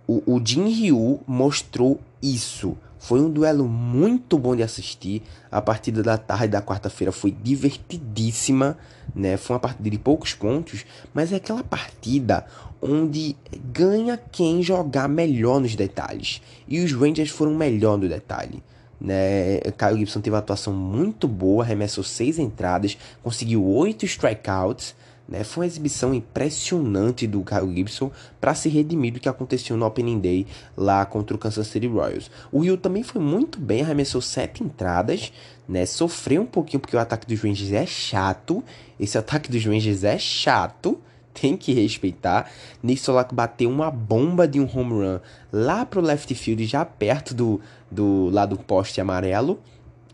O, 0.07 0.22
o 0.34 0.44
Jin 0.44 0.68
Ryu 0.68 1.20
mostrou 1.26 2.00
isso. 2.22 2.76
Foi 3.07 3.20
um 3.20 3.30
duelo 3.30 3.68
muito 3.68 4.36
bom 4.36 4.57
de 4.57 4.64
assistir. 4.64 5.22
A 5.48 5.62
partida 5.62 6.02
da 6.02 6.18
tarde 6.18 6.48
da 6.48 6.61
quarta-feira 6.61 7.12
foi 7.12 7.30
divertidíssima, 7.30 8.76
né? 9.14 9.36
Foi 9.36 9.54
uma 9.54 9.61
partida 9.61 9.88
de 9.88 9.96
poucos 9.96 10.34
pontos, 10.34 10.84
mas 11.14 11.32
é 11.32 11.36
aquela 11.36 11.62
partida 11.62 12.44
onde 12.82 13.36
ganha 13.72 14.18
quem 14.32 14.61
jogar 14.61 15.09
melhor 15.09 15.61
nos 15.61 15.76
detalhes. 15.76 16.42
E 16.66 16.80
os 16.80 16.92
Rangers 16.92 17.30
foram 17.30 17.54
melhor 17.54 17.96
no 17.96 18.09
detalhe. 18.09 18.61
Né? 19.00 19.61
Kyle 19.78 20.00
Gibson 20.00 20.20
teve 20.20 20.34
uma 20.34 20.40
atuação 20.40 20.72
muito 20.72 21.28
boa, 21.28 21.62
arremessou 21.62 22.02
seis 22.02 22.40
entradas, 22.40 22.98
conseguiu 23.22 23.64
oito 23.64 24.04
strikeouts 24.04 24.96
né? 25.29 25.43
Foi 25.43 25.62
uma 25.64 25.66
exibição 25.66 26.14
impressionante 26.14 27.27
do 27.27 27.43
Kyle 27.43 27.74
Gibson 27.74 28.11
para 28.41 28.55
se 28.55 28.68
redimir 28.68 29.12
do 29.12 29.20
que 29.20 29.29
aconteceu 29.29 29.77
no 29.77 29.87
Opening 29.87 30.20
Day 30.20 30.47
lá 30.77 31.05
contra 31.05 31.35
o 31.35 31.39
Kansas 31.39 31.66
City 31.66 31.87
Royals. 31.87 32.31
O 32.53 32.61
Rio 32.61 32.77
também 32.77 33.03
foi 33.03 33.20
muito 33.20 33.59
bem, 33.59 33.83
arremessou 33.83 34.20
sete 34.20 34.62
entradas, 34.62 35.33
né? 35.68 35.85
Sofreu 35.85 36.43
um 36.43 36.47
pouquinho 36.47 36.81
porque 36.81 36.97
o 36.97 37.01
ataque 37.01 37.27
dos 37.27 37.41
Rangers 37.41 37.72
é 37.72 37.87
chato. 37.87 38.62
Esse 38.99 39.18
ataque 39.18 39.51
dos 39.51 39.64
Rangers 39.64 40.05
é 40.05 40.18
chato, 40.18 40.99
tem 41.35 41.57
que 41.57 41.72
respeitar. 41.72 42.51
Nick 42.83 43.03
bateu 43.33 43.68
uma 43.68 43.91
bomba 43.91 44.47
de 44.47 44.61
um 44.61 44.68
home 44.72 44.93
run 44.93 45.20
lá 45.53 45.85
pro 45.85 46.01
left 46.01 46.33
field, 46.35 46.64
já 46.66 46.85
perto 46.85 47.35
do, 47.35 47.61
do 47.91 48.31
lado 48.31 48.57
poste 48.57 49.01
amarelo, 49.01 49.61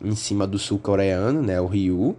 em 0.03 0.17
cima 0.17 0.47
do 0.47 0.59
sul-coreano, 0.59 1.43
né? 1.43 1.61
O 1.61 1.67
Ryu. 1.67 2.17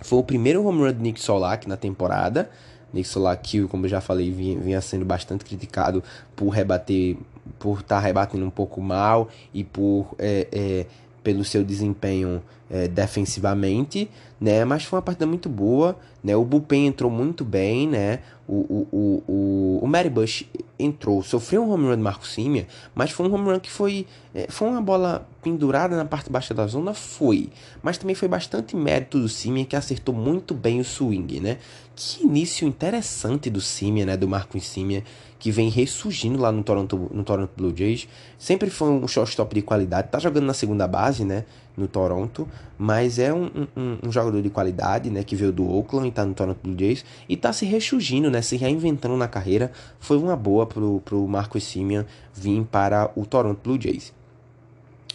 Foi 0.00 0.18
o 0.18 0.22
primeiro 0.22 0.64
home 0.64 0.80
run 0.80 0.92
de 0.92 1.00
Nick 1.00 1.20
Solak 1.20 1.68
na 1.68 1.76
temporada. 1.76 2.50
Nick 2.92 3.08
Solak, 3.08 3.66
como 3.68 3.86
eu 3.86 3.90
já 3.90 4.00
falei, 4.00 4.30
vinha, 4.30 4.58
vinha 4.58 4.80
sendo 4.80 5.04
bastante 5.04 5.44
criticado 5.44 6.02
por 6.34 6.48
rebater, 6.48 7.16
por 7.58 7.80
estar 7.80 7.96
tá 7.96 8.00
rebatendo 8.00 8.44
um 8.44 8.50
pouco 8.50 8.80
mal 8.80 9.28
e 9.52 9.64
por 9.64 10.14
é, 10.18 10.48
é, 10.50 10.86
pelo 11.22 11.44
seu 11.44 11.62
desempenho 11.64 12.42
é, 12.70 12.88
defensivamente, 12.88 14.10
né? 14.40 14.64
Mas 14.64 14.84
foi 14.84 14.98
uma 14.98 15.02
partida 15.02 15.26
muito 15.26 15.48
boa, 15.48 15.96
né? 16.22 16.36
O 16.36 16.44
bullpen 16.44 16.86
entrou 16.86 17.10
muito 17.10 17.44
bem, 17.44 17.88
né? 17.88 18.20
O, 18.46 18.54
o, 18.54 18.88
o, 18.90 19.22
o, 19.28 19.78
o 19.82 19.86
Mary 19.86 20.08
Bush 20.08 20.46
entrou, 20.78 21.22
sofreu 21.22 21.62
um 21.64 21.70
home 21.70 21.86
run 21.86 21.96
do 21.96 22.02
Marco 22.02 22.26
Simia, 22.26 22.66
mas 22.94 23.10
foi 23.10 23.28
um 23.28 23.34
home 23.34 23.50
run 23.50 23.60
que 23.60 23.70
foi, 23.70 24.06
é, 24.34 24.46
foi 24.48 24.68
uma 24.68 24.80
bola 24.80 25.28
pendurada 25.42 25.96
na 25.96 26.04
parte 26.04 26.30
baixa 26.30 26.54
da 26.54 26.66
zona, 26.66 26.94
foi. 26.94 27.50
Mas 27.82 27.98
também 27.98 28.14
foi 28.14 28.28
bastante 28.28 28.76
mérito 28.76 29.18
do 29.18 29.28
Simia, 29.28 29.64
que 29.64 29.74
acertou 29.74 30.14
muito 30.14 30.54
bem 30.54 30.80
o 30.80 30.84
swing, 30.84 31.40
né? 31.40 31.58
Que 31.96 32.22
início 32.24 32.66
interessante 32.66 33.50
do 33.50 33.60
Simia, 33.60 34.06
né? 34.06 34.16
Do 34.16 34.28
Marco 34.28 34.58
Simia, 34.60 35.02
que 35.38 35.50
vem 35.50 35.68
ressurgindo 35.68 36.40
lá 36.40 36.52
no 36.52 36.62
Toronto, 36.62 37.10
no 37.12 37.24
Toronto 37.24 37.50
Blue 37.56 37.76
Jays. 37.76 38.08
Sempre 38.38 38.70
foi 38.70 38.88
um 38.88 39.06
shortstop 39.08 39.54
de 39.54 39.62
qualidade, 39.62 40.08
tá 40.08 40.18
jogando 40.18 40.44
na 40.44 40.54
segunda 40.54 40.86
base, 40.86 41.24
né? 41.24 41.44
No 41.78 41.86
Toronto, 41.86 42.48
mas 42.76 43.18
é 43.18 43.32
um, 43.32 43.46
um, 43.76 43.98
um 44.04 44.12
jogador 44.12 44.42
de 44.42 44.50
qualidade, 44.50 45.10
né? 45.10 45.22
Que 45.22 45.36
veio 45.36 45.52
do 45.52 45.64
Oakland 45.64 46.08
e 46.08 46.10
tá 46.10 46.24
no 46.24 46.34
Toronto 46.34 46.58
Blue 46.62 46.76
Jays 46.78 47.04
e 47.28 47.36
tá 47.36 47.52
se 47.52 47.64
ressurgindo, 47.64 48.30
né? 48.30 48.42
Se 48.42 48.56
reinventando 48.56 49.16
na 49.16 49.28
carreira. 49.28 49.70
Foi 50.00 50.18
uma 50.18 50.34
boa 50.34 50.66
pro, 50.66 51.00
pro 51.04 51.26
Marcos 51.28 51.62
Simeon 51.62 52.02
vir 52.34 52.64
para 52.64 53.10
o 53.14 53.24
Toronto 53.24 53.60
Blue 53.62 53.80
Jays. 53.80 54.12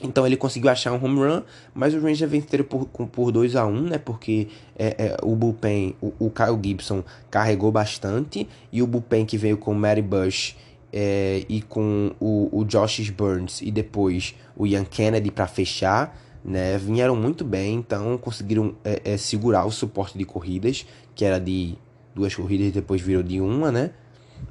Então 0.02 0.26
ele 0.28 0.36
conseguiu 0.36 0.70
achar 0.70 0.92
um 0.92 1.04
home 1.04 1.20
run, 1.20 1.42
mas 1.74 1.94
os 1.94 2.02
Rangers 2.02 2.30
venceram 2.30 2.66
por, 2.66 2.86
por 2.86 3.32
2 3.32 3.56
a 3.56 3.66
1 3.66 3.82
né? 3.82 3.98
Porque 3.98 4.48
é, 4.78 4.96
é, 4.98 5.18
o 5.24 5.36
bullpen, 5.36 5.96
o, 6.02 6.14
o, 6.20 6.30
Kyle 6.30 6.60
Gibson 6.62 7.04
carregou 7.32 7.72
bastante, 7.72 8.48
e 8.72 8.82
o 8.82 8.88
bullpen 8.88 9.26
que 9.26 9.38
veio 9.38 9.58
com 9.58 9.72
o 9.72 9.76
Mary 9.76 10.02
Bush 10.02 10.56
é, 10.92 11.46
e 11.48 11.62
com 11.62 12.12
o, 12.20 12.50
o 12.52 12.66
Josh 12.66 13.10
Burns 13.10 13.62
e 13.62 13.72
depois 13.72 14.36
o 14.56 14.68
Ian 14.68 14.84
Kennedy 14.84 15.32
para 15.32 15.48
fechar, 15.48 16.16
né? 16.44 16.78
Vieram 16.78 17.16
muito 17.16 17.44
bem, 17.44 17.76
então 17.76 18.18
conseguiram 18.18 18.76
é, 18.84 19.02
é, 19.06 19.18
segurar 19.18 19.66
o 19.66 19.72
suporte 19.72 20.18
de 20.18 20.26
corridas, 20.26 20.86
que 21.16 21.24
era 21.24 21.40
de 21.40 21.76
duas 22.14 22.36
corridas 22.36 22.68
e 22.68 22.72
depois 22.72 23.02
virou 23.02 23.24
de 23.24 23.40
uma, 23.40 23.72
né? 23.72 23.92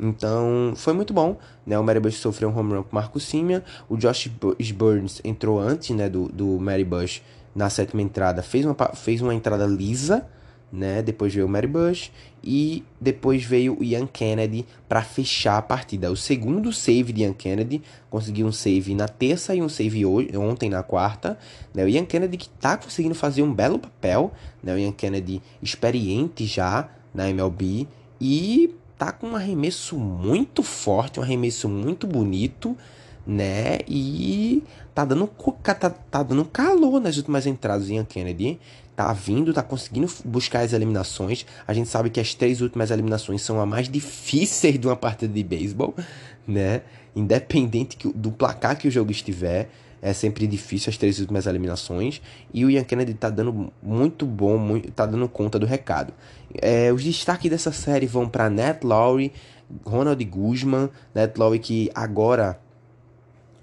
Então, 0.01 0.73
foi 0.75 0.93
muito 0.95 1.13
bom, 1.13 1.39
né? 1.67 1.79
O 1.79 1.85
Mary 1.85 2.01
Bush 2.01 2.17
sofreu 2.17 2.49
um 2.49 2.59
home 2.59 2.75
run 2.75 2.83
com 2.83 2.93
o 2.93 2.95
Marco 2.95 3.21
Simia, 3.21 3.63
o 3.89 3.97
Josh 3.97 4.31
Burns 4.75 5.21
entrou 5.23 5.61
antes, 5.61 5.95
né, 5.95 6.09
do, 6.09 6.29
do 6.29 6.59
Mary 6.59 6.85
Bush 6.85 7.23
na 7.55 7.69
sétima 7.69 8.01
entrada, 8.01 8.43
fez 8.43 8.65
uma, 8.65 8.75
fez 8.95 9.21
uma 9.21 9.35
entrada 9.35 9.67
lisa, 9.67 10.27
né? 10.73 11.03
Depois 11.03 11.35
veio 11.35 11.47
o 11.47 11.49
Mary 11.49 11.67
Bush 11.67 12.11
e 12.43 12.83
depois 13.01 13.45
veio 13.45 13.79
o 13.79 13.85
Ian 13.85 14.07
Kennedy 14.07 14.67
para 14.89 15.03
fechar 15.03 15.59
a 15.59 15.63
partida. 15.63 16.11
O 16.11 16.17
segundo 16.17 16.73
save 16.73 17.13
de 17.13 17.23
Ian 17.23 17.35
Kennedy 17.35 17.83
conseguiu 18.09 18.47
um 18.47 18.53
save 18.53 18.95
na 18.95 19.07
terça 19.07 19.55
e 19.55 19.61
um 19.61 19.69
save 19.69 20.07
hoje, 20.07 20.35
ontem 20.37 20.71
na 20.71 20.83
quarta. 20.83 21.39
Né? 21.75 21.85
O 21.85 21.89
Ian 21.89 22.07
Kennedy 22.07 22.39
que 22.39 22.49
tá 22.49 22.77
conseguindo 22.77 23.15
fazer 23.15 23.43
um 23.43 23.53
belo 23.53 23.79
papel, 23.79 24.33
né? 24.63 24.75
O 24.75 24.79
Ian 24.79 24.93
Kennedy 24.93 25.43
experiente 25.61 26.47
já 26.47 26.89
na 27.15 27.29
MLB 27.29 27.87
e 28.19 28.75
tá 28.97 29.13
com 29.13 29.29
um 29.29 29.37
arremesso 29.37 29.99
muito 29.99 30.63
forte, 30.63 31.21
um 31.21 31.23
arremesso 31.23 31.69
muito 31.69 32.07
bonito, 32.07 32.77
né? 33.27 33.79
E 33.87 34.63
tá 34.95 35.05
dando, 35.05 35.29
tá, 35.63 35.75
tá 35.75 36.23
dando 36.23 36.45
calor 36.45 37.01
nas 37.01 37.17
últimas 37.17 37.47
entradas 37.47 37.91
em 37.91 38.05
Kennedy. 38.05 38.61
Tá 38.95 39.13
vindo, 39.13 39.55
tá 39.55 39.63
conseguindo 39.63 40.07
buscar 40.25 40.61
as 40.61 40.73
eliminações. 40.73 41.47
A 41.67 41.73
gente 41.73 41.89
sabe 41.89 42.11
que 42.11 42.21
as 42.21 42.35
três 42.35 42.61
últimas 42.61 42.91
eliminações 42.91 43.41
são 43.41 43.61
as 43.61 43.69
mais 43.69 43.89
difíceis 43.89 44.79
de 44.79 44.87
uma 44.87 44.97
partida 44.97 45.33
de 45.33 45.43
beisebol, 45.43 45.95
né? 46.47 46.83
Independente 47.17 47.97
do 48.15 48.31
placar 48.31 48.77
que 48.77 48.87
o 48.87 48.91
jogo 48.91 49.11
estiver. 49.11 49.71
É 50.03 50.13
sempre 50.13 50.49
difícil 50.49 50.91
as 50.91 50.97
três 50.97 51.21
últimas 51.21 51.47
eliminações. 51.47 52.21
E 52.53 52.65
o 52.65 52.71
Ian 52.71 52.85
Kennedy 52.85 53.15
tá 53.15 53.31
dando 53.31 53.73
muito 53.83 54.27
bom, 54.27 54.59
muito, 54.59 54.91
tá 54.91 55.07
dando 55.07 55.29
conta 55.29 55.59
do 55.59 55.65
recado. 55.65 56.13
É, 56.61 56.93
os 56.93 57.03
destaques 57.03 57.51
dessa 57.51 57.73
série 57.73 58.07
vão 58.07 58.29
para 58.29 58.51
Nat 58.51 58.83
Lowry, 58.83 59.33
Ronald 59.85 60.23
Guzman, 60.25 60.91
Nat 61.15 61.37
Lowry 61.39 61.61
que 61.61 61.91
agora 61.95 62.61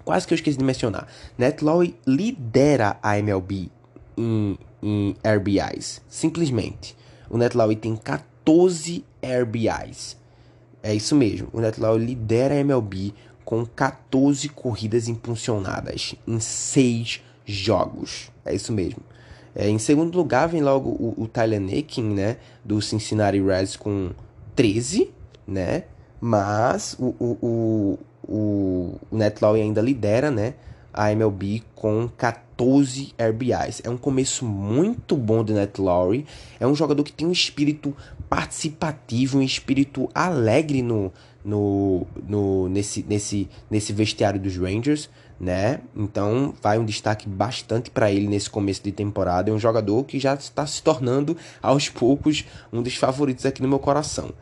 quase 0.04 0.26
que 0.26 0.32
eu 0.32 0.36
esqueci 0.36 0.58
de 0.58 0.64
mencionar. 0.64 1.06
Nat 1.38 1.60
Lowry 1.62 1.94
lidera 2.06 2.96
a 3.02 3.18
MLB 3.18 3.70
em, 4.16 4.58
em 4.82 5.14
RBIs, 5.24 6.00
simplesmente. 6.08 6.96
O 7.28 7.36
Nat 7.36 7.54
Lowry 7.54 7.76
tem 7.76 7.96
14 7.96 9.04
RBIs. 9.22 10.16
É 10.82 10.94
isso 10.94 11.14
mesmo. 11.14 11.48
O 11.52 11.60
Nat 11.60 11.78
Lowry 11.78 12.04
lidera 12.04 12.54
a 12.54 12.58
MLB 12.58 13.14
com 13.44 13.64
14 13.64 14.48
corridas 14.48 15.08
impulsionadas 15.08 16.14
em 16.26 16.40
6 16.40 17.22
jogos. 17.44 18.30
É 18.44 18.54
isso 18.54 18.72
mesmo. 18.72 19.00
É, 19.54 19.68
em 19.68 19.78
segundo 19.78 20.16
lugar 20.16 20.48
vem 20.48 20.62
logo 20.62 20.90
o, 20.90 21.14
o 21.18 21.28
Tyler 21.28 21.60
Nakin, 21.60 22.14
né, 22.14 22.36
do 22.64 22.80
Cincinnati 22.80 23.40
Reds 23.40 23.76
com 23.76 24.10
13, 24.54 25.10
né? 25.46 25.84
Mas 26.20 26.96
o, 26.98 27.14
o, 27.18 27.38
o, 27.42 27.98
o, 28.28 29.00
o 29.10 29.52
ainda 29.54 29.80
lidera, 29.80 30.30
né, 30.30 30.54
a 30.92 31.10
MLB 31.12 31.62
com 31.74 32.08
14 32.16 32.49
RBIs. 32.62 33.82
É 33.84 33.90
um 33.90 33.96
começo 33.96 34.44
muito 34.44 35.16
bom 35.16 35.42
do 35.42 35.52
Net 35.54 35.80
Lowry. 35.80 36.26
É 36.58 36.66
um 36.66 36.74
jogador 36.74 37.02
que 37.02 37.12
tem 37.12 37.26
um 37.26 37.32
espírito 37.32 37.96
participativo, 38.28 39.38
um 39.38 39.42
espírito 39.42 40.08
alegre 40.14 40.82
no, 40.82 41.12
no, 41.44 42.06
no, 42.26 42.68
nesse, 42.68 43.04
nesse, 43.08 43.48
nesse 43.70 43.92
vestiário 43.92 44.38
dos 44.38 44.56
Rangers, 44.56 45.08
né? 45.38 45.80
Então 45.96 46.54
vai 46.62 46.78
um 46.78 46.84
destaque 46.84 47.28
bastante 47.28 47.90
para 47.90 48.10
ele 48.10 48.28
nesse 48.28 48.50
começo 48.50 48.82
de 48.82 48.92
temporada. 48.92 49.50
É 49.50 49.52
um 49.52 49.58
jogador 49.58 50.04
que 50.04 50.18
já 50.18 50.34
está 50.34 50.66
se 50.66 50.82
tornando 50.82 51.36
aos 51.62 51.88
poucos 51.88 52.44
um 52.72 52.82
dos 52.82 52.94
favoritos 52.94 53.46
aqui 53.46 53.62
no 53.62 53.68
meu 53.68 53.78
coração. 53.78 54.32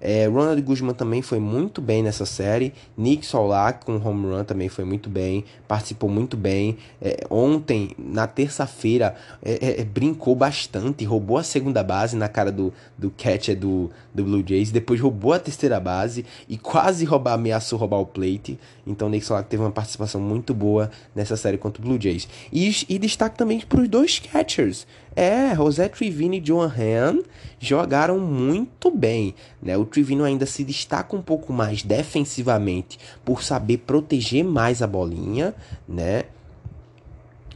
É, 0.00 0.26
Ronald 0.26 0.60
Guzman 0.62 0.94
também 0.94 1.22
foi 1.22 1.38
muito 1.38 1.80
bem 1.80 2.02
nessa 2.02 2.24
série. 2.24 2.72
Nick 2.96 3.26
Solak 3.26 3.84
com 3.84 3.96
home 3.96 4.26
run 4.26 4.44
também 4.44 4.68
foi 4.68 4.84
muito 4.84 5.08
bem, 5.08 5.44
participou 5.66 6.08
muito 6.08 6.36
bem. 6.36 6.76
É, 7.00 7.26
ontem, 7.30 7.90
na 7.98 8.26
terça-feira, 8.26 9.14
é, 9.42 9.52
é, 9.52 9.80
é 9.80 9.84
brincou 9.84 10.34
bastante, 10.34 11.04
roubou 11.04 11.38
a 11.38 11.42
segunda 11.42 11.82
base 11.82 12.16
na 12.16 12.28
cara 12.28 12.52
do, 12.52 12.72
do 12.96 13.10
catcher 13.10 13.56
do, 13.56 13.90
do 14.14 14.24
Blue 14.24 14.44
Jays, 14.46 14.70
depois 14.70 15.00
roubou 15.00 15.32
a 15.32 15.38
terceira 15.38 15.80
base 15.80 16.24
e 16.48 16.56
quase 16.56 17.04
roubar, 17.04 17.34
ameaçou 17.34 17.78
roubar 17.78 17.98
o 17.98 18.06
plate. 18.06 18.58
Então, 18.86 19.08
Nick 19.08 19.24
Solak 19.26 19.48
teve 19.48 19.62
uma 19.62 19.70
participação 19.70 20.20
muito 20.20 20.54
boa 20.54 20.90
nessa 21.14 21.36
série 21.36 21.58
contra 21.58 21.82
o 21.82 21.84
Blue 21.84 22.00
Jays. 22.00 22.28
E, 22.52 22.68
e 22.88 22.98
destaque 22.98 23.36
também 23.36 23.60
para 23.60 23.80
os 23.80 23.88
dois 23.88 24.18
catchers. 24.18 24.86
É, 25.20 25.52
José 25.52 25.88
Trivino 25.88 26.34
e 26.34 26.40
Johan 26.40 26.72
Han 26.78 27.22
jogaram 27.58 28.20
muito 28.20 28.88
bem. 28.88 29.34
Né? 29.60 29.76
O 29.76 29.84
Trivino 29.84 30.22
ainda 30.22 30.46
se 30.46 30.62
destaca 30.62 31.16
um 31.16 31.20
pouco 31.20 31.52
mais 31.52 31.82
defensivamente 31.82 33.00
por 33.24 33.42
saber 33.42 33.78
proteger 33.78 34.44
mais 34.44 34.80
a 34.80 34.86
bolinha, 34.86 35.56
né? 35.88 36.22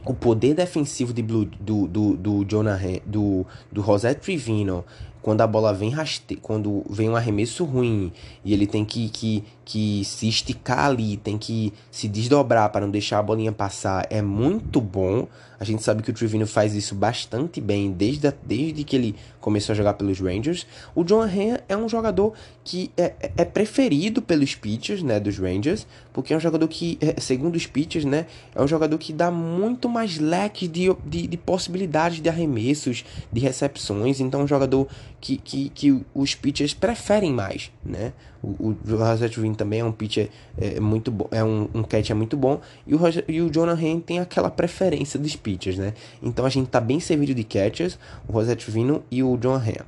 O 0.03 0.13
poder 0.13 0.53
defensivo 0.53 1.13
de 1.13 1.23
Blue, 1.23 1.45
do, 1.45 1.87
do, 1.87 2.17
do, 2.17 2.43
do, 2.43 3.45
do 3.71 3.81
José 3.81 4.13
Trivino 4.13 4.83
quando 5.23 5.39
a 5.39 5.47
bola 5.47 5.73
vem 5.73 5.89
raste... 5.89 6.35
quando 6.35 6.83
vem 6.89 7.09
um 7.09 7.15
arremesso 7.15 7.63
ruim 7.63 8.11
e 8.43 8.53
ele 8.53 8.67
tem 8.67 8.83
que, 8.83 9.07
que, 9.07 9.43
que 9.63 10.03
se 10.03 10.27
esticar 10.27 10.87
ali, 10.87 11.15
tem 11.15 11.37
que 11.37 11.73
se 11.89 12.09
desdobrar 12.09 12.69
para 12.69 12.81
não 12.81 12.91
deixar 12.91 13.19
a 13.19 13.23
bolinha 13.23 13.53
passar, 13.53 14.05
é 14.09 14.21
muito 14.21 14.81
bom. 14.81 15.25
A 15.63 15.65
gente 15.65 15.81
sabe 15.81 16.03
que 16.03 16.09
o 16.11 16.13
Trevino 16.13 16.45
faz 16.45 16.75
isso 16.75 16.93
bastante 16.93 17.61
bem 17.61 17.89
desde, 17.89 18.27
a, 18.27 18.33
desde 18.43 18.83
que 18.83 18.97
ele 18.97 19.15
começou 19.39 19.71
a 19.71 19.75
jogar 19.77 19.93
pelos 19.93 20.19
Rangers. 20.19 20.67
O 20.93 21.05
John 21.05 21.21
Ren 21.21 21.55
é 21.69 21.77
um 21.77 21.87
jogador 21.87 22.33
que 22.65 22.91
é, 22.97 23.13
é 23.37 23.45
preferido 23.45 24.21
pelos 24.21 24.55
pitchers 24.55 25.01
né, 25.01 25.21
dos 25.21 25.39
Rangers, 25.39 25.87
porque 26.11 26.33
é 26.33 26.37
um 26.37 26.39
jogador 26.41 26.67
que, 26.67 26.97
é, 26.99 27.17
segundo 27.17 27.55
os 27.55 27.65
pitchers, 27.65 28.03
né, 28.03 28.25
é 28.53 28.61
um 28.61 28.67
jogador 28.67 28.97
que 28.97 29.13
dá 29.13 29.31
muito 29.31 29.87
mais 29.87 30.17
leque 30.17 30.67
de, 30.67 30.93
de, 31.05 31.27
de 31.27 31.37
possibilidades 31.37 32.19
de 32.21 32.27
arremessos, 32.27 33.05
de 33.31 33.39
recepções. 33.39 34.19
Então, 34.19 34.41
é 34.41 34.43
um 34.43 34.47
jogador 34.47 34.89
que, 35.23 35.37
que, 35.37 35.69
que 35.69 36.05
os 36.13 36.35
pitchers 36.35 36.73
preferem 36.73 37.31
mais, 37.31 37.71
né? 37.81 38.11
O, 38.43 38.75
o 38.75 38.77
Rosette 38.85 39.39
também 39.55 39.79
é 39.79 39.85
um 39.85 39.91
pitcher 39.93 40.29
é, 40.57 40.81
muito 40.81 41.09
bom, 41.09 41.29
é 41.31 41.41
um, 41.41 41.69
um 41.73 41.81
catcher 41.81 42.13
muito 42.13 42.35
bom. 42.35 42.59
E 42.85 42.93
o, 42.93 42.97
Roger, 42.97 43.23
e 43.25 43.41
o 43.41 43.49
Jonah 43.49 43.81
Hen 43.81 44.01
tem 44.01 44.19
aquela 44.19 44.51
preferência 44.51 45.17
dos 45.17 45.33
pitchers, 45.37 45.77
né? 45.77 45.93
Então 46.21 46.45
a 46.45 46.49
gente 46.49 46.67
tá 46.67 46.81
bem 46.81 46.99
servido 46.99 47.33
de 47.33 47.45
catchers, 47.45 47.97
o 48.27 48.33
Rosette 48.33 48.69
Vino 48.69 49.01
e 49.09 49.23
o 49.23 49.37
Jonah 49.37 49.65
Hen. 49.65 49.85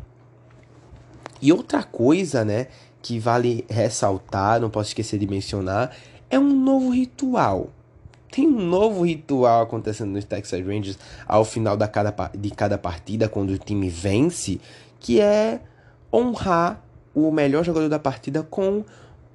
E 1.42 1.52
outra 1.52 1.84
coisa, 1.84 2.46
né, 2.46 2.68
que 3.02 3.20
vale 3.20 3.66
ressaltar, 3.70 4.62
não 4.62 4.70
posso 4.70 4.92
esquecer 4.92 5.20
de 5.20 5.28
mencionar, 5.28 5.94
é 6.30 6.40
um 6.40 6.56
novo 6.56 6.92
ritual. 6.92 7.72
Tem 8.32 8.48
um 8.48 8.68
novo 8.68 9.06
ritual 9.06 9.64
acontecendo 9.64 10.12
nos 10.12 10.26
Texas 10.26 10.66
Rangers 10.66 10.98
ao 11.26 11.46
final 11.46 11.78
da 11.78 11.88
cada, 11.88 12.14
de 12.38 12.52
cada 12.52 12.78
partida, 12.78 13.30
quando 13.30 13.52
o 13.52 13.58
time 13.58 13.90
vence, 13.90 14.60
que 15.06 15.22
é 15.22 15.62
honrar 16.12 16.84
o 17.14 17.30
melhor 17.30 17.64
jogador 17.64 17.88
da 17.88 18.00
partida 18.00 18.42
com 18.42 18.84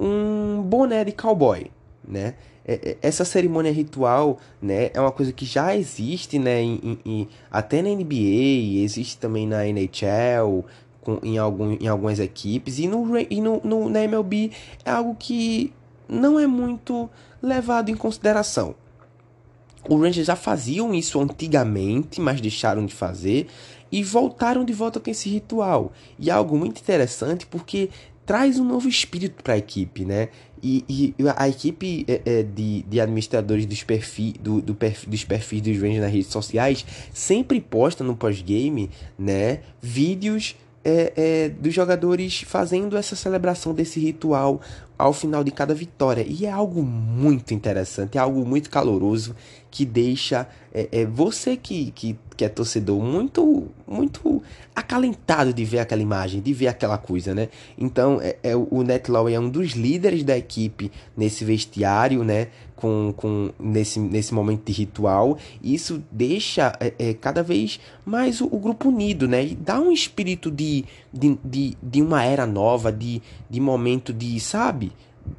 um 0.00 0.60
boné 0.62 1.04
de 1.04 1.12
cowboy, 1.12 1.70
né? 2.04 2.34
É, 2.64 2.74
é, 2.74 2.96
essa 3.00 3.24
cerimônia 3.24 3.72
ritual, 3.72 4.38
né, 4.60 4.90
é 4.92 5.00
uma 5.00 5.12
coisa 5.12 5.32
que 5.32 5.44
já 5.44 5.76
existe, 5.76 6.40
né, 6.40 6.60
em, 6.60 6.98
em, 7.04 7.28
até 7.48 7.82
na 7.82 7.88
NBA, 7.88 8.82
existe 8.82 9.16
também 9.16 9.46
na 9.46 9.64
NHL, 9.64 10.64
com, 11.00 11.20
em, 11.22 11.38
algum, 11.38 11.76
em 11.80 11.86
algumas 11.86 12.18
equipes, 12.18 12.80
e, 12.80 12.88
no, 12.88 13.16
e 13.16 13.40
no, 13.40 13.60
no, 13.62 13.88
na 13.88 14.02
MLB 14.02 14.50
é 14.84 14.90
algo 14.90 15.14
que 15.16 15.72
não 16.08 16.38
é 16.38 16.48
muito 16.48 17.08
levado 17.40 17.90
em 17.90 17.96
consideração. 17.96 18.74
Os 19.88 20.00
Rangers 20.00 20.26
já 20.26 20.36
faziam 20.36 20.92
isso 20.92 21.20
antigamente, 21.20 22.20
mas 22.20 22.40
deixaram 22.40 22.84
de 22.84 22.92
fazer 22.92 23.46
e 23.90 24.02
voltaram 24.02 24.64
de 24.64 24.72
volta 24.72 25.00
com 25.00 25.10
esse 25.10 25.28
ritual. 25.28 25.92
E 26.18 26.30
é 26.30 26.32
algo 26.32 26.56
muito 26.56 26.80
interessante 26.80 27.46
porque 27.46 27.90
traz 28.24 28.58
um 28.58 28.64
novo 28.64 28.88
espírito 28.88 29.42
para 29.42 29.54
a 29.54 29.58
equipe, 29.58 30.04
né? 30.04 30.28
E, 30.62 30.84
e, 30.88 31.14
a 31.36 31.48
equipe 31.48 32.04
é, 32.06 32.20
é, 32.24 32.42
de, 32.42 32.82
de 32.82 33.00
administradores 33.00 33.64
dos, 33.66 33.82
perfis, 33.82 34.34
do, 34.34 34.60
do 34.60 34.76
dos 35.06 35.24
perfis 35.24 35.62
dos 35.62 35.76
Rangers 35.76 36.00
nas 36.00 36.12
redes 36.12 36.28
sociais 36.28 36.84
sempre 37.14 37.60
posta 37.60 38.04
no 38.04 38.14
pós-game, 38.14 38.90
né? 39.18 39.60
Vídeos 39.80 40.54
é, 40.84 41.12
é, 41.16 41.48
dos 41.48 41.74
jogadores 41.74 42.42
fazendo 42.42 42.96
essa 42.96 43.16
celebração 43.16 43.74
desse 43.74 43.98
ritual 44.00 44.60
ao 45.00 45.12
final 45.12 45.42
de 45.42 45.50
cada 45.50 45.74
vitória. 45.74 46.24
E 46.26 46.46
é 46.46 46.50
algo 46.50 46.82
muito 46.82 47.54
interessante, 47.54 48.18
é 48.18 48.20
algo 48.20 48.44
muito 48.44 48.70
caloroso 48.70 49.34
que 49.70 49.84
deixa 49.84 50.48
é, 50.72 50.88
é 50.92 51.06
você 51.06 51.56
que, 51.56 51.90
que, 51.92 52.18
que 52.36 52.44
é 52.44 52.48
torcedor 52.48 53.00
muito 53.00 53.68
muito 53.86 54.42
acalentado 54.74 55.52
de 55.52 55.64
ver 55.64 55.80
aquela 55.80 56.00
imagem, 56.00 56.40
de 56.40 56.52
ver 56.52 56.68
aquela 56.68 56.96
coisa, 56.96 57.34
né? 57.34 57.48
Então, 57.76 58.20
é, 58.22 58.36
é 58.42 58.56
o 58.56 58.82
Net 58.82 59.10
Law 59.10 59.28
é 59.28 59.38
um 59.38 59.48
dos 59.48 59.72
líderes 59.72 60.22
da 60.22 60.36
equipe 60.36 60.90
nesse 61.16 61.44
vestiário, 61.44 62.22
né? 62.22 62.48
Com, 62.76 63.12
com 63.14 63.50
nesse, 63.58 64.00
nesse 64.00 64.32
momento 64.32 64.64
de 64.64 64.72
ritual. 64.72 65.36
Isso 65.62 66.02
deixa 66.10 66.72
é, 66.80 66.94
é, 66.98 67.14
cada 67.14 67.42
vez 67.42 67.78
mais 68.06 68.40
o, 68.40 68.46
o, 68.46 68.58
grupo 68.58 68.88
unido, 68.88 69.28
né? 69.28 69.44
E 69.44 69.54
dá 69.54 69.78
um 69.78 69.92
espírito 69.92 70.50
de, 70.50 70.84
de, 71.12 71.38
de, 71.44 71.76
de 71.82 72.00
uma 72.00 72.24
era 72.24 72.46
nova, 72.46 72.90
de, 72.90 73.20
de 73.50 73.60
momento 73.60 74.12
de, 74.12 74.38
sabe? 74.40 74.89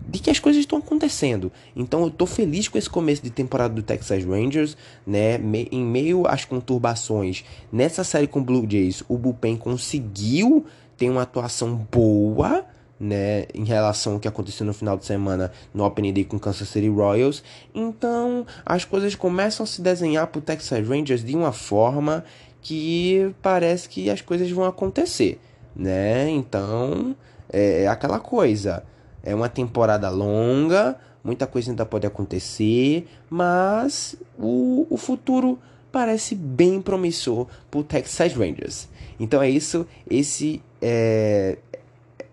De 0.07 0.19
que 0.19 0.29
as 0.29 0.39
coisas 0.39 0.61
estão 0.61 0.79
acontecendo. 0.79 1.51
Então 1.75 2.03
eu 2.03 2.09
tô 2.09 2.25
feliz 2.25 2.67
com 2.67 2.77
esse 2.77 2.89
começo 2.89 3.21
de 3.21 3.29
temporada 3.29 3.73
do 3.73 3.81
Texas 3.81 4.23
Rangers, 4.23 4.75
né? 5.05 5.37
Me, 5.37 5.67
em 5.71 5.83
meio 5.83 6.27
às 6.27 6.45
conturbações 6.45 7.43
nessa 7.71 8.03
série 8.03 8.27
com 8.27 8.43
Blue 8.43 8.65
Jays, 8.69 9.03
o 9.07 9.17
bullpen 9.17 9.57
conseguiu 9.57 10.65
ter 10.97 11.09
uma 11.09 11.23
atuação 11.23 11.75
boa, 11.91 12.65
né, 12.99 13.45
em 13.55 13.63
relação 13.63 14.13
ao 14.13 14.19
que 14.19 14.27
aconteceu 14.27 14.63
no 14.63 14.75
final 14.75 14.95
de 14.95 15.03
semana 15.03 15.51
no 15.73 15.83
Opening 15.83 16.13
Day 16.13 16.23
com 16.23 16.37
Kansas 16.37 16.69
City 16.69 16.87
Royals. 16.87 17.43
Então, 17.73 18.45
as 18.63 18.85
coisas 18.85 19.15
começam 19.15 19.63
a 19.63 19.67
se 19.67 19.81
desenhar 19.81 20.27
pro 20.27 20.39
Texas 20.39 20.87
Rangers 20.87 21.23
de 21.25 21.35
uma 21.35 21.51
forma 21.51 22.23
que 22.61 23.33
parece 23.41 23.89
que 23.89 24.07
as 24.11 24.21
coisas 24.21 24.51
vão 24.51 24.65
acontecer, 24.65 25.39
né? 25.75 26.29
Então, 26.29 27.15
é, 27.51 27.83
é 27.83 27.87
aquela 27.87 28.19
coisa. 28.19 28.83
É 29.23 29.33
uma 29.35 29.49
temporada 29.49 30.09
longa, 30.09 30.97
muita 31.23 31.45
coisa 31.45 31.71
ainda 31.71 31.85
pode 31.85 32.07
acontecer, 32.07 33.07
mas 33.29 34.15
o, 34.37 34.87
o 34.89 34.97
futuro 34.97 35.59
parece 35.91 36.35
bem 36.35 36.81
promissor 36.81 37.47
para 37.69 37.79
o 37.79 37.83
Texas 37.83 38.33
Rangers. 38.33 38.87
Então 39.19 39.41
é 39.41 39.49
isso, 39.49 39.85
esse 40.09 40.61
é, 40.81 41.57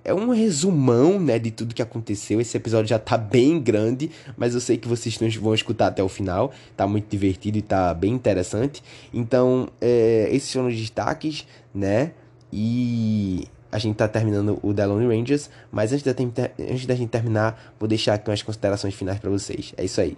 é 0.08 0.14
um 0.14 0.30
resumão 0.30 1.20
né, 1.20 1.38
de 1.38 1.50
tudo 1.50 1.74
que 1.74 1.82
aconteceu. 1.82 2.40
Esse 2.40 2.56
episódio 2.56 2.88
já 2.88 2.98
tá 2.98 3.18
bem 3.18 3.60
grande, 3.60 4.10
mas 4.36 4.54
eu 4.54 4.60
sei 4.60 4.78
que 4.78 4.88
vocês 4.88 5.16
vão 5.36 5.54
escutar 5.54 5.88
até 5.88 6.02
o 6.02 6.08
final. 6.08 6.50
Tá 6.74 6.86
muito 6.86 7.10
divertido 7.10 7.58
e 7.58 7.62
tá 7.62 7.92
bem 7.92 8.14
interessante. 8.14 8.82
Então, 9.12 9.68
é, 9.80 10.28
esses 10.32 10.48
são 10.48 10.66
os 10.66 10.74
destaques, 10.74 11.46
né? 11.74 12.12
E 12.50 13.46
a 13.70 13.78
gente 13.78 13.96
tá 13.96 14.08
terminando 14.08 14.58
o 14.62 14.72
The 14.72 14.86
Lone 14.86 15.06
Rangers, 15.06 15.50
mas 15.70 15.92
antes 15.92 16.04
da, 16.04 16.12
antes 16.58 16.86
da 16.86 16.94
gente 16.94 17.10
terminar, 17.10 17.74
vou 17.78 17.88
deixar 17.88 18.14
aqui 18.14 18.30
umas 18.30 18.42
considerações 18.42 18.94
finais 18.94 19.18
para 19.18 19.30
vocês. 19.30 19.72
É 19.76 19.84
isso 19.84 20.00
aí. 20.00 20.16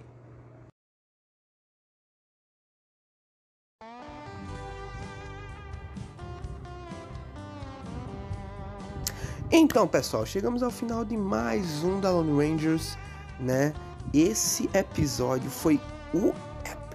Então, 9.53 9.85
pessoal, 9.85 10.25
chegamos 10.25 10.63
ao 10.63 10.71
final 10.71 11.03
de 11.03 11.17
mais 11.17 11.83
um 11.83 11.99
da 11.99 12.09
Lone 12.09 12.31
Rangers, 12.31 12.97
né? 13.37 13.73
Esse 14.13 14.69
episódio 14.73 15.49
foi 15.49 15.77
o 16.13 16.33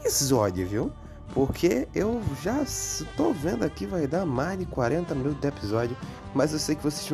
episódio, 0.01 0.67
viu? 0.67 0.93
Porque 1.37 1.87
eu 1.95 2.23
já 2.43 2.63
estou 2.63 3.35
vendo 3.35 3.63
aqui, 3.63 3.85
vai 3.85 4.07
dar 4.07 4.25
mais 4.25 4.59
de 4.59 4.65
40 4.65 5.15
minutos 5.15 5.39
de 5.39 5.47
episódio. 5.47 5.95
Mas 6.35 6.55
eu 6.55 6.59
sei 6.59 6.75
que 6.75 6.83
vocês 6.83 7.07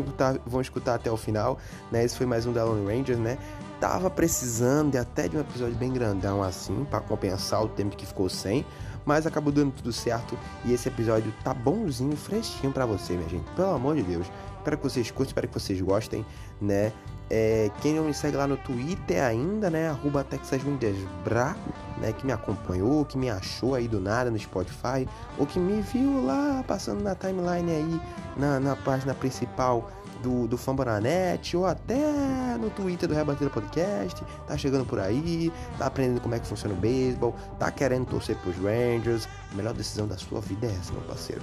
vão 0.46 0.60
escutar, 0.60 0.94
até 0.94 1.10
o 1.10 1.16
final, 1.16 1.58
né? 1.90 2.04
Esse 2.04 2.16
foi 2.16 2.24
mais 2.24 2.46
um 2.46 2.52
da 2.52 2.62
Lone 2.62 2.86
Rangers, 2.86 3.18
né? 3.18 3.36
Tava 3.80 4.08
precisando 4.08 4.92
de 4.92 4.98
até 4.98 5.26
de 5.26 5.36
um 5.36 5.40
episódio 5.40 5.74
bem 5.74 5.92
grandão 5.92 6.40
assim, 6.40 6.86
para 6.88 7.00
compensar 7.00 7.64
o 7.64 7.68
tempo 7.68 7.96
que 7.96 8.06
ficou 8.06 8.28
sem. 8.28 8.64
Mas 9.04 9.26
acabou 9.26 9.52
dando 9.52 9.72
tudo 9.72 9.92
certo 9.92 10.38
e 10.64 10.72
esse 10.72 10.88
episódio 10.88 11.34
tá 11.42 11.52
bonzinho, 11.52 12.16
fresquinho 12.16 12.72
para 12.72 12.86
você, 12.86 13.14
minha 13.14 13.28
gente. 13.28 13.50
Pelo 13.56 13.74
amor 13.74 13.96
de 13.96 14.04
Deus. 14.04 14.30
Espero 14.58 14.76
que 14.76 14.84
vocês 14.84 15.10
curtem, 15.10 15.30
espero 15.30 15.48
que 15.48 15.54
vocês 15.54 15.80
gostem, 15.80 16.24
né? 16.60 16.92
É, 17.28 17.72
quem 17.80 17.94
não 17.94 18.04
me 18.04 18.14
segue 18.14 18.36
lá 18.36 18.46
no 18.46 18.56
Twitter 18.58 19.20
ainda, 19.24 19.68
né? 19.68 19.88
Arroba 19.88 20.22
TexasWindersBra, 20.22 21.56
né? 22.02 22.12
Que 22.12 22.26
me 22.26 22.32
acompanhou, 22.32 23.04
que 23.04 23.16
me 23.16 23.30
achou 23.30 23.74
aí 23.74 23.88
do 23.88 24.00
nada 24.00 24.30
no 24.30 24.38
Spotify, 24.38 25.08
ou 25.38 25.46
que 25.46 25.58
me 25.58 25.80
viu 25.80 26.24
lá 26.26 26.62
passando 26.66 27.02
na 27.02 27.14
timeline 27.14 27.70
aí, 27.70 28.00
na, 28.36 28.60
na 28.60 28.76
página 28.76 29.14
principal 29.14 29.90
do, 30.22 30.46
do 30.46 30.58
Fambonanet, 30.58 31.56
ou 31.56 31.64
até 31.64 32.56
no 32.60 32.68
Twitter 32.70 33.08
do 33.08 33.14
Rebatida 33.14 33.48
Podcast, 33.48 34.22
tá 34.46 34.56
chegando 34.56 34.84
por 34.84 35.00
aí, 35.00 35.52
tá 35.78 35.86
aprendendo 35.86 36.20
como 36.20 36.34
é 36.34 36.38
que 36.38 36.46
funciona 36.46 36.74
o 36.74 36.78
beisebol, 36.78 37.34
tá 37.58 37.70
querendo 37.70 38.06
torcer 38.06 38.36
pros 38.38 38.56
Rangers. 38.56 39.28
A 39.52 39.54
melhor 39.54 39.72
decisão 39.72 40.06
da 40.06 40.18
sua 40.18 40.40
vida 40.40 40.66
é 40.66 40.70
essa, 40.70 40.92
meu 40.92 41.02
parceiro. 41.02 41.42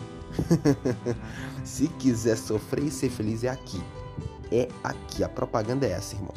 Se 1.64 1.88
quiser 1.88 2.38
sofrer 2.38 2.86
e 2.86 2.92
ser 2.92 3.10
feliz, 3.10 3.44
é 3.44 3.50
aqui 3.50 3.82
é 4.52 4.68
aqui. 4.84 5.24
A 5.24 5.30
propaganda 5.30 5.86
é 5.86 5.92
essa, 5.92 6.16
irmão. 6.16 6.34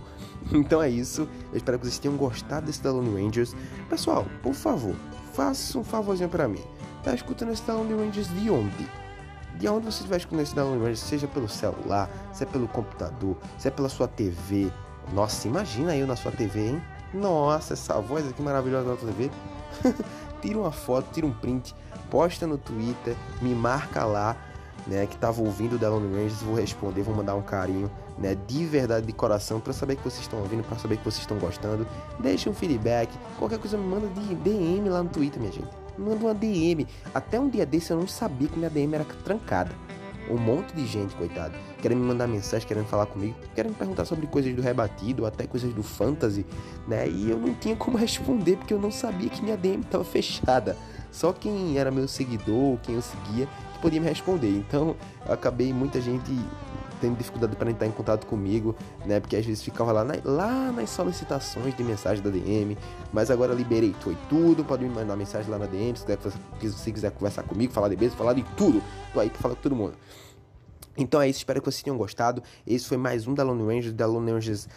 Então 0.52 0.82
é 0.82 0.88
isso. 0.88 1.28
Eu 1.50 1.56
espero 1.56 1.78
que 1.78 1.86
vocês 1.86 1.98
tenham 1.98 2.16
gostado 2.16 2.66
desse 2.66 2.82
da 2.82 2.90
Lone 2.90 3.22
Rangers. 3.22 3.54
Pessoal, 3.88 4.26
por 4.42 4.54
favor, 4.54 4.94
faça 5.32 5.78
um 5.78 5.84
favorzinho 5.84 6.28
para 6.28 6.48
mim. 6.48 6.62
Tá 7.02 7.14
escutando 7.14 7.52
esse 7.52 7.62
da 7.62 7.74
Lone 7.74 7.94
Rangers 7.94 8.28
de 8.28 8.50
onde? 8.50 8.88
De 9.58 9.68
onde 9.68 9.86
você 9.86 9.98
estiver 9.98 10.16
escutando 10.16 10.40
esse 10.40 10.54
da 10.54 10.64
Lone 10.64 10.78
Rangers, 10.78 11.00
seja 11.00 11.26
pelo 11.26 11.48
celular, 11.48 12.08
se 12.32 12.42
é 12.42 12.46
pelo 12.46 12.68
computador, 12.68 13.36
se 13.58 13.68
é 13.68 13.70
pela 13.70 13.88
sua 13.88 14.08
TV. 14.08 14.70
Nossa, 15.12 15.48
imagina 15.48 15.96
eu 15.96 16.06
na 16.06 16.16
sua 16.16 16.32
TV, 16.32 16.68
hein? 16.68 16.82
Nossa, 17.12 17.74
essa 17.74 18.00
voz 18.00 18.26
aqui 18.28 18.40
maravilhosa 18.40 18.96
sua 18.96 19.08
TV. 19.08 19.30
tira 20.40 20.58
uma 20.58 20.72
foto, 20.72 21.06
tira 21.12 21.26
um 21.26 21.32
print, 21.32 21.74
posta 22.10 22.46
no 22.46 22.56
Twitter, 22.56 23.14
me 23.40 23.54
marca 23.54 24.04
lá 24.04 24.36
né, 24.86 25.06
que 25.06 25.16
tava 25.16 25.40
ouvindo 25.40 25.76
o 25.76 25.78
The 25.78 25.88
Lone 25.88 26.12
Rangers, 26.12 26.42
vou 26.42 26.54
responder, 26.54 27.02
vou 27.02 27.14
mandar 27.14 27.34
um 27.34 27.42
carinho, 27.42 27.90
né, 28.22 28.36
de 28.46 28.64
verdade, 28.64 29.04
de 29.04 29.12
coração, 29.12 29.58
para 29.58 29.72
saber 29.72 29.96
que 29.96 30.04
vocês 30.04 30.20
estão 30.20 30.38
ouvindo, 30.38 30.62
para 30.62 30.78
saber 30.78 30.96
que 30.96 31.04
vocês 31.04 31.22
estão 31.22 31.38
gostando. 31.38 31.86
Deixe 32.20 32.48
um 32.48 32.54
feedback, 32.54 33.10
qualquer 33.36 33.58
coisa 33.58 33.76
me 33.76 33.84
manda 33.84 34.06
de 34.08 34.34
DM 34.36 34.88
lá 34.88 35.02
no 35.02 35.08
Twitter, 35.08 35.40
minha 35.40 35.52
gente. 35.52 35.68
Manda 35.98 36.24
uma 36.24 36.32
DM. 36.32 36.86
Até 37.12 37.38
um 37.40 37.48
dia 37.48 37.66
desse 37.66 37.90
eu 37.90 37.98
não 37.98 38.06
sabia 38.06 38.48
que 38.48 38.56
minha 38.56 38.70
DM 38.70 38.94
era 38.94 39.04
trancada. 39.24 39.72
Um 40.30 40.38
monte 40.38 40.72
de 40.72 40.86
gente, 40.86 41.16
coitado, 41.16 41.52
querendo 41.82 41.98
me 41.98 42.06
mandar 42.06 42.28
mensagem, 42.28 42.66
querendo 42.66 42.86
falar 42.86 43.06
comigo, 43.06 43.34
querendo 43.56 43.72
me 43.72 43.76
perguntar 43.76 44.04
sobre 44.04 44.28
coisas 44.28 44.54
do 44.54 44.62
rebatido, 44.62 45.26
até 45.26 45.48
coisas 45.48 45.74
do 45.74 45.82
fantasy, 45.82 46.46
né? 46.86 47.08
E 47.08 47.28
eu 47.28 47.36
não 47.36 47.52
tinha 47.54 47.74
como 47.74 47.98
responder 47.98 48.56
porque 48.56 48.72
eu 48.72 48.80
não 48.80 48.92
sabia 48.92 49.28
que 49.28 49.42
minha 49.42 49.56
DM 49.56 49.82
estava 49.82 50.04
fechada. 50.04 50.76
Só 51.10 51.32
quem 51.32 51.76
era 51.76 51.90
meu 51.90 52.06
seguidor, 52.06 52.78
quem 52.82 52.94
eu 52.94 53.02
seguia, 53.02 53.48
podia 53.82 54.00
me 54.00 54.08
responder. 54.08 54.48
Então, 54.48 54.94
eu 55.26 55.34
acabei 55.34 55.72
muita 55.72 56.00
gente 56.00 56.32
tendo 57.02 57.18
dificuldade 57.18 57.56
para 57.56 57.68
entrar 57.68 57.86
em 57.86 57.90
contato 57.90 58.26
comigo, 58.26 58.76
né? 59.04 59.18
Porque 59.18 59.34
às 59.36 59.44
vezes 59.44 59.62
ficava 59.62 59.90
lá, 59.90 60.04
na, 60.04 60.14
lá 60.24 60.70
nas 60.70 60.88
solicitações 60.88 61.76
de 61.76 61.82
mensagem 61.82 62.22
da 62.22 62.30
DM, 62.30 62.78
mas 63.12 63.28
agora 63.28 63.52
liberei 63.52 63.92
foi 64.00 64.16
tudo, 64.28 64.64
pode 64.64 64.84
me 64.84 64.90
mandar 64.90 65.16
mensagem 65.16 65.50
lá 65.50 65.58
na 65.58 65.66
DM, 65.66 65.96
se 65.96 66.06
quiser, 66.06 66.72
se 66.72 66.92
quiser 66.92 67.10
conversar 67.10 67.42
comigo, 67.42 67.72
falar 67.72 67.88
de 67.88 67.96
beijo, 67.96 68.14
falar 68.14 68.34
de 68.34 68.44
tudo, 68.56 68.80
tô 69.12 69.18
aí 69.18 69.28
pra 69.28 69.40
falar 69.40 69.56
com 69.56 69.60
todo 69.60 69.74
mundo. 69.74 69.94
Então 70.96 71.20
é 71.20 71.28
isso, 71.28 71.38
espero 71.38 71.60
que 71.60 71.70
vocês 71.70 71.82
tenham 71.82 71.96
gostado. 71.96 72.42
Esse 72.66 72.86
foi 72.86 72.98
mais 72.98 73.26
um 73.26 73.34
da 73.34 73.42
Lone 73.42 73.64
Rangers, 73.64 73.94
da 73.94 74.06
Lone 74.06 74.30
Rangers 74.30 74.68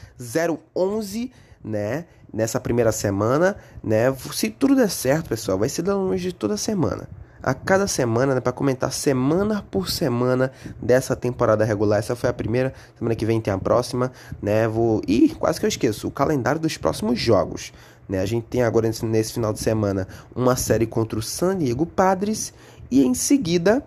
011, 0.73 1.31
né? 1.63 2.05
Nessa 2.33 2.59
primeira 2.59 2.91
semana, 2.91 3.55
né? 3.83 4.13
Se 4.33 4.49
tudo 4.49 4.75
der 4.75 4.89
certo, 4.89 5.29
pessoal, 5.29 5.59
vai 5.59 5.69
ser 5.69 5.83
da 5.83 5.95
Lone 5.95 6.11
Rangers 6.11 6.33
toda 6.33 6.57
semana 6.57 7.07
a 7.45 7.53
cada 7.53 7.85
semana, 7.85 8.33
né, 8.33 8.41
para 8.41 8.51
comentar 8.51 8.91
semana 8.91 9.63
por 9.69 9.87
semana 9.87 10.51
dessa 10.81 11.15
temporada 11.15 11.63
regular. 11.63 11.99
Essa 11.99 12.15
foi 12.15 12.27
a 12.27 12.33
primeira, 12.33 12.73
semana 12.97 13.13
que 13.13 13.23
vem 13.23 13.39
tem 13.39 13.53
a 13.53 13.57
próxima, 13.59 14.11
né? 14.41 14.67
Vou 14.67 14.99
e 15.07 15.29
quase 15.29 15.59
que 15.59 15.65
eu 15.67 15.69
esqueço 15.69 16.07
o 16.07 16.11
calendário 16.11 16.59
dos 16.59 16.75
próximos 16.75 17.19
jogos. 17.19 17.71
Né? 18.09 18.19
A 18.19 18.25
gente 18.25 18.45
tem 18.45 18.63
agora 18.63 18.89
nesse, 19.03 19.31
final 19.31 19.53
de 19.53 19.59
semana 19.59 20.07
uma 20.35 20.55
série 20.55 20.87
contra 20.87 21.19
o 21.19 21.21
San 21.21 21.59
Diego 21.59 21.85
Padres 21.85 22.51
e 22.89 23.05
em 23.05 23.13
seguida 23.13 23.85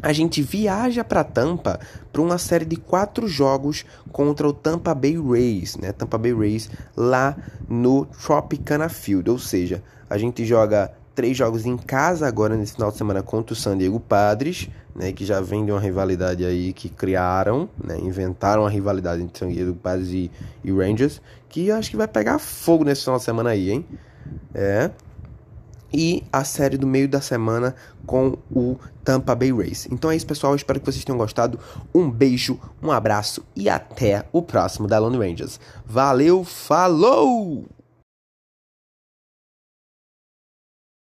a 0.00 0.12
gente 0.12 0.40
viaja 0.40 1.02
para 1.02 1.24
Tampa 1.24 1.80
para 2.12 2.22
uma 2.22 2.38
série 2.38 2.64
de 2.64 2.76
quatro 2.76 3.26
jogos 3.26 3.84
contra 4.12 4.46
o 4.48 4.52
Tampa 4.52 4.94
Bay 4.94 5.20
Rays, 5.20 5.76
né? 5.76 5.90
Tampa 5.90 6.16
Bay 6.16 6.32
Rays 6.32 6.70
lá 6.96 7.36
no 7.68 8.06
Tropicana 8.06 8.88
Field, 8.88 9.28
ou 9.30 9.38
seja, 9.38 9.82
a 10.08 10.16
gente 10.16 10.44
joga 10.44 10.92
três 11.14 11.36
jogos 11.36 11.66
em 11.66 11.76
casa 11.76 12.26
agora 12.26 12.56
nesse 12.56 12.74
final 12.74 12.90
de 12.90 12.96
semana 12.96 13.22
contra 13.22 13.52
o 13.52 13.56
San 13.56 13.76
Diego 13.76 14.00
Padres, 14.00 14.68
né, 14.94 15.12
que 15.12 15.24
já 15.24 15.40
vem 15.40 15.64
de 15.64 15.72
uma 15.72 15.80
rivalidade 15.80 16.44
aí 16.44 16.72
que 16.72 16.88
criaram, 16.88 17.68
né, 17.82 17.98
inventaram 17.98 18.66
a 18.66 18.70
rivalidade 18.70 19.22
entre 19.22 19.38
San 19.38 19.50
Diego 19.50 19.74
Padres 19.74 20.08
e, 20.08 20.30
e 20.64 20.72
Rangers, 20.72 21.20
que 21.48 21.68
eu 21.68 21.76
acho 21.76 21.90
que 21.90 21.96
vai 21.96 22.08
pegar 22.08 22.38
fogo 22.38 22.84
nesse 22.84 23.02
final 23.02 23.18
de 23.18 23.24
semana 23.24 23.50
aí, 23.50 23.70
hein? 23.70 23.84
É. 24.54 24.90
e 25.92 26.22
a 26.32 26.42
série 26.44 26.78
do 26.78 26.86
meio 26.86 27.06
da 27.06 27.20
semana 27.20 27.74
com 28.06 28.38
o 28.50 28.76
Tampa 29.04 29.34
Bay 29.34 29.52
Rays. 29.52 29.86
Então 29.90 30.10
é 30.10 30.16
isso, 30.16 30.26
pessoal. 30.26 30.54
espero 30.54 30.80
que 30.80 30.86
vocês 30.86 31.04
tenham 31.04 31.18
gostado. 31.18 31.58
Um 31.94 32.10
beijo, 32.10 32.58
um 32.82 32.90
abraço 32.90 33.44
e 33.54 33.68
até 33.68 34.24
o 34.32 34.40
próximo 34.40 34.88
da 34.88 34.98
Lone 34.98 35.18
Rangers. 35.18 35.60
Valeu, 35.84 36.44
falou! 36.44 37.66